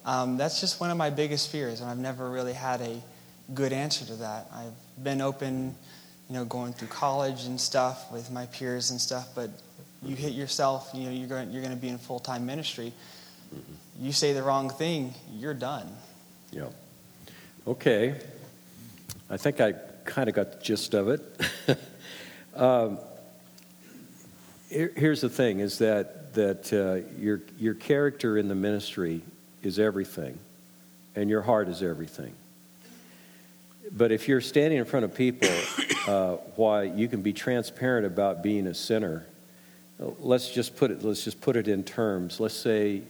um, 0.05 0.37
that's 0.37 0.59
just 0.59 0.79
one 0.79 0.89
of 0.89 0.97
my 0.97 1.09
biggest 1.09 1.51
fears, 1.51 1.81
and 1.81 1.89
I've 1.89 1.97
never 1.97 2.29
really 2.29 2.53
had 2.53 2.81
a 2.81 3.01
good 3.53 3.73
answer 3.73 4.05
to 4.05 4.15
that. 4.17 4.47
I've 4.53 5.03
been 5.03 5.21
open, 5.21 5.75
you 6.29 6.35
know, 6.35 6.45
going 6.45 6.73
through 6.73 6.87
college 6.87 7.45
and 7.45 7.59
stuff 7.59 8.11
with 8.11 8.31
my 8.31 8.47
peers 8.47 8.91
and 8.91 8.99
stuff, 8.99 9.29
but 9.35 9.49
you 10.03 10.15
hit 10.15 10.33
yourself, 10.33 10.89
you 10.93 11.03
know, 11.03 11.11
you're 11.11 11.27
going, 11.27 11.51
you're 11.51 11.61
going 11.61 11.75
to 11.75 11.81
be 11.81 11.89
in 11.89 11.97
full 11.97 12.19
time 12.19 12.45
ministry. 12.45 12.93
Mm-hmm. 13.53 14.05
You 14.05 14.11
say 14.11 14.33
the 14.33 14.41
wrong 14.41 14.69
thing, 14.69 15.13
you're 15.31 15.53
done. 15.53 15.87
Yeah. 16.51 16.67
Okay. 17.67 18.15
I 19.29 19.37
think 19.37 19.61
I 19.61 19.73
kind 20.03 20.27
of 20.27 20.35
got 20.35 20.53
the 20.53 20.63
gist 20.63 20.93
of 20.93 21.09
it. 21.09 21.21
um, 22.55 22.97
here, 24.69 24.91
here's 24.95 25.21
the 25.21 25.29
thing: 25.29 25.59
is 25.59 25.77
that 25.77 26.33
that 26.33 26.73
uh, 26.73 27.07
your 27.19 27.41
your 27.57 27.73
character 27.73 28.37
in 28.37 28.47
the 28.47 28.55
ministry 28.55 29.21
is 29.63 29.79
everything, 29.79 30.39
and 31.15 31.29
your 31.29 31.41
heart 31.41 31.67
is 31.67 31.81
everything. 31.83 32.33
But 33.91 34.11
if 34.11 34.27
you're 34.27 34.41
standing 34.41 34.79
in 34.79 34.85
front 34.85 35.05
of 35.05 35.15
people, 35.15 35.49
uh, 36.07 36.33
why 36.55 36.83
you 36.83 37.07
can 37.07 37.21
be 37.21 37.33
transparent 37.33 38.05
about 38.05 38.41
being 38.41 38.67
a 38.67 38.73
sinner 38.73 39.25
let's 40.19 40.49
just 40.49 40.75
put 40.75 40.91
it 40.91 41.03
let's 41.03 41.23
just 41.23 41.41
put 41.41 41.55
it 41.55 41.67
in 41.67 41.83
terms. 41.83 42.39
Let's 42.39 42.55
say 42.55 43.03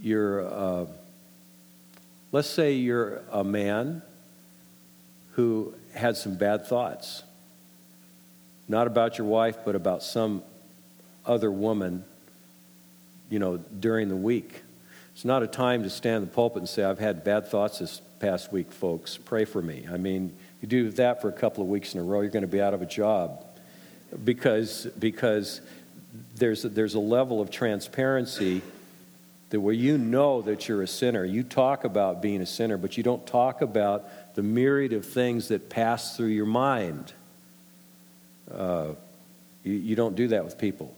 you're 0.00 0.46
uh, 0.46 0.86
let's 2.30 2.48
say 2.48 2.74
you're 2.74 3.22
a 3.30 3.44
man 3.44 4.02
who 5.32 5.74
had 5.94 6.16
some 6.16 6.36
bad 6.36 6.66
thoughts. 6.66 7.22
Not 8.68 8.86
about 8.86 9.18
your 9.18 9.26
wife 9.26 9.58
but 9.64 9.74
about 9.74 10.02
some 10.02 10.42
other 11.24 11.50
woman 11.50 12.04
you 13.30 13.38
know 13.38 13.56
during 13.56 14.08
the 14.08 14.16
week 14.16 14.61
it's 15.22 15.24
not 15.24 15.44
a 15.44 15.46
time 15.46 15.84
to 15.84 15.88
stand 15.88 16.16
in 16.16 16.22
the 16.22 16.34
pulpit 16.34 16.62
and 16.62 16.68
say 16.68 16.82
i've 16.82 16.98
had 16.98 17.22
bad 17.22 17.46
thoughts 17.46 17.78
this 17.78 18.02
past 18.18 18.52
week 18.52 18.72
folks 18.72 19.16
pray 19.16 19.44
for 19.44 19.62
me 19.62 19.86
i 19.92 19.96
mean 19.96 20.36
you 20.60 20.66
do 20.66 20.90
that 20.90 21.22
for 21.22 21.28
a 21.28 21.32
couple 21.32 21.62
of 21.62 21.70
weeks 21.70 21.94
in 21.94 22.00
a 22.00 22.02
row 22.02 22.22
you're 22.22 22.30
going 22.30 22.40
to 22.40 22.48
be 22.48 22.60
out 22.60 22.74
of 22.74 22.82
a 22.82 22.86
job 22.86 23.44
because 24.24 24.86
because 24.98 25.60
there's 26.34 26.64
a, 26.64 26.68
there's 26.68 26.94
a 26.94 26.98
level 26.98 27.40
of 27.40 27.52
transparency 27.52 28.62
that 29.50 29.60
where 29.60 29.72
you 29.72 29.96
know 29.96 30.42
that 30.42 30.66
you're 30.66 30.82
a 30.82 30.88
sinner, 30.88 31.24
you 31.24 31.44
talk 31.44 31.84
about 31.84 32.20
being 32.20 32.40
a 32.40 32.46
sinner, 32.46 32.76
but 32.76 32.96
you 32.96 33.04
don't 33.04 33.24
talk 33.24 33.62
about 33.62 34.34
the 34.34 34.42
myriad 34.42 34.92
of 34.92 35.06
things 35.06 35.48
that 35.48 35.70
pass 35.70 36.16
through 36.16 36.28
your 36.28 36.46
mind. 36.46 37.12
Uh, 38.52 38.88
you, 39.62 39.74
you 39.74 39.94
don't 39.94 40.16
do 40.16 40.28
that 40.28 40.42
with 40.44 40.58
people. 40.58 40.92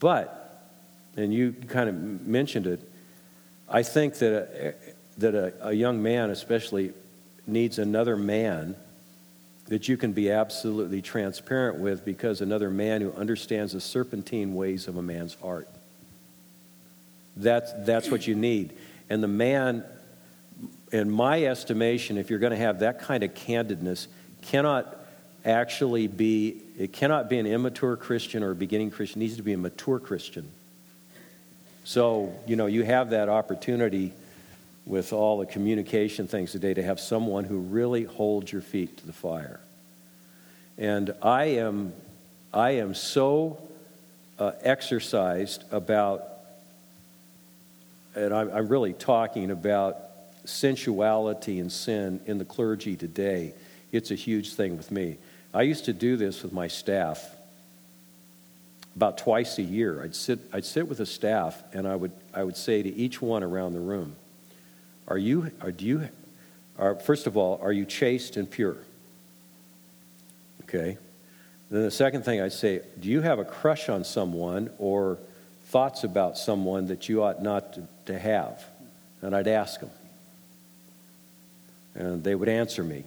But, 0.00 0.68
and 1.16 1.32
you 1.32 1.54
kind 1.68 1.88
of 1.88 2.26
mentioned 2.26 2.66
it, 2.66 2.91
I 3.72 3.82
think 3.82 4.18
that 4.18 4.32
a, 4.32 4.74
that 5.18 5.34
a, 5.34 5.68
a 5.68 5.72
young 5.72 6.02
man, 6.02 6.30
especially, 6.30 6.92
needs 7.46 7.78
another 7.78 8.16
man 8.16 8.76
that 9.66 9.88
you 9.88 9.96
can 9.96 10.12
be 10.12 10.30
absolutely 10.30 11.00
transparent 11.00 11.78
with 11.78 12.04
because 12.04 12.42
another 12.42 12.68
man 12.68 13.00
who 13.00 13.10
understands 13.12 13.72
the 13.72 13.80
serpentine 13.80 14.54
ways 14.54 14.86
of 14.86 14.98
a 14.98 15.02
man's 15.02 15.34
heart. 15.34 15.68
That's, 17.36 17.72
that's 17.86 18.10
what 18.10 18.26
you 18.26 18.34
need. 18.34 18.74
And 19.08 19.22
the 19.22 19.28
man, 19.28 19.84
in 20.90 21.10
my 21.10 21.44
estimation, 21.44 22.18
if 22.18 22.28
you're 22.28 22.38
going 22.38 22.52
to 22.52 22.58
have 22.58 22.80
that 22.80 23.00
kind 23.00 23.22
of 23.22 23.32
candidness, 23.32 24.08
cannot 24.42 24.98
actually 25.44 26.06
be, 26.06 26.60
it 26.78 26.92
cannot 26.92 27.30
be 27.30 27.38
an 27.38 27.46
immature 27.46 27.96
Christian 27.96 28.42
or 28.42 28.50
a 28.50 28.54
beginning 28.54 28.90
Christian. 28.90 29.22
It 29.22 29.24
needs 29.24 29.36
to 29.38 29.42
be 29.42 29.54
a 29.54 29.58
mature 29.58 29.98
Christian. 29.98 30.50
So, 31.84 32.34
you 32.46 32.56
know, 32.56 32.66
you 32.66 32.84
have 32.84 33.10
that 33.10 33.28
opportunity 33.28 34.12
with 34.86 35.12
all 35.12 35.38
the 35.38 35.46
communication 35.46 36.26
things 36.26 36.52
today 36.52 36.74
to 36.74 36.82
have 36.82 37.00
someone 37.00 37.44
who 37.44 37.58
really 37.58 38.04
holds 38.04 38.52
your 38.52 38.62
feet 38.62 38.96
to 38.98 39.06
the 39.06 39.12
fire. 39.12 39.60
And 40.78 41.14
I 41.22 41.44
am, 41.44 41.92
I 42.52 42.72
am 42.72 42.94
so 42.94 43.58
uh, 44.38 44.52
exercised 44.62 45.64
about, 45.72 46.24
and 48.14 48.32
I'm, 48.32 48.50
I'm 48.52 48.68
really 48.68 48.92
talking 48.92 49.50
about 49.50 49.98
sensuality 50.44 51.60
and 51.60 51.70
sin 51.70 52.20
in 52.26 52.38
the 52.38 52.44
clergy 52.44 52.96
today. 52.96 53.54
it's 53.92 54.10
a 54.10 54.16
huge 54.16 54.54
thing 54.54 54.76
with 54.76 54.90
me. 54.90 55.18
I 55.54 55.62
used 55.62 55.84
to 55.84 55.92
do 55.92 56.16
this 56.16 56.42
with 56.42 56.52
my 56.52 56.66
staff 56.66 57.24
about 58.96 59.18
twice 59.18 59.58
a 59.58 59.62
year. 59.62 60.02
I'd 60.02 60.14
sit, 60.14 60.38
I'd 60.52 60.64
sit 60.64 60.88
with 60.88 60.98
the 60.98 61.06
staff 61.06 61.62
and 61.72 61.86
I 61.86 61.96
would, 61.96 62.12
I 62.34 62.44
would 62.44 62.56
say 62.56 62.82
to 62.82 62.94
each 62.94 63.22
one 63.22 63.42
around 63.42 63.72
the 63.72 63.80
room, 63.80 64.16
are 65.08 65.18
you, 65.18 65.50
are, 65.60 65.72
do 65.72 65.84
you, 65.84 66.08
are, 66.78 66.96
first 66.96 67.26
of 67.26 67.36
all, 67.36 67.58
are 67.62 67.72
you 67.72 67.84
chaste 67.84 68.36
and 68.36 68.50
pure? 68.50 68.76
Okay. 70.62 70.98
Then 71.70 71.82
the 71.82 71.90
second 71.90 72.24
thing 72.24 72.40
I'd 72.40 72.52
say, 72.52 72.82
do 73.00 73.08
you 73.08 73.22
have 73.22 73.38
a 73.38 73.44
crush 73.44 73.88
on 73.88 74.04
someone 74.04 74.70
or 74.78 75.18
thoughts 75.66 76.04
about 76.04 76.36
someone 76.36 76.88
that 76.88 77.08
you 77.08 77.22
ought 77.22 77.42
not 77.42 77.74
to, 77.74 77.88
to 78.06 78.18
have? 78.18 78.62
And 79.22 79.34
I'd 79.34 79.48
ask 79.48 79.80
them. 79.80 79.90
And 81.94 82.24
they 82.24 82.34
would 82.34 82.48
answer 82.48 82.82
me. 82.82 83.04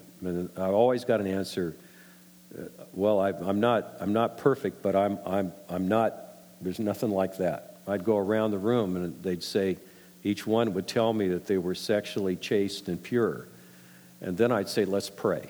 I 0.57 0.65
always 0.65 1.05
got 1.05 1.19
an 1.19 1.27
answer 1.27 1.75
well, 2.93 3.19
I, 3.19 3.29
am 3.29 3.59
not, 3.59 3.97
I'm 3.99 4.13
not 4.13 4.37
perfect, 4.37 4.81
but 4.81 4.95
I'm, 4.95 5.19
I'm, 5.25 5.53
I'm 5.69 5.87
not, 5.87 6.15
there's 6.61 6.79
nothing 6.79 7.11
like 7.11 7.37
that. 7.37 7.77
I'd 7.87 8.03
go 8.03 8.17
around 8.17 8.51
the 8.51 8.57
room 8.57 8.95
and 8.95 9.21
they'd 9.21 9.43
say, 9.43 9.77
each 10.23 10.47
one 10.47 10.73
would 10.73 10.87
tell 10.87 11.13
me 11.13 11.27
that 11.29 11.45
they 11.45 11.57
were 11.57 11.75
sexually 11.75 12.35
chaste 12.35 12.87
and 12.87 13.01
pure. 13.01 13.47
And 14.21 14.37
then 14.37 14.51
I'd 14.51 14.69
say, 14.69 14.85
let's 14.85 15.09
pray. 15.09 15.49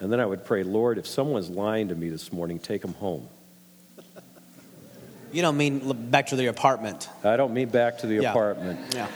And 0.00 0.12
then 0.12 0.20
I 0.20 0.26
would 0.26 0.44
pray, 0.44 0.62
Lord, 0.62 0.98
if 0.98 1.06
someone's 1.06 1.50
lying 1.50 1.88
to 1.88 1.94
me 1.94 2.08
this 2.08 2.32
morning, 2.32 2.58
take 2.58 2.82
them 2.82 2.94
home. 2.94 3.28
You 5.32 5.42
don't 5.42 5.56
mean 5.56 6.10
back 6.10 6.28
to 6.28 6.36
the 6.36 6.46
apartment. 6.46 7.08
I 7.24 7.36
don't 7.36 7.52
mean 7.52 7.68
back 7.68 7.98
to 7.98 8.06
the 8.06 8.22
Yeah. 8.22 8.30
apartment. 8.30 8.94
Yeah. 8.94 9.08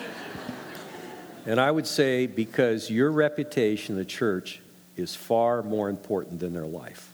And 1.47 1.61
I 1.61 1.70
would 1.70 1.87
say, 1.87 2.26
because 2.26 2.91
your 2.91 3.11
reputation 3.11 3.97
the 3.97 4.05
church 4.05 4.61
is 4.99 5.14
far 5.14 5.62
more 5.62 5.88
important 5.88 6.40
than 6.40 6.53
their 6.53 6.66
life. 6.66 7.12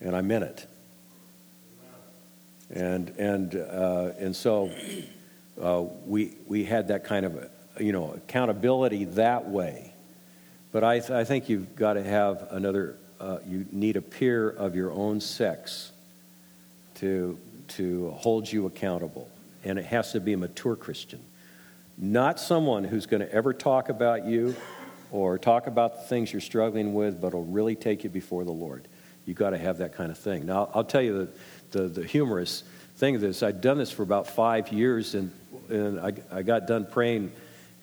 And 0.00 0.14
I 0.14 0.20
meant 0.20 0.44
it. 0.44 0.66
And, 2.70 3.08
and, 3.18 3.54
uh, 3.54 4.10
and 4.18 4.36
so 4.36 4.70
uh, 5.60 5.84
we, 6.06 6.34
we 6.46 6.64
had 6.64 6.88
that 6.88 7.04
kind 7.04 7.26
of, 7.26 7.50
you 7.80 7.92
know, 7.92 8.12
accountability 8.12 9.04
that 9.04 9.48
way. 9.48 9.92
But 10.70 10.84
I, 10.84 10.98
th- 11.00 11.10
I 11.10 11.24
think 11.24 11.48
you've 11.48 11.76
got 11.76 11.94
to 11.94 12.02
have 12.02 12.46
another, 12.50 12.96
uh, 13.20 13.38
you 13.46 13.66
need 13.72 13.96
a 13.96 14.02
peer 14.02 14.48
of 14.48 14.74
your 14.74 14.90
own 14.90 15.20
sex 15.20 15.92
to, 16.96 17.38
to 17.68 18.10
hold 18.10 18.50
you 18.50 18.66
accountable. 18.66 19.30
And 19.64 19.78
it 19.78 19.84
has 19.86 20.12
to 20.12 20.20
be 20.20 20.32
a 20.32 20.38
mature 20.38 20.76
Christian. 20.76 21.20
Not 21.96 22.40
someone 22.40 22.84
who's 22.84 23.06
going 23.06 23.20
to 23.20 23.32
ever 23.32 23.52
talk 23.52 23.88
about 23.88 24.24
you 24.24 24.56
or 25.12 25.38
talk 25.38 25.66
about 25.66 25.94
the 25.96 26.02
things 26.08 26.32
you're 26.32 26.40
struggling 26.40 26.94
with, 26.94 27.20
but 27.20 27.28
it'll 27.28 27.44
really 27.44 27.76
take 27.76 28.02
you 28.02 28.10
before 28.10 28.44
the 28.44 28.52
Lord. 28.52 28.88
You've 29.26 29.36
got 29.36 29.50
to 29.50 29.58
have 29.58 29.78
that 29.78 29.94
kind 29.94 30.10
of 30.10 30.18
thing. 30.18 30.46
Now, 30.46 30.70
I'll 30.74 30.82
tell 30.82 31.02
you 31.02 31.28
the, 31.70 31.78
the, 31.78 31.88
the 32.00 32.06
humorous 32.06 32.64
thing 32.96 33.14
of 33.14 33.20
this. 33.20 33.42
I'd 33.42 33.60
done 33.60 33.78
this 33.78 33.92
for 33.92 34.02
about 34.02 34.26
five 34.26 34.72
years, 34.72 35.14
and, 35.14 35.30
and 35.68 36.00
I, 36.00 36.14
I 36.32 36.42
got 36.42 36.66
done 36.66 36.86
praying, 36.90 37.30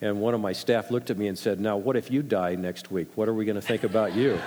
and 0.00 0.20
one 0.20 0.34
of 0.34 0.40
my 0.40 0.52
staff 0.52 0.90
looked 0.90 1.10
at 1.10 1.16
me 1.16 1.28
and 1.28 1.38
said, 1.38 1.60
Now, 1.60 1.76
what 1.76 1.96
if 1.96 2.10
you 2.10 2.22
die 2.22 2.56
next 2.56 2.90
week? 2.90 3.08
What 3.14 3.28
are 3.28 3.34
we 3.34 3.44
going 3.44 3.54
to 3.54 3.62
think 3.62 3.84
about 3.84 4.14
you? 4.14 4.38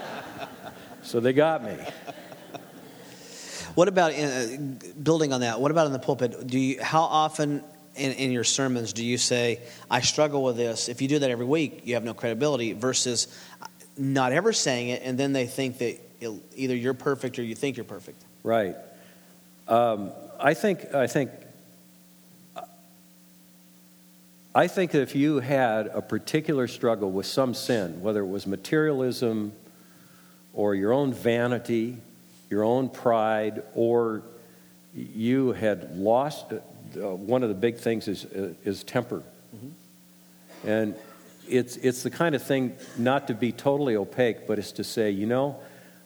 so 1.02 1.18
they 1.18 1.32
got 1.32 1.64
me. 1.64 1.76
What 3.74 3.88
about 3.88 4.12
uh, 4.12 4.56
building 5.02 5.32
on 5.32 5.40
that? 5.40 5.60
What 5.60 5.70
about 5.70 5.86
in 5.86 5.92
the 5.92 5.98
pulpit? 5.98 6.46
Do 6.46 6.58
you 6.58 6.82
how 6.82 7.02
often 7.02 7.64
in, 8.00 8.12
in 8.12 8.32
your 8.32 8.44
sermons 8.44 8.92
do 8.92 9.04
you 9.04 9.18
say, 9.18 9.60
"I 9.90 10.00
struggle 10.00 10.42
with 10.42 10.56
this"? 10.56 10.88
If 10.88 11.02
you 11.02 11.08
do 11.08 11.18
that 11.20 11.30
every 11.30 11.46
week, 11.46 11.82
you 11.84 11.94
have 11.94 12.04
no 12.04 12.14
credibility. 12.14 12.72
Versus 12.72 13.28
not 13.96 14.32
ever 14.32 14.52
saying 14.52 14.88
it, 14.88 15.02
and 15.04 15.18
then 15.18 15.32
they 15.32 15.46
think 15.46 15.78
that 15.78 16.00
it, 16.20 16.30
either 16.56 16.74
you're 16.74 16.94
perfect 16.94 17.38
or 17.38 17.42
you 17.42 17.54
think 17.54 17.76
you're 17.76 17.84
perfect. 17.84 18.22
Right. 18.42 18.76
Um, 19.68 20.10
I 20.38 20.54
think. 20.54 20.94
I 20.94 21.06
think. 21.06 21.30
I 24.52 24.66
think 24.66 24.90
that 24.92 25.02
if 25.02 25.14
you 25.14 25.38
had 25.38 25.86
a 25.86 26.02
particular 26.02 26.66
struggle 26.66 27.12
with 27.12 27.26
some 27.26 27.54
sin, 27.54 28.02
whether 28.02 28.20
it 28.20 28.26
was 28.26 28.48
materialism 28.48 29.52
or 30.52 30.74
your 30.74 30.92
own 30.92 31.12
vanity, 31.12 31.98
your 32.48 32.64
own 32.64 32.88
pride, 32.88 33.62
or 33.76 34.22
you 34.92 35.52
had 35.52 35.96
lost, 35.96 36.52
uh, 36.96 37.14
one 37.14 37.42
of 37.42 37.48
the 37.48 37.54
big 37.54 37.76
things 37.76 38.08
is, 38.08 38.24
uh, 38.24 38.54
is 38.64 38.84
temper. 38.84 39.22
And 40.64 40.94
it's, 41.48 41.76
it's 41.76 42.02
the 42.02 42.10
kind 42.10 42.34
of 42.34 42.42
thing 42.42 42.76
not 42.98 43.26
to 43.28 43.34
be 43.34 43.50
totally 43.50 43.96
opaque, 43.96 44.46
but 44.46 44.58
it's 44.58 44.72
to 44.72 44.84
say, 44.84 45.10
you 45.10 45.26
know, 45.26 45.58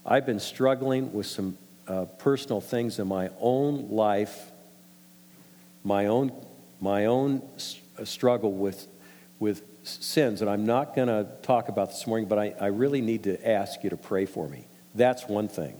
I've 0.06 0.26
been 0.26 0.40
struggling 0.40 1.12
with 1.12 1.26
some 1.26 1.58
uh, 1.88 2.04
personal 2.18 2.60
things 2.60 2.98
in 2.98 3.08
my 3.08 3.30
own 3.40 3.90
life, 3.90 4.50
my 5.82 6.06
own, 6.06 6.32
my 6.80 7.06
own 7.06 7.42
s- 7.56 7.78
uh, 7.98 8.04
struggle 8.04 8.52
with, 8.52 8.86
with 9.38 9.62
sins. 9.82 10.40
And 10.40 10.48
I'm 10.48 10.64
not 10.64 10.94
going 10.94 11.08
to 11.08 11.26
talk 11.42 11.68
about 11.68 11.90
this 11.90 12.06
morning, 12.06 12.28
but 12.28 12.38
I, 12.38 12.54
I 12.60 12.66
really 12.66 13.00
need 13.00 13.24
to 13.24 13.48
ask 13.48 13.82
you 13.84 13.90
to 13.90 13.96
pray 13.96 14.24
for 14.24 14.48
me. 14.48 14.66
That's 14.94 15.28
one 15.28 15.48
thing. 15.48 15.76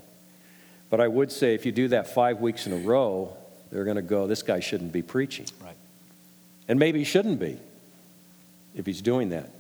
But 0.91 1.01
I 1.01 1.09
would 1.09 1.33
say 1.33 1.55
if 1.55 1.65
you 1.65 1.73
do 1.73 1.89
that 1.89 2.07
five 2.09 2.41
weeks 2.41 2.67
in 2.67 2.73
a 2.73 2.77
row, 2.77 3.37
they're 3.75 3.85
going 3.85 3.97
to 3.97 4.03
go, 4.03 4.29
this 4.29 4.45
guy 4.45 4.61
shouldn't 4.61 4.93
be 4.93 5.03
preaching. 5.03 5.47
Right. 5.61 5.75
And 6.69 6.79
maybe 6.79 7.01
he 7.01 7.05
shouldn't 7.05 7.41
be 7.41 7.59
if 8.77 8.87
he's 8.87 9.03
doing 9.03 9.31
that. 9.31 9.51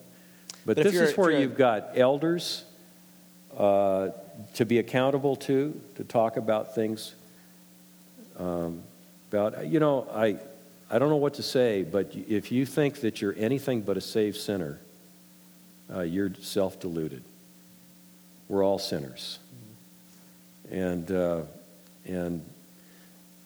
But, 0.65 0.77
But 0.77 0.85
this 0.85 0.95
is 0.95 1.17
where 1.17 1.33
you've 1.33 1.57
got 1.57 1.99
elders 1.99 2.62
uh, 3.59 4.11
to 4.55 4.65
be 4.65 4.79
accountable 4.79 5.35
to, 5.37 5.79
to 5.97 6.05
talk 6.05 6.37
about 6.37 6.77
things. 6.77 7.12
Um, 8.39 8.83
about, 9.33 9.67
you 9.67 9.81
know, 9.81 10.07
I, 10.15 10.37
I 10.89 11.01
don't 11.01 11.09
know 11.09 11.17
what 11.17 11.35
to 11.35 11.43
say, 11.43 11.83
but 11.83 12.15
if 12.15 12.53
you 12.53 12.65
think 12.67 13.01
that 13.01 13.21
you're 13.21 13.35
anything 13.37 13.81
but 13.83 13.97
a 13.97 14.01
saved 14.01 14.37
sinner, 14.37 14.79
uh, 15.93 16.03
you're 16.03 16.33
self 16.41 16.79
deluded. 16.79 17.25
We're 18.49 18.65
all 18.65 18.79
sinners. 18.79 19.41
And, 20.71 21.11
uh, 21.11 21.43
and 22.07 22.45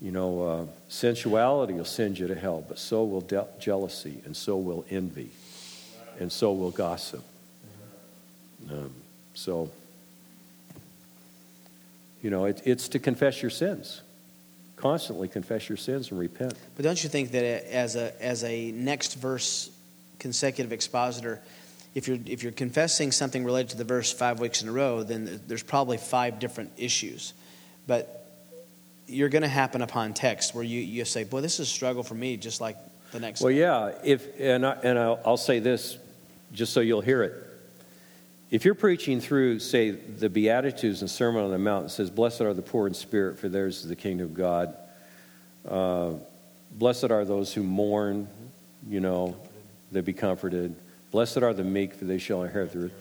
you 0.00 0.12
know, 0.12 0.42
uh, 0.42 0.66
sensuality 0.88 1.74
will 1.74 1.84
send 1.84 2.18
you 2.18 2.28
to 2.28 2.34
hell, 2.34 2.64
but 2.66 2.78
so 2.78 3.04
will 3.04 3.20
de- 3.20 3.46
jealousy, 3.58 4.20
and 4.24 4.36
so 4.36 4.56
will 4.56 4.84
envy, 4.90 5.30
and 6.20 6.30
so 6.30 6.52
will 6.52 6.70
gossip. 6.70 7.24
Um, 8.70 8.92
so, 9.34 9.70
you 12.22 12.30
know, 12.30 12.44
it, 12.44 12.62
it's 12.64 12.88
to 12.88 12.98
confess 12.98 13.42
your 13.42 13.50
sins. 13.50 14.02
Constantly 14.76 15.26
confess 15.26 15.68
your 15.68 15.78
sins 15.78 16.10
and 16.10 16.20
repent. 16.20 16.54
But 16.76 16.84
don't 16.84 17.02
you 17.02 17.10
think 17.10 17.32
that 17.32 17.68
as 17.72 17.96
a 17.96 18.12
as 18.22 18.44
a 18.44 18.70
next 18.70 19.14
verse 19.14 19.70
consecutive 20.20 20.72
expositor, 20.72 21.40
if 21.96 22.06
you're 22.06 22.18
if 22.26 22.44
you're 22.44 22.52
confessing 22.52 23.10
something 23.10 23.44
related 23.44 23.70
to 23.70 23.76
the 23.76 23.84
verse 23.84 24.12
five 24.12 24.38
weeks 24.38 24.62
in 24.62 24.68
a 24.68 24.72
row, 24.72 25.02
then 25.02 25.40
there's 25.48 25.64
probably 25.64 25.96
five 25.96 26.38
different 26.38 26.70
issues. 26.76 27.32
But 27.88 28.17
you're 29.08 29.28
going 29.28 29.42
to 29.42 29.48
happen 29.48 29.82
upon 29.82 30.14
text 30.14 30.54
where 30.54 30.64
you, 30.64 30.80
you 30.80 31.04
say, 31.04 31.24
"Boy, 31.24 31.40
this 31.40 31.54
is 31.54 31.68
a 31.68 31.70
struggle 31.70 32.02
for 32.02 32.14
me," 32.14 32.36
just 32.36 32.60
like 32.60 32.76
the 33.12 33.20
next. 33.20 33.40
Well, 33.40 33.52
one. 33.52 33.56
yeah. 33.56 33.92
If 34.04 34.38
and 34.38 34.64
I, 34.64 34.72
and 34.82 34.98
I'll, 34.98 35.20
I'll 35.24 35.36
say 35.36 35.58
this, 35.58 35.98
just 36.52 36.72
so 36.72 36.80
you'll 36.80 37.00
hear 37.00 37.22
it. 37.22 37.44
If 38.50 38.64
you're 38.64 38.74
preaching 38.74 39.20
through, 39.20 39.58
say, 39.58 39.90
the 39.90 40.30
Beatitudes 40.30 41.02
and 41.02 41.10
Sermon 41.10 41.44
on 41.44 41.50
the 41.50 41.58
Mount, 41.58 41.86
it 41.86 41.90
says, 41.90 42.10
"Blessed 42.10 42.42
are 42.42 42.54
the 42.54 42.62
poor 42.62 42.86
in 42.86 42.94
spirit, 42.94 43.38
for 43.38 43.48
theirs 43.48 43.78
is 43.78 43.88
the 43.88 43.96
kingdom 43.96 44.26
of 44.26 44.34
God." 44.34 44.74
Uh, 45.68 46.12
Blessed 46.72 47.10
are 47.10 47.24
those 47.24 47.52
who 47.52 47.62
mourn, 47.62 48.28
you 48.88 49.00
know, 49.00 49.36
they 49.90 50.00
be 50.00 50.12
comforted. 50.12 50.74
Blessed 51.10 51.38
are 51.38 51.54
the 51.54 51.64
meek, 51.64 51.94
for 51.94 52.04
they 52.04 52.18
shall 52.18 52.42
inherit 52.42 52.72
the 52.72 52.84
earth. 52.84 52.92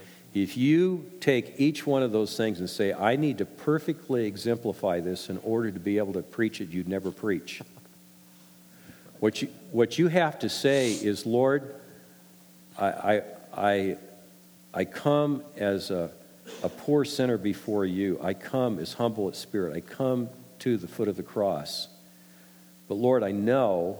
If 0.43 0.57
you 0.57 1.09
take 1.19 1.55
each 1.57 1.85
one 1.85 2.03
of 2.03 2.11
those 2.11 2.35
things 2.35 2.59
and 2.59 2.69
say, 2.69 2.93
I 2.93 3.15
need 3.15 3.37
to 3.39 3.45
perfectly 3.45 4.25
exemplify 4.25 4.99
this 4.99 5.29
in 5.29 5.37
order 5.39 5.71
to 5.71 5.79
be 5.79 5.97
able 5.97 6.13
to 6.13 6.21
preach 6.21 6.61
it, 6.61 6.69
you'd 6.69 6.87
never 6.87 7.11
preach. 7.11 7.61
What 9.19 9.41
you, 9.41 9.47
what 9.71 9.97
you 9.97 10.09
have 10.09 10.39
to 10.39 10.49
say 10.49 10.91
is, 10.91 11.25
Lord, 11.25 11.75
I, 12.77 13.23
I, 13.55 13.97
I, 14.73 14.85
come 14.85 15.43
as 15.55 15.89
a, 15.89 16.11
a 16.61 16.69
poor 16.69 17.03
sinner 17.03 17.37
before 17.37 17.85
you. 17.85 18.19
I 18.21 18.35
come 18.35 18.77
as 18.77 18.93
humble 18.93 19.27
at 19.27 19.35
spirit. 19.35 19.75
I 19.75 19.81
come 19.81 20.29
to 20.59 20.77
the 20.77 20.87
foot 20.87 21.07
of 21.07 21.17
the 21.17 21.23
cross. 21.23 21.87
But 22.87 22.95
Lord, 22.95 23.23
I 23.23 23.31
know 23.31 23.99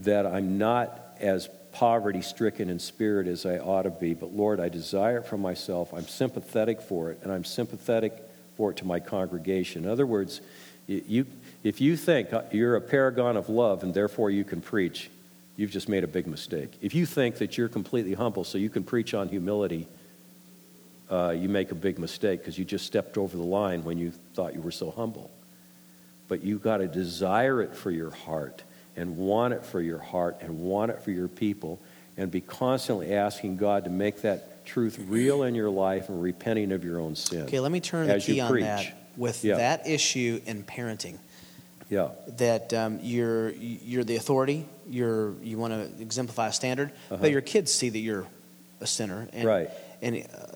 that 0.00 0.26
I'm 0.26 0.56
not 0.56 0.98
as 1.20 1.48
poverty 1.72 2.22
stricken 2.22 2.68
in 2.68 2.78
spirit 2.78 3.26
as 3.26 3.46
I 3.46 3.58
ought 3.58 3.82
to 3.82 3.90
be. 3.90 4.14
But 4.14 4.34
Lord, 4.34 4.60
I 4.60 4.68
desire 4.68 5.18
it 5.18 5.26
for 5.26 5.36
myself. 5.36 5.92
I'm 5.92 6.06
sympathetic 6.06 6.80
for 6.80 7.10
it, 7.10 7.20
and 7.22 7.32
I'm 7.32 7.44
sympathetic 7.44 8.12
for 8.56 8.70
it 8.70 8.78
to 8.78 8.86
my 8.86 9.00
congregation. 9.00 9.84
In 9.84 9.90
other 9.90 10.06
words, 10.06 10.40
you, 10.86 11.26
if 11.62 11.80
you 11.80 11.96
think 11.96 12.28
you're 12.52 12.76
a 12.76 12.80
paragon 12.80 13.36
of 13.36 13.48
love 13.48 13.82
and 13.82 13.94
therefore 13.94 14.30
you 14.30 14.44
can 14.44 14.60
preach, 14.60 15.10
you've 15.56 15.70
just 15.70 15.88
made 15.88 16.04
a 16.04 16.08
big 16.08 16.26
mistake. 16.26 16.70
If 16.80 16.94
you 16.94 17.06
think 17.06 17.36
that 17.36 17.56
you're 17.56 17.68
completely 17.68 18.14
humble 18.14 18.44
so 18.44 18.58
you 18.58 18.70
can 18.70 18.82
preach 18.82 19.14
on 19.14 19.28
humility, 19.28 19.86
uh, 21.10 21.30
you 21.30 21.48
make 21.48 21.70
a 21.70 21.74
big 21.74 21.98
mistake 21.98 22.40
because 22.40 22.58
you 22.58 22.64
just 22.64 22.86
stepped 22.86 23.16
over 23.18 23.36
the 23.36 23.42
line 23.42 23.84
when 23.84 23.98
you 23.98 24.12
thought 24.34 24.54
you 24.54 24.60
were 24.60 24.70
so 24.70 24.90
humble. 24.90 25.30
But 26.28 26.42
you've 26.42 26.62
got 26.62 26.78
to 26.78 26.88
desire 26.88 27.60
it 27.62 27.74
for 27.74 27.90
your 27.90 28.10
heart 28.10 28.62
and 29.00 29.16
want 29.16 29.54
it 29.54 29.64
for 29.64 29.80
your 29.80 29.98
heart 29.98 30.36
and 30.42 30.58
want 30.60 30.90
it 30.90 31.00
for 31.02 31.10
your 31.10 31.26
people 31.26 31.80
and 32.18 32.30
be 32.30 32.40
constantly 32.42 33.14
asking 33.14 33.56
God 33.56 33.84
to 33.84 33.90
make 33.90 34.20
that 34.22 34.66
truth 34.66 34.98
real 35.08 35.42
in 35.42 35.54
your 35.54 35.70
life 35.70 36.10
and 36.10 36.22
repenting 36.22 36.70
of 36.70 36.84
your 36.84 37.00
own 37.00 37.16
sin. 37.16 37.42
Okay, 37.44 37.60
let 37.60 37.72
me 37.72 37.80
turn 37.80 38.06
the 38.08 38.20
key 38.20 38.40
on 38.40 38.50
preach. 38.50 38.64
that 38.64 38.94
with 39.16 39.42
Yeah. 39.42 39.56
that 39.56 39.86
issue 39.88 40.40
in 40.44 40.62
parenting. 40.64 41.16
Yeah. 41.88 42.10
That 42.36 42.72
um, 42.74 43.00
you're 43.02 43.50
you're 43.52 44.04
the 44.04 44.16
authority. 44.16 44.66
You're 44.88 45.32
you 45.42 45.56
want 45.58 45.72
to 45.72 46.02
exemplify 46.02 46.48
a 46.48 46.52
standard, 46.52 46.90
Uh-huh. 47.10 47.16
but 47.22 47.30
your 47.30 47.40
kids 47.40 47.72
see 47.72 47.88
that 47.88 47.98
you're 47.98 48.26
a 48.80 48.86
sinner. 48.86 49.28
And, 49.32 49.48
Right. 49.48 49.70
And 50.02 50.16
uh, 50.18 50.46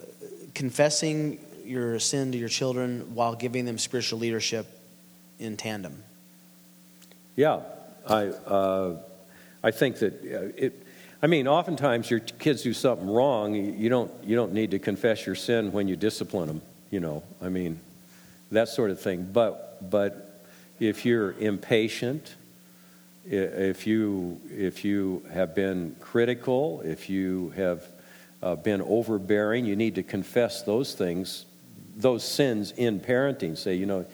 confessing 0.54 1.38
your 1.64 1.98
sin 1.98 2.30
to 2.32 2.38
your 2.38 2.50
children 2.50 3.14
while 3.14 3.34
giving 3.34 3.64
them 3.64 3.78
spiritual 3.78 4.18
leadership 4.18 4.66
in 5.38 5.56
tandem. 5.56 6.02
Yeah, 7.36 7.60
I, 8.06 8.26
uh, 8.26 8.96
I 9.62 9.70
think 9.70 9.98
that 9.98 10.14
uh, 10.14 10.52
it. 10.56 10.80
I 11.22 11.26
mean, 11.26 11.48
oftentimes 11.48 12.10
your 12.10 12.20
kids 12.20 12.62
do 12.62 12.74
something 12.74 13.08
wrong. 13.08 13.54
You 13.54 13.88
don't 13.88 14.12
you 14.24 14.36
don't 14.36 14.52
need 14.52 14.72
to 14.72 14.78
confess 14.78 15.24
your 15.24 15.34
sin 15.34 15.72
when 15.72 15.88
you 15.88 15.96
discipline 15.96 16.48
them. 16.48 16.62
You 16.90 17.00
know, 17.00 17.22
I 17.40 17.48
mean, 17.48 17.80
that 18.52 18.68
sort 18.68 18.90
of 18.90 19.00
thing. 19.00 19.28
But 19.32 19.90
but 19.90 20.44
if 20.80 21.04
you're 21.04 21.32
impatient, 21.32 22.34
if 23.24 23.86
you 23.86 24.40
if 24.50 24.84
you 24.84 25.24
have 25.32 25.54
been 25.54 25.96
critical, 26.00 26.82
if 26.84 27.08
you 27.08 27.52
have 27.56 27.82
uh, 28.42 28.56
been 28.56 28.82
overbearing, 28.82 29.64
you 29.64 29.76
need 29.76 29.94
to 29.94 30.02
confess 30.02 30.62
those 30.62 30.94
things, 30.94 31.46
those 31.96 32.22
sins 32.22 32.72
in 32.72 33.00
parenting. 33.00 33.56
Say, 33.56 33.76
you 33.76 33.86
know, 33.86 34.04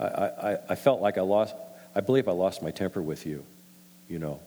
I, 0.00 0.04
I, 0.04 0.58
I 0.70 0.74
felt 0.74 1.00
like 1.00 1.16
I 1.16 1.20
lost. 1.20 1.54
I 1.96 2.00
believe 2.00 2.28
I 2.28 2.32
lost 2.32 2.62
my 2.62 2.70
temper 2.70 3.00
with 3.00 3.24
you. 3.24 3.42
You 4.06 4.18
know, 4.18 4.38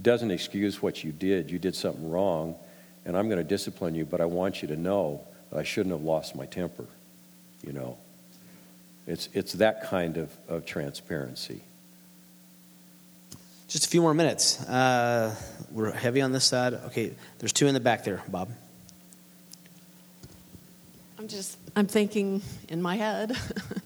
doesn't 0.00 0.30
excuse 0.30 0.80
what 0.80 1.02
you 1.02 1.10
did. 1.10 1.50
You 1.50 1.58
did 1.58 1.74
something 1.74 2.08
wrong, 2.08 2.54
and 3.04 3.16
I'm 3.16 3.28
going 3.28 3.38
to 3.38 3.44
discipline 3.44 3.96
you. 3.96 4.04
But 4.04 4.20
I 4.20 4.26
want 4.26 4.62
you 4.62 4.68
to 4.68 4.76
know 4.76 5.20
that 5.50 5.58
I 5.58 5.64
shouldn't 5.64 5.92
have 5.92 6.04
lost 6.04 6.36
my 6.36 6.46
temper. 6.46 6.86
You 7.66 7.72
know, 7.72 7.98
it's 9.08 9.28
it's 9.32 9.54
that 9.54 9.90
kind 9.90 10.16
of, 10.16 10.30
of 10.48 10.64
transparency. 10.64 11.60
Just 13.66 13.86
a 13.86 13.88
few 13.88 14.00
more 14.00 14.14
minutes. 14.14 14.62
Uh, 14.62 15.34
we're 15.72 15.90
heavy 15.90 16.20
on 16.20 16.30
this 16.30 16.44
side. 16.44 16.74
Okay, 16.74 17.12
there's 17.40 17.52
two 17.52 17.66
in 17.66 17.74
the 17.74 17.80
back 17.80 18.04
there, 18.04 18.22
Bob. 18.28 18.48
I'm 21.18 21.26
just, 21.26 21.58
I'm 21.74 21.88
thinking 21.88 22.42
in 22.68 22.80
my 22.80 22.94
head 22.94 23.36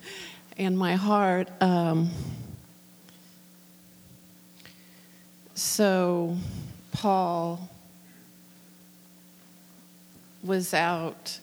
and 0.58 0.76
my 0.76 0.96
heart. 0.96 1.48
Um, 1.62 2.10
so, 5.60 6.38
Paul 6.90 7.68
was 10.42 10.72
out 10.72 11.38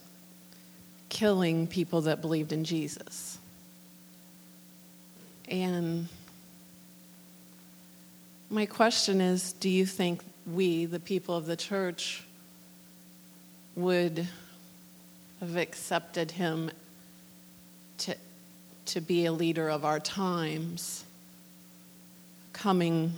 killing 1.07 1.67
people 1.67 2.01
that 2.01 2.19
believed 2.19 2.51
in 2.51 2.63
Jesus. 2.63 3.37
And 5.47 6.07
my 8.49 8.65
question 8.65 9.21
is 9.21 9.53
do 9.53 9.69
you 9.69 9.85
think 9.85 10.23
we, 10.51 10.85
the 10.87 10.99
people 10.99 11.37
of 11.37 11.45
the 11.45 11.55
church, 11.55 12.23
would 13.75 14.27
have 15.39 15.57
accepted 15.57 16.31
him 16.31 16.71
to, 17.99 18.15
to 18.87 18.99
be 18.99 19.27
a 19.27 19.31
leader 19.31 19.69
of 19.69 19.85
our 19.85 19.99
times, 19.99 21.05
coming 22.51 23.13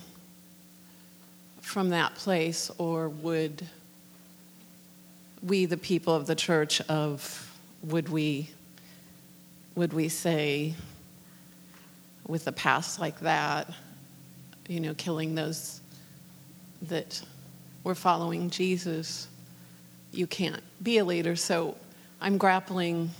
from 1.70 1.90
that 1.90 2.16
place, 2.16 2.72
or 2.80 3.10
would 3.10 3.64
we, 5.44 5.66
the 5.68 5.78
people 5.78 6.16
of 6.16 6.26
the 6.26 6.34
church, 6.34 6.82
of 6.90 7.56
would 7.84 8.10
we 8.10 8.50
would 9.76 9.94
we 9.94 10.10
say 10.10 10.74
with 12.28 12.48
a 12.48 12.52
past 12.52 13.00
like 13.00 13.20
that, 13.20 13.72
you 14.68 14.80
know, 14.80 14.96
killing 14.96 15.36
those 15.36 15.80
that 16.82 17.22
were 17.84 17.94
following 17.94 18.50
Jesus, 18.50 19.28
you 20.12 20.26
can't 20.26 20.64
be 20.82 20.98
a 20.98 21.06
leader. 21.06 21.36
So 21.36 21.78
I'm 22.20 22.40
grappling. 22.40 23.12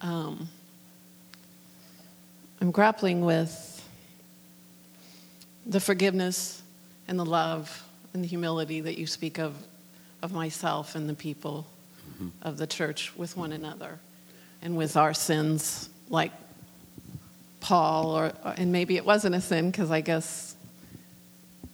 Um, 0.00 0.48
I'm 2.62 2.70
grappling 2.70 3.20
with 3.20 3.86
the 5.66 5.78
forgiveness 5.78 6.62
and 7.08 7.18
the 7.18 7.24
love 7.24 7.84
and 8.14 8.22
the 8.22 8.28
humility 8.28 8.80
that 8.80 8.98
you 8.98 9.06
speak 9.06 9.38
of 9.38 9.54
of 10.22 10.32
myself 10.32 10.94
and 10.94 11.08
the 11.08 11.14
people 11.14 11.66
mm-hmm. 12.14 12.28
of 12.42 12.56
the 12.56 12.66
church 12.66 13.12
with 13.16 13.36
one 13.36 13.52
another 13.52 13.98
and 14.62 14.76
with 14.76 14.96
our 14.96 15.14
sins 15.14 15.88
like 16.08 16.32
Paul 17.60 18.16
or 18.16 18.32
and 18.56 18.72
maybe 18.72 18.96
it 18.96 19.04
wasn't 19.04 19.34
a 19.34 19.40
sin 19.40 19.70
because 19.70 19.90
I 19.90 20.00
guess 20.00 20.56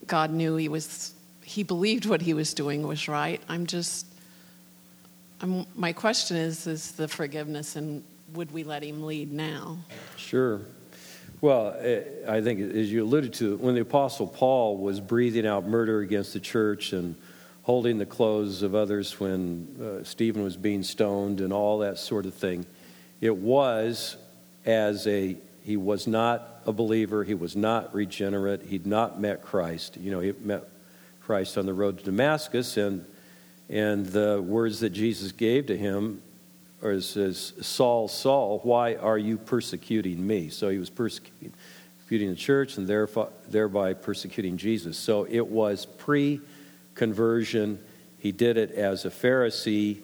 God 0.07 0.31
knew 0.31 0.57
he 0.57 0.69
was 0.69 1.15
he 1.45 1.63
believed 1.63 2.07
what 2.07 2.23
he 2.23 2.35
was 2.35 2.55
doing 2.55 2.87
was 2.87 3.09
right. 3.09 3.41
I'm 3.49 3.67
just 3.67 4.07
I'm, 5.41 5.67
my 5.75 5.93
question 5.93 6.37
is 6.37 6.67
is 6.67 6.93
the 6.93 7.09
forgiveness 7.09 7.77
and 7.77 8.03
would 8.35 8.51
we 8.53 8.65
let 8.65 8.83
him 8.83 9.05
lead 9.05 9.33
now? 9.33 9.79
Sure. 10.17 10.63
Well, 11.43 11.75
eh, 11.81 12.03
I 12.29 12.41
think, 12.41 12.61
as 12.61 12.93
you 12.93 13.03
alluded 13.03 13.33
to, 13.35 13.57
when 13.57 13.75
the 13.75 13.81
Apostle 13.81 14.29
Paul 14.29 14.77
was 14.77 15.01
breathing 15.01 15.45
out 15.45 15.67
murder 15.67 15.99
against 15.99 16.35
the 16.35 16.39
church 16.39 16.93
and 16.93 17.17
holding 17.65 17.99
the 17.99 18.07
clothes 18.07 18.63
of 18.63 18.77
others 18.77 19.19
when 19.19 19.67
uh, 19.83 20.05
Stephen 20.05 20.45
was 20.45 20.57
being 20.57 20.85
stoned 20.85 21.41
and 21.41 21.53
all 21.53 21.79
that 21.79 21.99
sort 21.99 22.27
of 22.27 22.35
thing, 22.35 22.65
it 23.21 23.37
was 23.37 24.17
as 24.65 25.05
a, 25.09 25.37
he 25.65 25.77
was 25.77 26.07
not 26.07 26.63
a 26.65 26.73
believer, 26.73 27.25
he 27.25 27.35
was 27.35 27.57
not 27.57 27.93
regenerate, 27.93 28.63
he'd 28.63 28.87
not 28.87 29.21
met 29.21 29.43
Christ. 29.43 29.97
You 29.97 30.13
know, 30.13 30.21
he 30.21 30.31
met 30.45 30.69
Christ 31.23 31.59
on 31.59 31.67
the 31.67 31.75
road 31.75 31.99
to 31.99 32.05
Damascus, 32.05 32.77
and, 32.77 33.05
and 33.69 34.07
the 34.07 34.41
words 34.41 34.79
that 34.79 34.91
Jesus 34.91 35.33
gave 35.33 35.67
to 35.67 35.77
him 35.77 36.23
or 36.83 37.01
says, 37.01 37.53
Saul, 37.61 38.09
Saul, 38.09 38.61
why 38.65 38.97
are 38.97 39.19
you 39.19 39.39
persecuting 39.39 40.27
me? 40.27 40.49
So 40.49 40.69
he 40.69 40.79
was 40.79 40.91
persecuting, 40.91 41.53
persecuting 41.99 42.31
the 42.31 42.37
church 42.37 42.77
and 42.77 42.87
therefore, 42.87 43.29
thereby 43.49 43.95
persecuting 43.95 44.57
Jesus. 44.57 44.99
So 44.99 45.27
it 45.31 45.47
was 45.47 45.87
pre 45.87 46.41
conversion. 46.95 47.79
He 48.19 48.33
did 48.33 48.57
it 48.57 48.73
as 48.73 49.05
a 49.05 49.11
Pharisee 49.11 50.01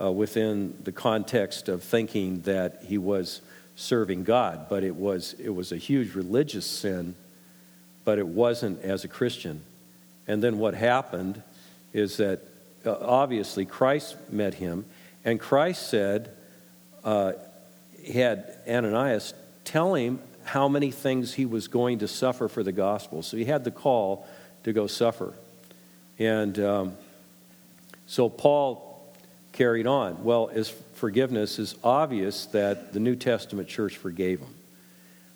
uh, 0.00 0.12
within 0.12 0.76
the 0.84 0.92
context 0.92 1.68
of 1.68 1.82
thinking 1.82 2.40
that 2.42 2.82
he 2.84 2.98
was 2.98 3.40
serving 3.76 4.24
God, 4.24 4.66
but 4.68 4.84
it 4.84 4.94
was, 4.94 5.34
it 5.38 5.50
was 5.50 5.72
a 5.72 5.76
huge 5.76 6.14
religious 6.14 6.66
sin, 6.66 7.14
but 8.04 8.18
it 8.18 8.26
wasn't 8.26 8.82
as 8.82 9.04
a 9.04 9.08
Christian. 9.08 9.62
And 10.26 10.42
then 10.42 10.58
what 10.58 10.74
happened 10.74 11.42
is 11.92 12.18
that 12.18 12.40
uh, 12.84 12.96
obviously 13.00 13.64
Christ 13.64 14.16
met 14.30 14.54
him. 14.54 14.84
And 15.28 15.38
Christ 15.38 15.90
said, 15.90 16.34
uh, 17.04 17.32
he 18.02 18.18
had 18.18 18.60
Ananias 18.66 19.34
tell 19.62 19.92
him 19.92 20.20
how 20.44 20.68
many 20.68 20.90
things 20.90 21.34
he 21.34 21.44
was 21.44 21.68
going 21.68 21.98
to 21.98 22.08
suffer 22.08 22.48
for 22.48 22.62
the 22.62 22.72
gospel. 22.72 23.22
So 23.22 23.36
he 23.36 23.44
had 23.44 23.62
the 23.62 23.70
call 23.70 24.26
to 24.64 24.72
go 24.72 24.86
suffer. 24.86 25.34
And 26.18 26.58
um, 26.58 26.96
so 28.06 28.30
Paul 28.30 29.06
carried 29.52 29.86
on. 29.86 30.24
Well, 30.24 30.48
as 30.50 30.70
forgiveness 30.94 31.58
is 31.58 31.74
obvious 31.84 32.46
that 32.46 32.94
the 32.94 33.00
New 33.00 33.14
Testament 33.14 33.68
church 33.68 33.98
forgave 33.98 34.40
him. 34.40 34.54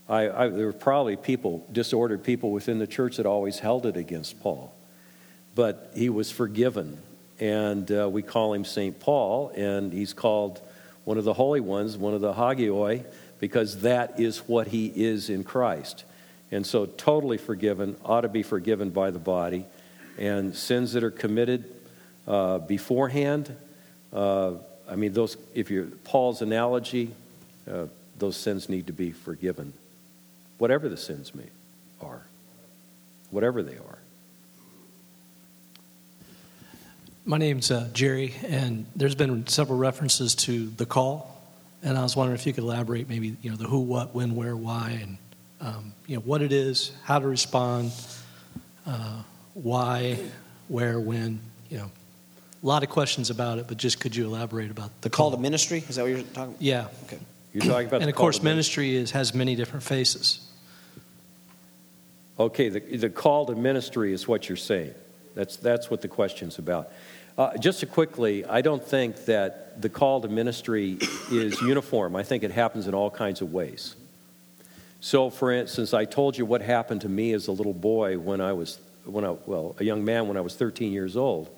I, 0.08 0.44
I, 0.44 0.48
there 0.48 0.64
were 0.64 0.72
probably 0.72 1.16
people, 1.16 1.66
disordered 1.70 2.24
people 2.24 2.50
within 2.50 2.78
the 2.78 2.86
church 2.86 3.18
that 3.18 3.26
always 3.26 3.58
held 3.58 3.84
it 3.84 3.98
against 3.98 4.40
Paul. 4.40 4.72
But 5.54 5.92
he 5.94 6.08
was 6.08 6.30
forgiven 6.30 6.96
and 7.40 7.90
uh, 7.90 8.08
we 8.08 8.22
call 8.22 8.52
him 8.52 8.64
St. 8.64 8.98
Paul, 9.00 9.52
and 9.54 9.92
he's 9.92 10.12
called 10.12 10.60
one 11.04 11.18
of 11.18 11.24
the 11.24 11.34
holy 11.34 11.60
ones, 11.60 11.96
one 11.96 12.14
of 12.14 12.20
the 12.20 12.32
hagioi, 12.32 13.04
because 13.40 13.80
that 13.80 14.20
is 14.20 14.38
what 14.38 14.68
he 14.68 14.86
is 14.86 15.28
in 15.28 15.42
Christ. 15.42 16.04
And 16.50 16.66
so, 16.66 16.86
totally 16.86 17.38
forgiven, 17.38 17.96
ought 18.04 18.20
to 18.20 18.28
be 18.28 18.42
forgiven 18.42 18.90
by 18.90 19.10
the 19.10 19.18
body. 19.18 19.64
And 20.18 20.54
sins 20.54 20.92
that 20.92 21.02
are 21.02 21.10
committed 21.10 21.64
uh, 22.28 22.58
beforehand, 22.58 23.54
uh, 24.12 24.52
I 24.88 24.96
mean, 24.96 25.12
those, 25.12 25.36
if 25.54 25.70
you're 25.70 25.86
Paul's 25.86 26.42
analogy, 26.42 27.10
uh, 27.70 27.86
those 28.18 28.36
sins 28.36 28.68
need 28.68 28.88
to 28.88 28.92
be 28.92 29.10
forgiven, 29.10 29.72
whatever 30.58 30.88
the 30.88 30.96
sins 30.96 31.34
may 31.34 31.48
are, 32.00 32.22
whatever 33.30 33.62
they 33.62 33.76
are. 33.76 33.98
My 37.24 37.38
name's 37.38 37.70
uh, 37.70 37.88
Jerry, 37.92 38.34
and 38.48 38.84
there's 38.96 39.14
been 39.14 39.46
several 39.46 39.78
references 39.78 40.34
to 40.34 40.66
the 40.70 40.84
call, 40.84 41.40
and 41.80 41.96
I 41.96 42.02
was 42.02 42.16
wondering 42.16 42.34
if 42.34 42.46
you 42.46 42.52
could 42.52 42.64
elaborate, 42.64 43.08
maybe 43.08 43.36
you 43.42 43.50
know 43.50 43.56
the 43.56 43.64
who, 43.64 43.78
what, 43.78 44.12
when, 44.12 44.34
where, 44.34 44.56
why, 44.56 44.98
and 45.00 45.18
um, 45.60 45.92
you 46.08 46.16
know 46.16 46.22
what 46.22 46.42
it 46.42 46.50
is, 46.50 46.90
how 47.04 47.20
to 47.20 47.28
respond, 47.28 47.92
uh, 48.86 49.22
why, 49.54 50.18
where, 50.66 50.98
when. 50.98 51.38
You 51.70 51.78
know, 51.78 51.90
a 52.60 52.66
lot 52.66 52.82
of 52.82 52.88
questions 52.88 53.30
about 53.30 53.58
it, 53.58 53.68
but 53.68 53.76
just 53.76 54.00
could 54.00 54.16
you 54.16 54.26
elaborate 54.26 54.72
about 54.72 54.90
The 55.02 55.10
call 55.10 55.30
to 55.30 55.36
ministry? 55.36 55.84
Is 55.88 55.96
that 55.96 56.02
what 56.02 56.10
you're 56.10 56.22
talking 56.22 56.54
about? 56.54 56.62
Yeah. 56.62 56.88
Okay. 57.04 57.18
You're 57.54 57.64
talking 57.64 57.86
about 57.86 58.00
and 58.02 58.08
the 58.08 58.12
of 58.12 58.16
course, 58.16 58.38
to 58.38 58.44
ministry 58.44 58.96
is 58.96 59.12
has 59.12 59.32
many 59.32 59.54
different 59.54 59.84
faces. 59.84 60.40
Okay, 62.36 62.68
the, 62.68 62.80
the 62.80 63.10
call 63.10 63.46
to 63.46 63.54
ministry 63.54 64.12
is 64.12 64.26
what 64.26 64.48
you're 64.48 64.56
saying. 64.56 64.94
That's, 65.34 65.56
that's 65.56 65.90
what 65.90 66.02
the 66.02 66.08
question's 66.08 66.58
about. 66.58 66.90
Uh, 67.38 67.56
just 67.56 67.80
to 67.80 67.86
quickly, 67.86 68.44
I 68.44 68.60
don't 68.60 68.84
think 68.84 69.24
that 69.24 69.80
the 69.80 69.88
call 69.88 70.20
to 70.20 70.28
ministry 70.28 70.98
is 71.30 71.60
uniform. 71.62 72.14
I 72.14 72.22
think 72.22 72.42
it 72.42 72.50
happens 72.50 72.86
in 72.86 72.94
all 72.94 73.10
kinds 73.10 73.40
of 73.40 73.52
ways. 73.52 73.96
So, 75.00 75.30
for 75.30 75.50
instance, 75.50 75.94
I 75.94 76.04
told 76.04 76.36
you 76.36 76.44
what 76.44 76.60
happened 76.60 77.00
to 77.00 77.08
me 77.08 77.32
as 77.32 77.48
a 77.48 77.52
little 77.52 77.72
boy 77.72 78.18
when 78.18 78.40
I 78.40 78.52
was, 78.52 78.78
when 79.04 79.24
I, 79.24 79.30
well, 79.46 79.74
a 79.80 79.84
young 79.84 80.04
man 80.04 80.28
when 80.28 80.36
I 80.36 80.42
was 80.42 80.54
13 80.54 80.92
years 80.92 81.16
old. 81.16 81.48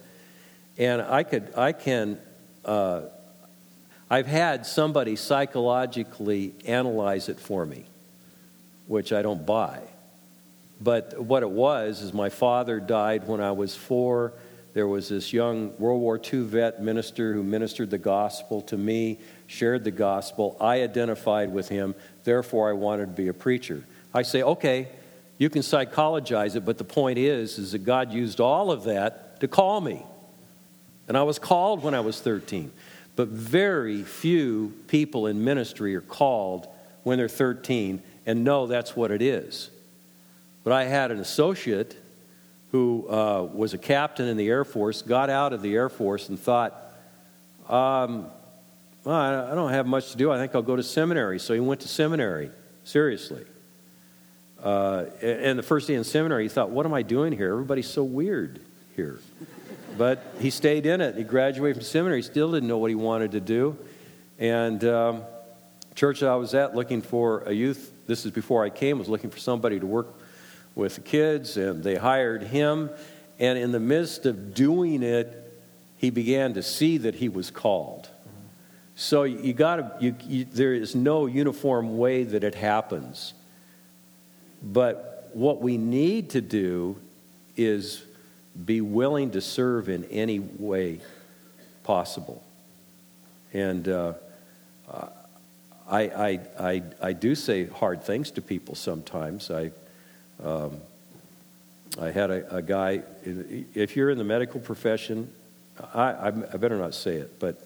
And 0.79 1.03
I 1.03 1.25
could, 1.25 1.53
I 1.57 1.73
can, 1.73 2.21
uh, 2.65 3.03
I've 4.09 4.27
had 4.27 4.67
somebody 4.67 5.17
psychologically 5.17 6.55
analyze 6.67 7.29
it 7.29 7.41
for 7.41 7.67
me, 7.67 7.85
which 8.87 9.13
I 9.13 9.23
don't 9.23 9.45
buy. 9.45 9.81
But 10.81 11.21
what 11.21 11.43
it 11.43 11.51
was 11.51 12.01
is 12.01 12.13
my 12.13 12.29
father 12.29 12.79
died 12.79 13.27
when 13.27 13.41
I 13.41 13.53
was 13.53 13.75
four. 13.75 14.33
There 14.75 14.89
was 14.89 15.09
this 15.09 15.33
young 15.33 15.73
World 15.79 16.01
War 16.01 16.21
II 16.21 16.41
vet 16.41 16.83
minister 16.83 17.33
who 17.33 17.45
ministered 17.45 17.91
the 17.91 17.99
gospel 17.99 18.61
to 18.63 18.77
me, 18.77 19.21
shared 19.47 19.85
the 19.85 19.93
gospel. 19.93 20.57
I 20.61 20.83
identified 20.83 21.53
with 21.53 21.69
him, 21.69 21.95
therefore 22.25 22.69
I 22.69 22.73
wanted 22.73 23.07
to 23.07 23.13
be 23.13 23.29
a 23.29 23.33
preacher. 23.33 23.85
I 24.13 24.23
say, 24.23 24.43
okay, 24.43 24.89
you 25.39 25.49
can 25.49 25.63
psychologize 25.63 26.57
it, 26.57 26.65
but 26.65 26.79
the 26.79 26.85
point 26.85 27.19
is, 27.19 27.59
is 27.59 27.73
that 27.73 27.85
God 27.85 28.13
used 28.13 28.41
all 28.41 28.73
of 28.73 28.85
that 28.85 29.41
to 29.41 29.49
call 29.49 29.81
me. 29.81 30.05
And 31.07 31.17
I 31.17 31.23
was 31.23 31.39
called 31.39 31.83
when 31.83 31.95
I 31.95 32.01
was 32.01 32.21
13. 32.21 32.73
But 33.15 33.29
very 33.29 34.03
few 34.03 34.75
people 34.89 35.29
in 35.29 35.45
ministry 35.45 35.95
are 35.95 36.01
called 36.01 36.67
when 37.05 37.19
they're 37.19 37.29
13 37.29 38.03
and 38.27 38.43
know 38.43 38.67
that's 38.67 38.97
what 38.97 39.13
it 39.13 39.23
is. 39.23 39.71
But 40.65 40.73
I 40.73 40.85
had 40.85 41.13
an 41.13 41.21
associate 41.21 41.97
who 42.75 43.09
uh, 43.09 43.49
was 43.53 43.73
a 43.73 43.79
captain 43.79 44.27
in 44.27 44.37
the 44.37 44.49
Air 44.49 44.65
Force, 44.65 45.01
got 45.01 45.31
out 45.31 45.53
of 45.53 45.63
the 45.63 45.77
Air 45.77 45.89
Force 45.89 46.29
and 46.29 46.37
thought, 46.37 46.73
um, 47.69 48.27
well, 49.05 49.15
I 49.15 49.55
don't 49.55 49.71
have 49.71 49.87
much 49.87 50.11
to 50.11 50.17
do. 50.17 50.33
I 50.33 50.39
think 50.39 50.57
I'll 50.57 50.63
go 50.63 50.75
to 50.75 50.83
seminary. 50.83 51.39
So 51.39 51.55
he 51.55 51.61
went 51.61 51.83
to 51.83 51.89
seminary, 51.89 52.51
seriously. 52.83 53.45
Uh, 54.61 55.05
and 55.23 55.57
the 55.57 55.63
first 55.63 55.87
day 55.87 55.95
in 55.95 56.03
seminary, 56.03 56.43
he 56.43 56.49
thought, 56.49 56.71
what 56.71 56.85
am 56.85 56.93
I 56.93 57.03
doing 57.03 57.31
here? 57.31 57.53
Everybody's 57.53 57.87
so 57.87 58.03
weird 58.03 58.61
here. 58.97 59.21
But 59.97 60.35
he 60.41 60.51
stayed 60.51 60.85
in 60.85 61.01
it. 61.01 61.15
He 61.15 61.23
graduated 61.23 61.77
from 61.77 61.85
seminary. 61.85 62.23
He 62.23 62.23
still 62.23 62.51
didn't 62.51 62.69
know 62.69 62.79
what 62.79 62.91
he 62.91 62.97
wanted 62.97 63.31
to 63.33 63.41
do. 63.41 63.79
And 64.41 64.83
um, 64.83 65.23
church 65.95 66.19
that 66.21 66.29
I 66.29 66.35
was 66.35 66.55
at, 66.55 66.75
looking 66.75 67.03
for 67.03 67.45
a 67.45 67.53
youth, 67.53 67.93
this 68.09 68.27
is 68.27 68.33
before 68.33 68.65
I 68.65 68.71
came, 68.71 68.99
was 68.99 69.09
looking 69.09 69.31
for 69.31 69.39
somebody 69.39 69.79
to 69.79 69.87
work 69.87 70.09
with 70.75 71.05
kids, 71.05 71.57
and 71.57 71.83
they 71.83 71.97
hired 71.97 72.43
him. 72.43 72.91
And 73.39 73.59
in 73.59 73.73
the 73.73 73.81
midst 73.81 74.27
of 74.27 74.55
doing 74.55 75.03
it, 75.03 75.41
he 75.99 76.11
began 76.11 76.55
to 76.55 76.63
see 76.63 76.99
that 76.99 77.17
he 77.17 77.29
was 77.29 77.51
called. 77.51 78.09
So 78.97 79.25
you 79.25 79.53
got 79.53 80.01
to. 80.01 80.45
There 80.53 80.75
is 80.75 80.95
no 80.95 81.27
uniform 81.27 81.99
way 81.99 82.25
that 82.25 82.45
it 82.45 82.55
happens. 82.55 83.35
But 84.63 85.31
what 85.33 85.61
we 85.61 85.77
need 85.77 86.31
to 86.31 86.41
do 86.41 86.97
is 87.57 88.05
be 88.65 88.81
willing 88.81 89.33
to 89.33 89.41
serve 89.41 89.89
in 89.89 90.05
any 90.05 90.39
way 90.39 91.01
possible. 91.83 92.43
And 93.53 93.89
uh, 93.89 94.15
I, 95.89 96.01
I, 96.01 96.41
I, 96.59 96.83
I 97.03 97.13
do 97.13 97.35
say 97.35 97.67
hard 97.67 98.03
things 98.03 98.31
to 98.33 98.43
people 98.43 98.75
sometimes. 98.75 99.51
I, 99.51 99.71
um, 100.43 100.81
I 102.01 102.11
had 102.11 102.31
a, 102.31 102.57
a 102.57 102.63
guy, 102.63 103.03
if 103.25 103.97
you're 103.97 104.11
in 104.11 104.19
the 104.19 104.25
medical 104.25 104.61
profession, 104.61 105.31
I, 105.95 106.29
I, 106.29 106.31
better 106.31 106.77
not 106.77 106.95
say 106.95 107.17
it, 107.17 107.39
but 107.39 107.61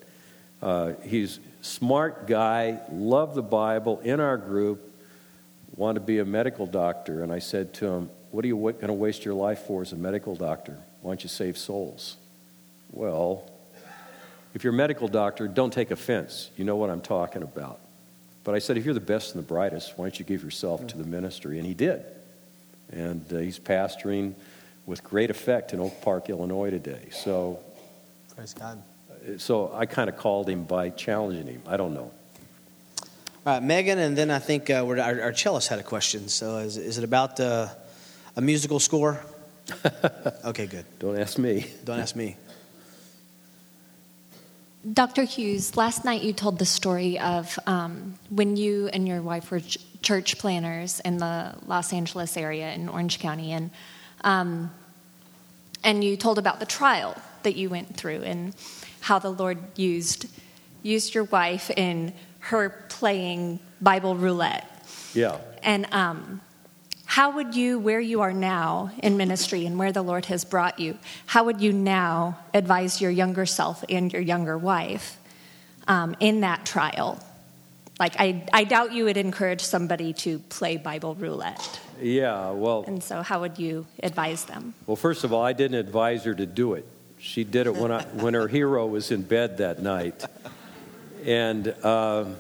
uh, 0.63 0.93
he's 1.03 1.41
smart 1.63 2.27
guy, 2.27 2.81
loved 2.91 3.35
the 3.35 3.43
Bible, 3.43 4.01
in 4.01 4.21
our 4.21 4.37
group, 4.37 4.93
wanted 5.77 6.01
to 6.01 6.07
be 6.07 6.19
a 6.19 6.25
medical 6.25 6.67
doctor. 6.67 7.23
And 7.23 7.33
I 7.33 7.39
said 7.39 7.75
to 7.75 7.87
him, 7.87 8.11
What 8.31 8.45
are 8.45 8.49
you 8.49 8.57
going 8.57 8.89
to 8.89 8.93
waste 8.93 9.25
your 9.25 9.35
life 9.35 9.61
for 9.61 9.83
as 9.83 9.93
a 9.93 9.97
medical 9.97 10.35
doctor? 10.35 10.77
Why 11.03 11.11
don't 11.11 11.23
you 11.23 11.29
save 11.29 11.57
souls? 11.57 12.17
Well, 12.91 13.51
if 14.55 14.65
you're 14.65 14.73
a 14.73 14.77
medical 14.77 15.09
doctor, 15.09 15.47
don't 15.47 15.73
take 15.73 15.91
offense. 15.91 16.51
You 16.57 16.65
know 16.65 16.77
what 16.77 16.91
I'm 16.91 17.03
talking 17.03 17.43
about. 17.43 17.79
But 18.45 18.55
I 18.55 18.59
said, 18.59 18.77
if 18.79 18.85
you're 18.85 18.95
the 18.95 19.01
best 19.01 19.35
and 19.35 19.45
the 19.45 19.47
brightest, 19.47 19.97
why 19.97 20.07
don't 20.07 20.19
you 20.19 20.25
give 20.25 20.43
yourself 20.43 20.87
to 20.89 20.99
the 20.99 21.05
ministry? 21.05 21.59
And 21.59 21.67
he 21.67 21.75
did. 21.75 22.03
And 22.91 23.25
uh, 23.33 23.39
he's 23.39 23.59
pastoring 23.59 24.35
with 24.87 25.05
great 25.05 25.31
effect 25.31 25.73
in 25.73 25.81
Oak 25.81 26.01
Park, 26.01 26.31
Illinois 26.31 26.71
today. 26.71 27.09
So, 27.13 27.61
Praise 28.35 28.55
God. 28.55 28.83
so 29.37 29.73
I 29.75 29.87
kind 29.87 30.09
of 30.09 30.17
called 30.17 30.49
him 30.49 30.65
by 30.65 30.91
challenging 30.91 31.47
him. 31.47 31.63
I 31.67 31.77
don't 31.77 31.95
know. 31.95 32.11
All 33.47 33.55
right, 33.55 33.63
Megan, 33.63 33.99
and 33.99 34.17
then 34.17 34.31
I 34.31 34.39
think 34.39 34.69
uh, 34.69 34.85
we're, 34.87 34.99
our, 34.99 35.23
our 35.23 35.33
cellist 35.33 35.69
had 35.69 35.79
a 35.79 35.83
question. 35.83 36.29
So 36.29 36.59
is, 36.59 36.77
is 36.77 36.99
it 36.99 37.05
about 37.05 37.39
uh, 37.41 37.69
a 38.37 38.41
musical 38.41 38.81
score? 38.81 39.21
okay, 40.45 40.67
good. 40.67 40.85
Don't 40.99 41.19
ask 41.19 41.39
me. 41.39 41.67
Don't 41.85 42.01
ask 42.01 42.17
me. 42.17 42.37
Dr. 44.91 45.25
Hughes, 45.25 45.77
last 45.77 46.05
night 46.05 46.23
you 46.23 46.33
told 46.33 46.59
the 46.59 46.65
story 46.65 47.19
of 47.19 47.59
um, 47.67 48.19
when 48.31 48.57
you 48.57 48.89
and 48.89 49.09
your 49.09 49.21
wife 49.21 49.51
were 49.51 49.61
ch- 49.61 49.79
church 50.09 50.39
planners 50.39 51.01
in 51.01 51.19
the 51.19 51.55
Los 51.67 51.93
Angeles 51.93 52.39
area 52.39 52.73
in 52.73 52.89
Orange 52.89 53.19
County, 53.19 53.53
and 53.53 53.71
um, 54.23 54.71
and 55.85 56.03
you 56.03 56.17
told 56.17 56.39
about 56.39 56.61
the 56.61 56.67
trial 56.67 57.15
that 57.43 57.57
you 57.57 57.69
went 57.69 57.95
through 57.95 58.23
and 58.23 58.55
how 59.01 59.19
the 59.19 59.29
Lord 59.29 59.59
used 59.77 60.25
used 60.83 61.15
your 61.15 61.25
wife 61.25 61.71
in 61.77 62.15
her 62.39 62.71
playing 62.89 63.61
Bible 63.83 64.17
roulette. 64.17 64.65
Yeah. 65.13 65.37
And 65.63 65.87
um, 65.93 66.41
how 67.05 67.33
would 67.33 67.55
you, 67.55 67.79
where 67.79 68.01
you 68.01 68.23
are 68.23 68.33
now 68.33 68.91
in 69.03 69.19
ministry 69.19 69.67
and 69.67 69.79
where 69.79 69.93
the 69.93 70.01
Lord 70.03 70.25
has 70.27 70.43
brought 70.47 70.79
you, 70.79 70.97
how 71.27 71.45
would 71.45 71.61
you 71.61 71.73
now 71.73 72.39
advise 72.55 72.99
your 73.03 73.11
younger 73.11 73.45
self 73.45 73.85
and 73.91 74.11
your 74.11 74.23
younger 74.23 74.57
wife 74.57 75.19
um, 75.87 76.17
in 76.19 76.41
that 76.41 76.65
trial? 76.65 77.23
Like, 77.99 78.15
I, 78.19 78.45
I 78.53 78.65
doubt 78.65 78.93
you 78.93 79.05
would 79.05 79.17
encourage 79.17 79.61
somebody 79.61 80.13
to 80.15 80.39
play 80.39 80.77
Bible 80.77 81.17
roulette. 81.17 81.81
Yeah, 82.01 82.51
well, 82.51 82.85
And 82.87 83.03
so, 83.03 83.23
how 83.23 83.41
would 83.41 83.59
you 83.59 83.87
advise 84.03 84.45
them? 84.45 84.75
well, 84.87 84.97
first 84.97 85.25
of 85.25 85.33
all, 85.33 85.43
I 85.43 85.53
didn't 85.53 85.79
advise 85.79 86.25
her 86.25 86.35
to 86.35 86.47
do 86.47 86.75
it. 86.75 86.87
She 87.19 87.43
did 87.43 87.67
it 87.67 87.75
when, 87.75 87.91
I, 87.91 88.03
when 88.15 88.35
her 88.35 88.47
hero 88.47 88.87
was 88.87 89.11
in 89.11 89.23
bed 89.23 89.59
that 89.59 89.83
night. 89.83 90.25
And 91.25 91.75
um, 91.85 92.37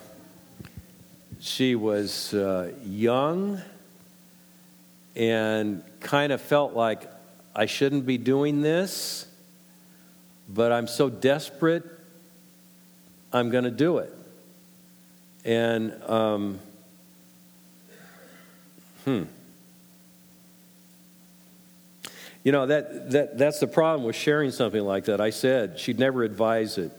she 1.40 1.74
was 1.74 2.32
uh, 2.34 2.72
young 2.84 3.60
and 5.16 5.82
kind 5.98 6.32
of 6.32 6.40
felt 6.40 6.74
like 6.74 7.02
I 7.54 7.66
shouldn't 7.66 8.06
be 8.06 8.18
doing 8.18 8.62
this, 8.62 9.26
but 10.48 10.70
I'm 10.70 10.86
so 10.86 11.10
desperate, 11.10 11.84
I'm 13.32 13.50
going 13.50 13.64
to 13.64 13.72
do 13.72 13.98
it. 13.98 14.14
And, 15.44 16.02
um, 16.04 16.58
hmm. 19.04 19.22
You 22.44 22.52
know, 22.52 22.66
that, 22.66 23.10
that, 23.10 23.38
that's 23.38 23.60
the 23.60 23.66
problem 23.66 24.06
with 24.06 24.16
sharing 24.16 24.50
something 24.50 24.82
like 24.82 25.06
that. 25.06 25.20
I 25.20 25.30
said 25.30 25.78
she'd 25.78 25.98
never 25.98 26.22
advise 26.22 26.78
it, 26.78 26.92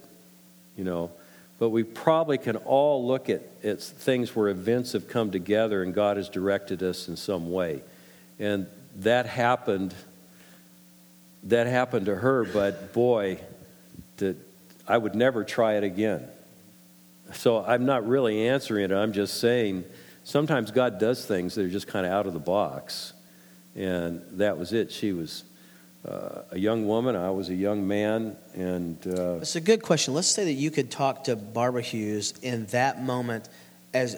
you 0.76 0.84
know. 0.84 1.10
But 1.58 1.70
we 1.70 1.82
probably 1.82 2.38
can 2.38 2.56
all 2.56 3.06
look 3.06 3.28
at, 3.28 3.42
at 3.62 3.82
things 3.82 4.34
where 4.34 4.48
events 4.48 4.92
have 4.92 5.08
come 5.08 5.30
together 5.30 5.82
and 5.82 5.92
God 5.92 6.16
has 6.16 6.28
directed 6.28 6.82
us 6.82 7.08
in 7.08 7.16
some 7.16 7.50
way. 7.50 7.82
And 8.38 8.66
that 8.96 9.26
happened. 9.26 9.94
That 11.44 11.66
happened 11.66 12.06
to 12.06 12.16
her, 12.16 12.44
but 12.44 12.92
boy, 12.92 13.40
that 14.18 14.36
I 14.86 14.96
would 14.96 15.14
never 15.14 15.42
try 15.44 15.74
it 15.74 15.84
again. 15.84 16.28
So 17.32 17.64
I'm 17.64 17.86
not 17.86 18.06
really 18.06 18.48
answering 18.48 18.84
it. 18.84 18.92
I'm 18.92 19.12
just 19.12 19.40
saying 19.40 19.84
sometimes 20.24 20.70
God 20.70 20.98
does 20.98 21.24
things 21.24 21.54
that 21.54 21.64
are 21.64 21.68
just 21.68 21.86
kind 21.86 22.06
of 22.06 22.12
out 22.12 22.26
of 22.26 22.32
the 22.32 22.40
box. 22.40 23.12
And 23.76 24.22
that 24.32 24.58
was 24.58 24.72
it. 24.72 24.90
She 24.90 25.12
was 25.12 25.44
uh, 26.06 26.42
a 26.50 26.58
young 26.58 26.86
woman. 26.86 27.14
I 27.14 27.30
was 27.30 27.50
a 27.50 27.54
young 27.54 27.86
man, 27.86 28.36
and 28.54 28.96
uh, 29.06 29.38
It's 29.40 29.56
a 29.56 29.60
good 29.60 29.82
question. 29.82 30.14
Let's 30.14 30.28
say 30.28 30.44
that 30.44 30.52
you 30.52 30.70
could 30.70 30.90
talk 30.90 31.24
to 31.24 31.36
Barbara 31.36 31.82
Hughes 31.82 32.34
in 32.42 32.66
that 32.66 33.02
moment 33.02 33.48
as 33.92 34.16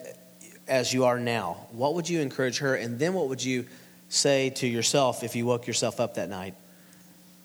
as 0.68 0.92
you 0.92 1.04
are 1.04 1.18
now. 1.18 1.66
What 1.72 1.94
would 1.94 2.08
you 2.08 2.20
encourage 2.20 2.58
her 2.58 2.76
and 2.76 2.98
then 2.98 3.14
what 3.14 3.28
would 3.28 3.42
you 3.42 3.66
say 4.08 4.50
to 4.50 4.66
yourself 4.66 5.24
if 5.24 5.34
you 5.34 5.44
woke 5.44 5.66
yourself 5.66 6.00
up 6.00 6.14
that 6.14 6.28
night? 6.28 6.54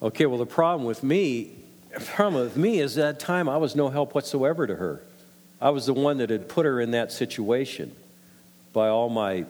Okay, 0.00 0.26
well, 0.26 0.38
the 0.38 0.46
problem 0.46 0.86
with 0.86 1.02
me, 1.02 1.50
the 1.92 2.00
problem 2.00 2.40
with 2.42 2.56
me 2.56 2.78
is 2.78 2.94
that 2.94 3.18
time 3.18 3.48
I 3.48 3.56
was 3.56 3.74
no 3.74 3.88
help 3.88 4.14
whatsoever 4.14 4.66
to 4.66 4.76
her. 4.76 5.02
I 5.60 5.70
was 5.70 5.86
the 5.86 5.94
one 5.94 6.18
that 6.18 6.30
had 6.30 6.48
put 6.48 6.66
her 6.66 6.80
in 6.80 6.92
that 6.92 7.12
situation 7.12 7.94
by 8.72 8.88
all 8.88 9.08
my 9.08 9.44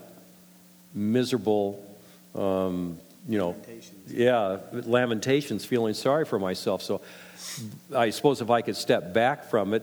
miserable, 0.94 1.84
um, 2.34 2.98
you 3.28 3.38
know, 3.38 3.56
yeah, 4.06 4.58
lamentations, 4.72 5.64
feeling 5.64 5.94
sorry 5.94 6.24
for 6.24 6.38
myself. 6.38 6.82
So 6.82 7.02
I 7.94 8.10
suppose 8.10 8.40
if 8.40 8.50
I 8.50 8.62
could 8.62 8.76
step 8.76 9.12
back 9.12 9.50
from 9.50 9.74
it, 9.74 9.82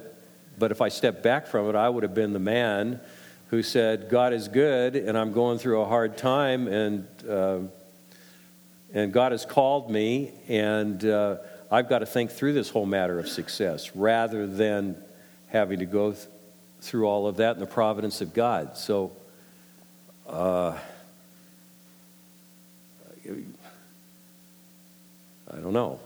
but 0.57 0.71
if 0.71 0.81
I 0.81 0.89
stepped 0.89 1.21
back 1.21 1.47
from 1.47 1.69
it, 1.69 1.75
I 1.75 1.89
would 1.89 2.03
have 2.03 2.15
been 2.15 2.33
the 2.33 2.39
man 2.39 2.99
who 3.49 3.61
said, 3.61 4.09
God 4.09 4.33
is 4.33 4.47
good, 4.47 4.95
and 4.95 5.17
I'm 5.17 5.31
going 5.31 5.59
through 5.59 5.81
a 5.81 5.85
hard 5.85 6.17
time, 6.17 6.67
and. 6.67 7.07
Uh, 7.27 7.59
and 8.95 9.11
God 9.11 9.33
has 9.33 9.45
called 9.45 9.91
me, 9.91 10.31
and 10.47 11.03
uh, 11.03 11.35
I've 11.69 11.89
got 11.89 11.99
to 11.99 12.05
think 12.05 12.31
through 12.31 12.53
this 12.53 12.69
whole 12.69 12.85
matter 12.85 13.19
of 13.19 13.27
success 13.27 13.93
rather 13.93 14.47
than 14.47 14.95
having 15.47 15.79
to 15.79 15.85
go 15.85 16.11
th- 16.11 16.25
through 16.81 17.05
all 17.07 17.27
of 17.27 17.37
that 17.37 17.55
in 17.55 17.59
the 17.59 17.65
providence 17.67 18.21
of 18.21 18.33
God. 18.33 18.77
So, 18.77 19.11
uh, 20.27 20.77
I 25.51 25.57
don't 25.59 25.73
know. 25.73 25.99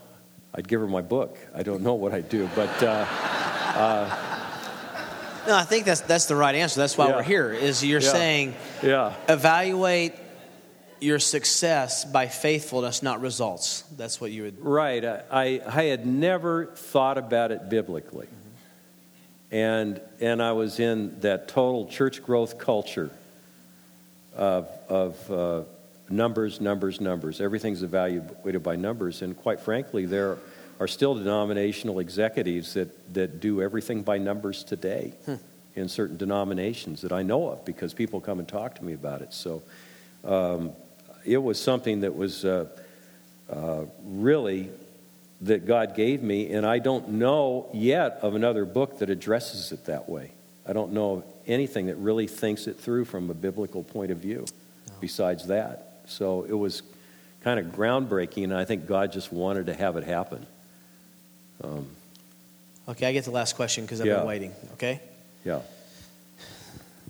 I'd 0.53 0.67
give 0.67 0.81
her 0.81 0.87
my 0.87 1.01
book. 1.01 1.37
I 1.55 1.63
don't 1.63 1.81
know 1.83 1.93
what 1.95 2.13
I'd 2.13 2.29
do, 2.29 2.49
but. 2.55 2.83
Uh, 2.83 3.05
uh, 3.75 4.25
No, 5.47 5.55
I 5.55 5.63
think 5.63 5.85
that's 5.85 6.01
that's 6.01 6.25
the 6.25 6.35
right 6.35 6.53
answer. 6.53 6.79
That's 6.79 6.97
why 6.97 7.07
Yeah. 7.09 7.15
we're 7.17 7.23
here. 7.23 7.53
Is 7.53 7.83
you're 7.83 8.01
Yeah. 8.01 8.11
saying 8.11 8.55
yeah. 8.83 9.13
evaluate 9.27 10.13
your 10.99 11.17
success 11.17 12.03
by 12.05 12.27
faithfulness, 12.27 13.01
not 13.01 13.21
results. 13.21 13.83
That's 13.97 14.19
what 14.19 14.31
you 14.31 14.43
would. 14.43 14.59
Right. 14.63 15.03
I, 15.03 15.21
I, 15.31 15.61
I 15.65 15.83
had 15.85 16.05
never 16.05 16.65
thought 16.75 17.17
about 17.17 17.51
it 17.51 17.69
biblically. 17.69 18.27
And, 19.51 19.99
and 20.19 20.41
I 20.41 20.51
was 20.51 20.79
in 20.79 21.19
that 21.21 21.47
total 21.47 21.87
church 21.87 22.21
growth 22.21 22.57
culture 22.57 23.09
of, 24.35 24.67
of 24.87 25.31
uh, 25.31 25.63
numbers, 26.09 26.61
numbers, 26.61 27.01
numbers. 27.01 27.41
Everything's 27.41 27.83
evaluated 27.83 28.63
by 28.63 28.75
numbers. 28.75 29.21
And 29.21 29.35
quite 29.35 29.59
frankly, 29.59 30.05
there 30.05 30.37
are 30.79 30.87
still 30.87 31.15
denominational 31.15 31.99
executives 31.99 32.73
that, 32.75 33.13
that 33.13 33.39
do 33.39 33.61
everything 33.61 34.03
by 34.03 34.17
numbers 34.17 34.63
today 34.63 35.13
in 35.75 35.89
certain 35.89 36.17
denominations 36.17 37.01
that 37.01 37.11
I 37.11 37.23
know 37.23 37.49
of 37.49 37.65
because 37.65 37.93
people 37.93 38.21
come 38.21 38.39
and 38.39 38.47
talk 38.47 38.75
to 38.75 38.83
me 38.83 38.93
about 38.93 39.21
it. 39.21 39.33
So 39.33 39.61
um, 40.23 40.71
it 41.25 41.37
was 41.37 41.61
something 41.61 42.01
that 42.01 42.15
was 42.15 42.45
uh, 42.45 42.67
uh, 43.51 43.85
really 44.03 44.69
that 45.41 45.65
God 45.65 45.95
gave 45.95 46.21
me, 46.21 46.51
and 46.51 46.65
I 46.65 46.79
don't 46.79 47.09
know 47.09 47.69
yet 47.73 48.19
of 48.21 48.35
another 48.35 48.65
book 48.65 48.99
that 48.99 49.09
addresses 49.09 49.71
it 49.71 49.85
that 49.85 50.09
way. 50.09 50.31
I 50.67 50.73
don't 50.73 50.91
know 50.91 51.13
of 51.17 51.23
anything 51.47 51.87
that 51.87 51.95
really 51.95 52.27
thinks 52.27 52.67
it 52.67 52.77
through 52.79 53.05
from 53.05 53.29
a 53.29 53.33
biblical 53.33 53.83
point 53.83 54.11
of 54.11 54.17
view 54.17 54.45
besides 54.99 55.47
that. 55.47 56.01
So 56.07 56.43
it 56.43 56.53
was 56.53 56.81
kind 57.43 57.59
of 57.59 57.67
groundbreaking, 57.67 58.43
and 58.45 58.53
I 58.53 58.65
think 58.65 58.85
God 58.85 59.11
just 59.13 59.31
wanted 59.31 59.67
to 59.67 59.73
have 59.73 59.95
it 59.97 60.03
happen. 60.03 60.45
Um, 61.63 61.87
Okay, 62.87 63.05
I 63.05 63.13
get 63.13 63.23
the 63.23 63.31
last 63.31 63.55
question 63.55 63.85
because 63.85 64.01
I've 64.01 64.07
Yeah. 64.07 64.17
been 64.17 64.25
waiting. 64.27 64.51
Okay. 64.73 64.99
yeah. 65.45 65.61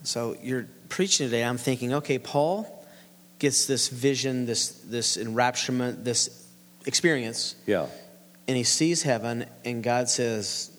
So 0.04 0.36
you're 0.44 0.68
preaching 0.90 1.28
today. 1.28 1.44
I'm 1.44 1.58
thinking, 1.58 1.94
okay, 1.96 2.20
Paul 2.20 2.86
gets 3.40 3.66
this 3.66 3.88
vision, 3.88 4.46
this 4.46 4.70
this 4.86 5.16
enrapturement, 5.18 6.04
this 6.04 6.30
experience, 6.86 7.56
Yeah. 7.66 7.88
And 8.50 8.58
he 8.58 8.64
sees 8.64 9.04
heaven, 9.04 9.46
and 9.64 9.84
God 9.84 10.10
says, 10.10 10.72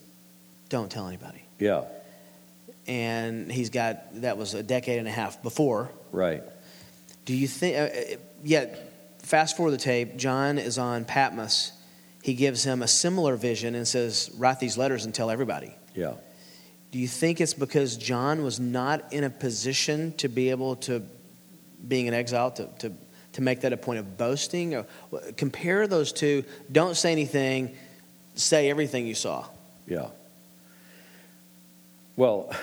"Don't 0.70 0.90
tell 0.90 1.06
anybody." 1.06 1.44
Yeah. 1.60 1.84
And 2.88 3.50
he's 3.50 3.70
got 3.70 4.22
that 4.22 4.36
was 4.36 4.54
a 4.54 4.62
decade 4.64 4.98
and 4.98 5.06
a 5.06 5.12
half 5.12 5.40
before. 5.40 5.88
Right. 6.10 6.42
Do 7.26 7.32
you 7.32 7.46
think? 7.46 7.76
Uh, 7.76 7.80
uh, 7.80 8.16
yet, 8.42 9.20
fast 9.22 9.56
forward 9.56 9.70
the 9.70 9.76
tape. 9.76 10.16
John 10.16 10.58
is 10.58 10.78
on 10.78 11.04
Patmos. 11.04 11.70
He 12.24 12.34
gives 12.34 12.64
him 12.64 12.82
a 12.82 12.88
similar 12.88 13.36
vision 13.36 13.76
and 13.76 13.86
says, 13.86 14.32
"Write 14.36 14.58
these 14.58 14.76
letters 14.76 15.04
and 15.04 15.14
tell 15.14 15.30
everybody." 15.30 15.72
Yeah. 15.94 16.14
Do 16.90 16.98
you 16.98 17.06
think 17.06 17.40
it's 17.40 17.54
because 17.54 17.96
John 17.96 18.42
was 18.42 18.58
not 18.58 19.12
in 19.12 19.22
a 19.22 19.30
position 19.30 20.12
to 20.14 20.26
be 20.26 20.50
able 20.50 20.74
to, 20.76 21.04
being 21.86 22.06
in 22.06 22.14
exile, 22.14 22.50
to, 22.50 22.68
to, 22.80 22.92
to 23.40 23.44
make 23.44 23.62
that 23.62 23.72
a 23.72 23.76
point 23.76 23.98
of 23.98 24.18
boasting? 24.18 24.74
Or, 24.74 24.86
compare 25.36 25.86
those 25.86 26.12
two. 26.12 26.44
Don't 26.70 26.96
say 26.96 27.10
anything. 27.10 27.74
Say 28.34 28.70
everything 28.70 29.06
you 29.06 29.14
saw. 29.14 29.46
Yeah. 29.86 30.08
Well, 32.16 32.54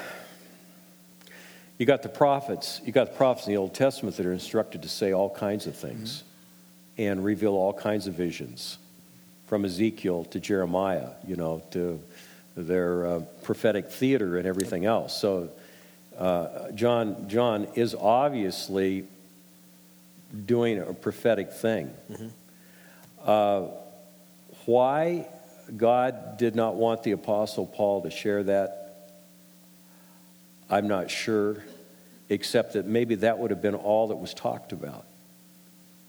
you 1.78 1.86
got 1.86 2.04
the 2.04 2.10
prophets. 2.10 2.80
You 2.86 2.92
got 2.92 3.12
the 3.12 3.18
prophets 3.18 3.48
in 3.48 3.54
the 3.54 3.58
Old 3.58 3.74
Testament 3.74 4.16
that 4.18 4.26
are 4.26 4.34
instructed 4.34 4.84
to 4.84 4.90
say 4.90 5.14
all 5.14 5.30
kinds 5.30 5.68
of 5.68 5.76
things 5.76 6.24
and 6.98 7.24
reveal 7.24 7.54
all 7.54 7.74
kinds 7.74 8.08
of 8.08 8.14
visions, 8.14 8.78
from 9.48 9.66
Ezekiel 9.66 10.26
to 10.26 10.40
Jeremiah, 10.40 11.10
you 11.28 11.36
know, 11.36 11.62
to 11.72 12.00
their 12.56 13.06
uh, 13.06 13.20
prophetic 13.44 13.90
theater 13.90 14.38
and 14.38 14.48
everything 14.48 14.86
else. 14.86 15.20
So, 15.20 15.50
uh, 16.18 16.72
John 16.72 17.30
John 17.30 17.68
is 17.76 17.94
obviously 17.94 19.06
doing 20.46 20.80
a 20.80 20.94
prophetic 20.94 21.52
thing. 21.52 21.94
Uh, 23.24 23.68
why 24.66 25.28
God 25.76 26.38
did 26.38 26.56
not 26.56 26.76
want 26.76 27.04
the 27.04 27.12
Apostle 27.12 27.66
Paul 27.66 28.04
to 28.04 28.10
share 28.10 28.44
that, 28.44 29.10
I'm 30.70 30.88
not 30.88 31.10
sure, 31.10 31.64
except 32.30 32.74
that 32.74 32.86
maybe 32.86 33.16
that 33.16 33.40
would 33.40 33.52
have 33.52 33.62
been 33.62 33.76
all 33.76 34.08
that 34.10 34.16
was 34.18 34.34
talked 34.34 34.72
about. 34.72 35.06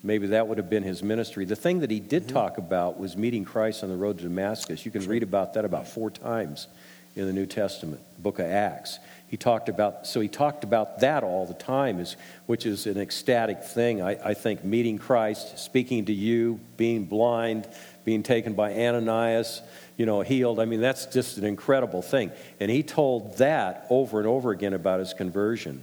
Maybe 0.02 0.28
that 0.28 0.46
would 0.46 0.58
have 0.58 0.70
been 0.70 0.84
his 0.84 1.02
ministry. 1.02 1.44
The 1.44 1.56
thing 1.56 1.80
that 1.80 1.90
he 1.90 1.98
did 1.98 2.28
talk 2.28 2.58
about 2.58 3.00
was 3.00 3.16
meeting 3.16 3.44
Christ 3.44 3.82
on 3.82 3.90
the 3.90 3.96
road 3.96 4.18
to 4.18 4.24
Damascus. 4.24 4.84
You 4.84 4.92
can 4.92 5.06
read 5.06 5.24
about 5.24 5.54
that 5.54 5.64
about 5.64 5.88
four 5.88 6.10
times 6.10 6.68
in 7.16 7.26
the 7.26 7.32
New 7.32 7.46
Testament, 7.46 8.00
book 8.18 8.38
of 8.38 8.46
Acts. 8.46 9.00
He 9.29 9.37
talked 9.37 9.68
about, 9.68 10.07
so 10.07 10.20
he 10.20 10.29
talked 10.29 10.64
about 10.64 11.01
that 11.01 11.22
all 11.22 11.45
the 11.45 11.55
time, 11.55 12.01
is, 12.01 12.16
which 12.47 12.64
is 12.64 12.87
an 12.87 12.99
ecstatic 12.99 13.62
thing. 13.62 14.01
I, 14.01 14.31
I 14.31 14.35
think 14.35 14.64
meeting 14.64 14.97
Christ, 14.97 15.59
speaking 15.59 16.07
to 16.07 16.14
you, 16.14 16.59
being 16.79 17.05
blind, 17.05 17.68
being 18.07 18.22
taken 18.22 18.55
by 18.55 18.72
Ananias, 18.72 19.61
you 19.99 20.07
know, 20.07 20.22
healed. 20.22 20.59
I 20.59 20.64
mean, 20.64 20.81
that's 20.81 21.05
just 21.07 21.37
an 21.37 21.45
incredible 21.45 22.01
thing. 22.01 22.33
And 22.59 22.70
he 22.70 22.83
told 22.83 23.37
that 23.37 23.87
over 23.91 24.18
and 24.18 24.26
over 24.26 24.51
again 24.51 24.72
about 24.72 25.01
his 25.01 25.12
conversion. 25.12 25.83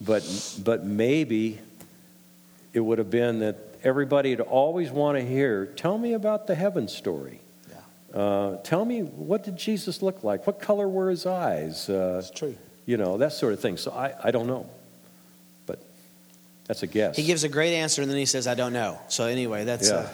But, 0.00 0.24
but 0.64 0.86
maybe 0.86 1.58
it 2.72 2.80
would 2.80 2.98
have 2.98 3.10
been 3.10 3.40
that 3.40 3.56
everybody 3.82 4.30
would 4.30 4.40
always 4.40 4.90
want 4.90 5.18
to 5.18 5.24
hear, 5.24 5.66
tell 5.66 5.98
me 5.98 6.14
about 6.14 6.46
the 6.46 6.54
heaven 6.54 6.88
story. 6.88 7.40
Uh, 8.14 8.56
tell 8.64 8.84
me, 8.84 9.00
what 9.00 9.44
did 9.44 9.56
Jesus 9.56 10.00
look 10.02 10.24
like? 10.24 10.46
What 10.46 10.60
color 10.60 10.88
were 10.88 11.10
his 11.10 11.26
eyes? 11.26 11.88
Uh, 11.88 12.14
That's 12.14 12.30
true. 12.30 12.56
You 12.86 12.96
know, 12.96 13.18
that 13.18 13.32
sort 13.32 13.52
of 13.52 13.60
thing. 13.60 13.76
So 13.76 13.90
I, 13.90 14.14
I 14.24 14.30
don't 14.30 14.46
know. 14.46 14.66
But 15.66 15.78
that's 16.66 16.82
a 16.82 16.86
guess. 16.86 17.16
He 17.16 17.22
gives 17.24 17.44
a 17.44 17.48
great 17.50 17.74
answer 17.74 18.00
and 18.00 18.10
then 18.10 18.16
he 18.16 18.24
says, 18.24 18.46
"I 18.46 18.54
don't 18.54 18.72
know." 18.72 18.98
So 19.08 19.24
anyway, 19.24 19.64
that's. 19.64 19.90
yeah. 19.90 19.96
Uh, 19.96 20.08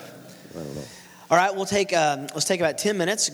I 0.51 0.59
don't 0.59 0.74
know. 0.74 0.82
all 1.30 1.36
right, 1.36 1.55
we'll 1.55 1.66
take 1.66 1.92
um, 1.92 2.22
let's 2.34 2.47
take 2.47 2.59
about 2.61 2.78
ten 2.78 2.99
minutes. 2.99 3.30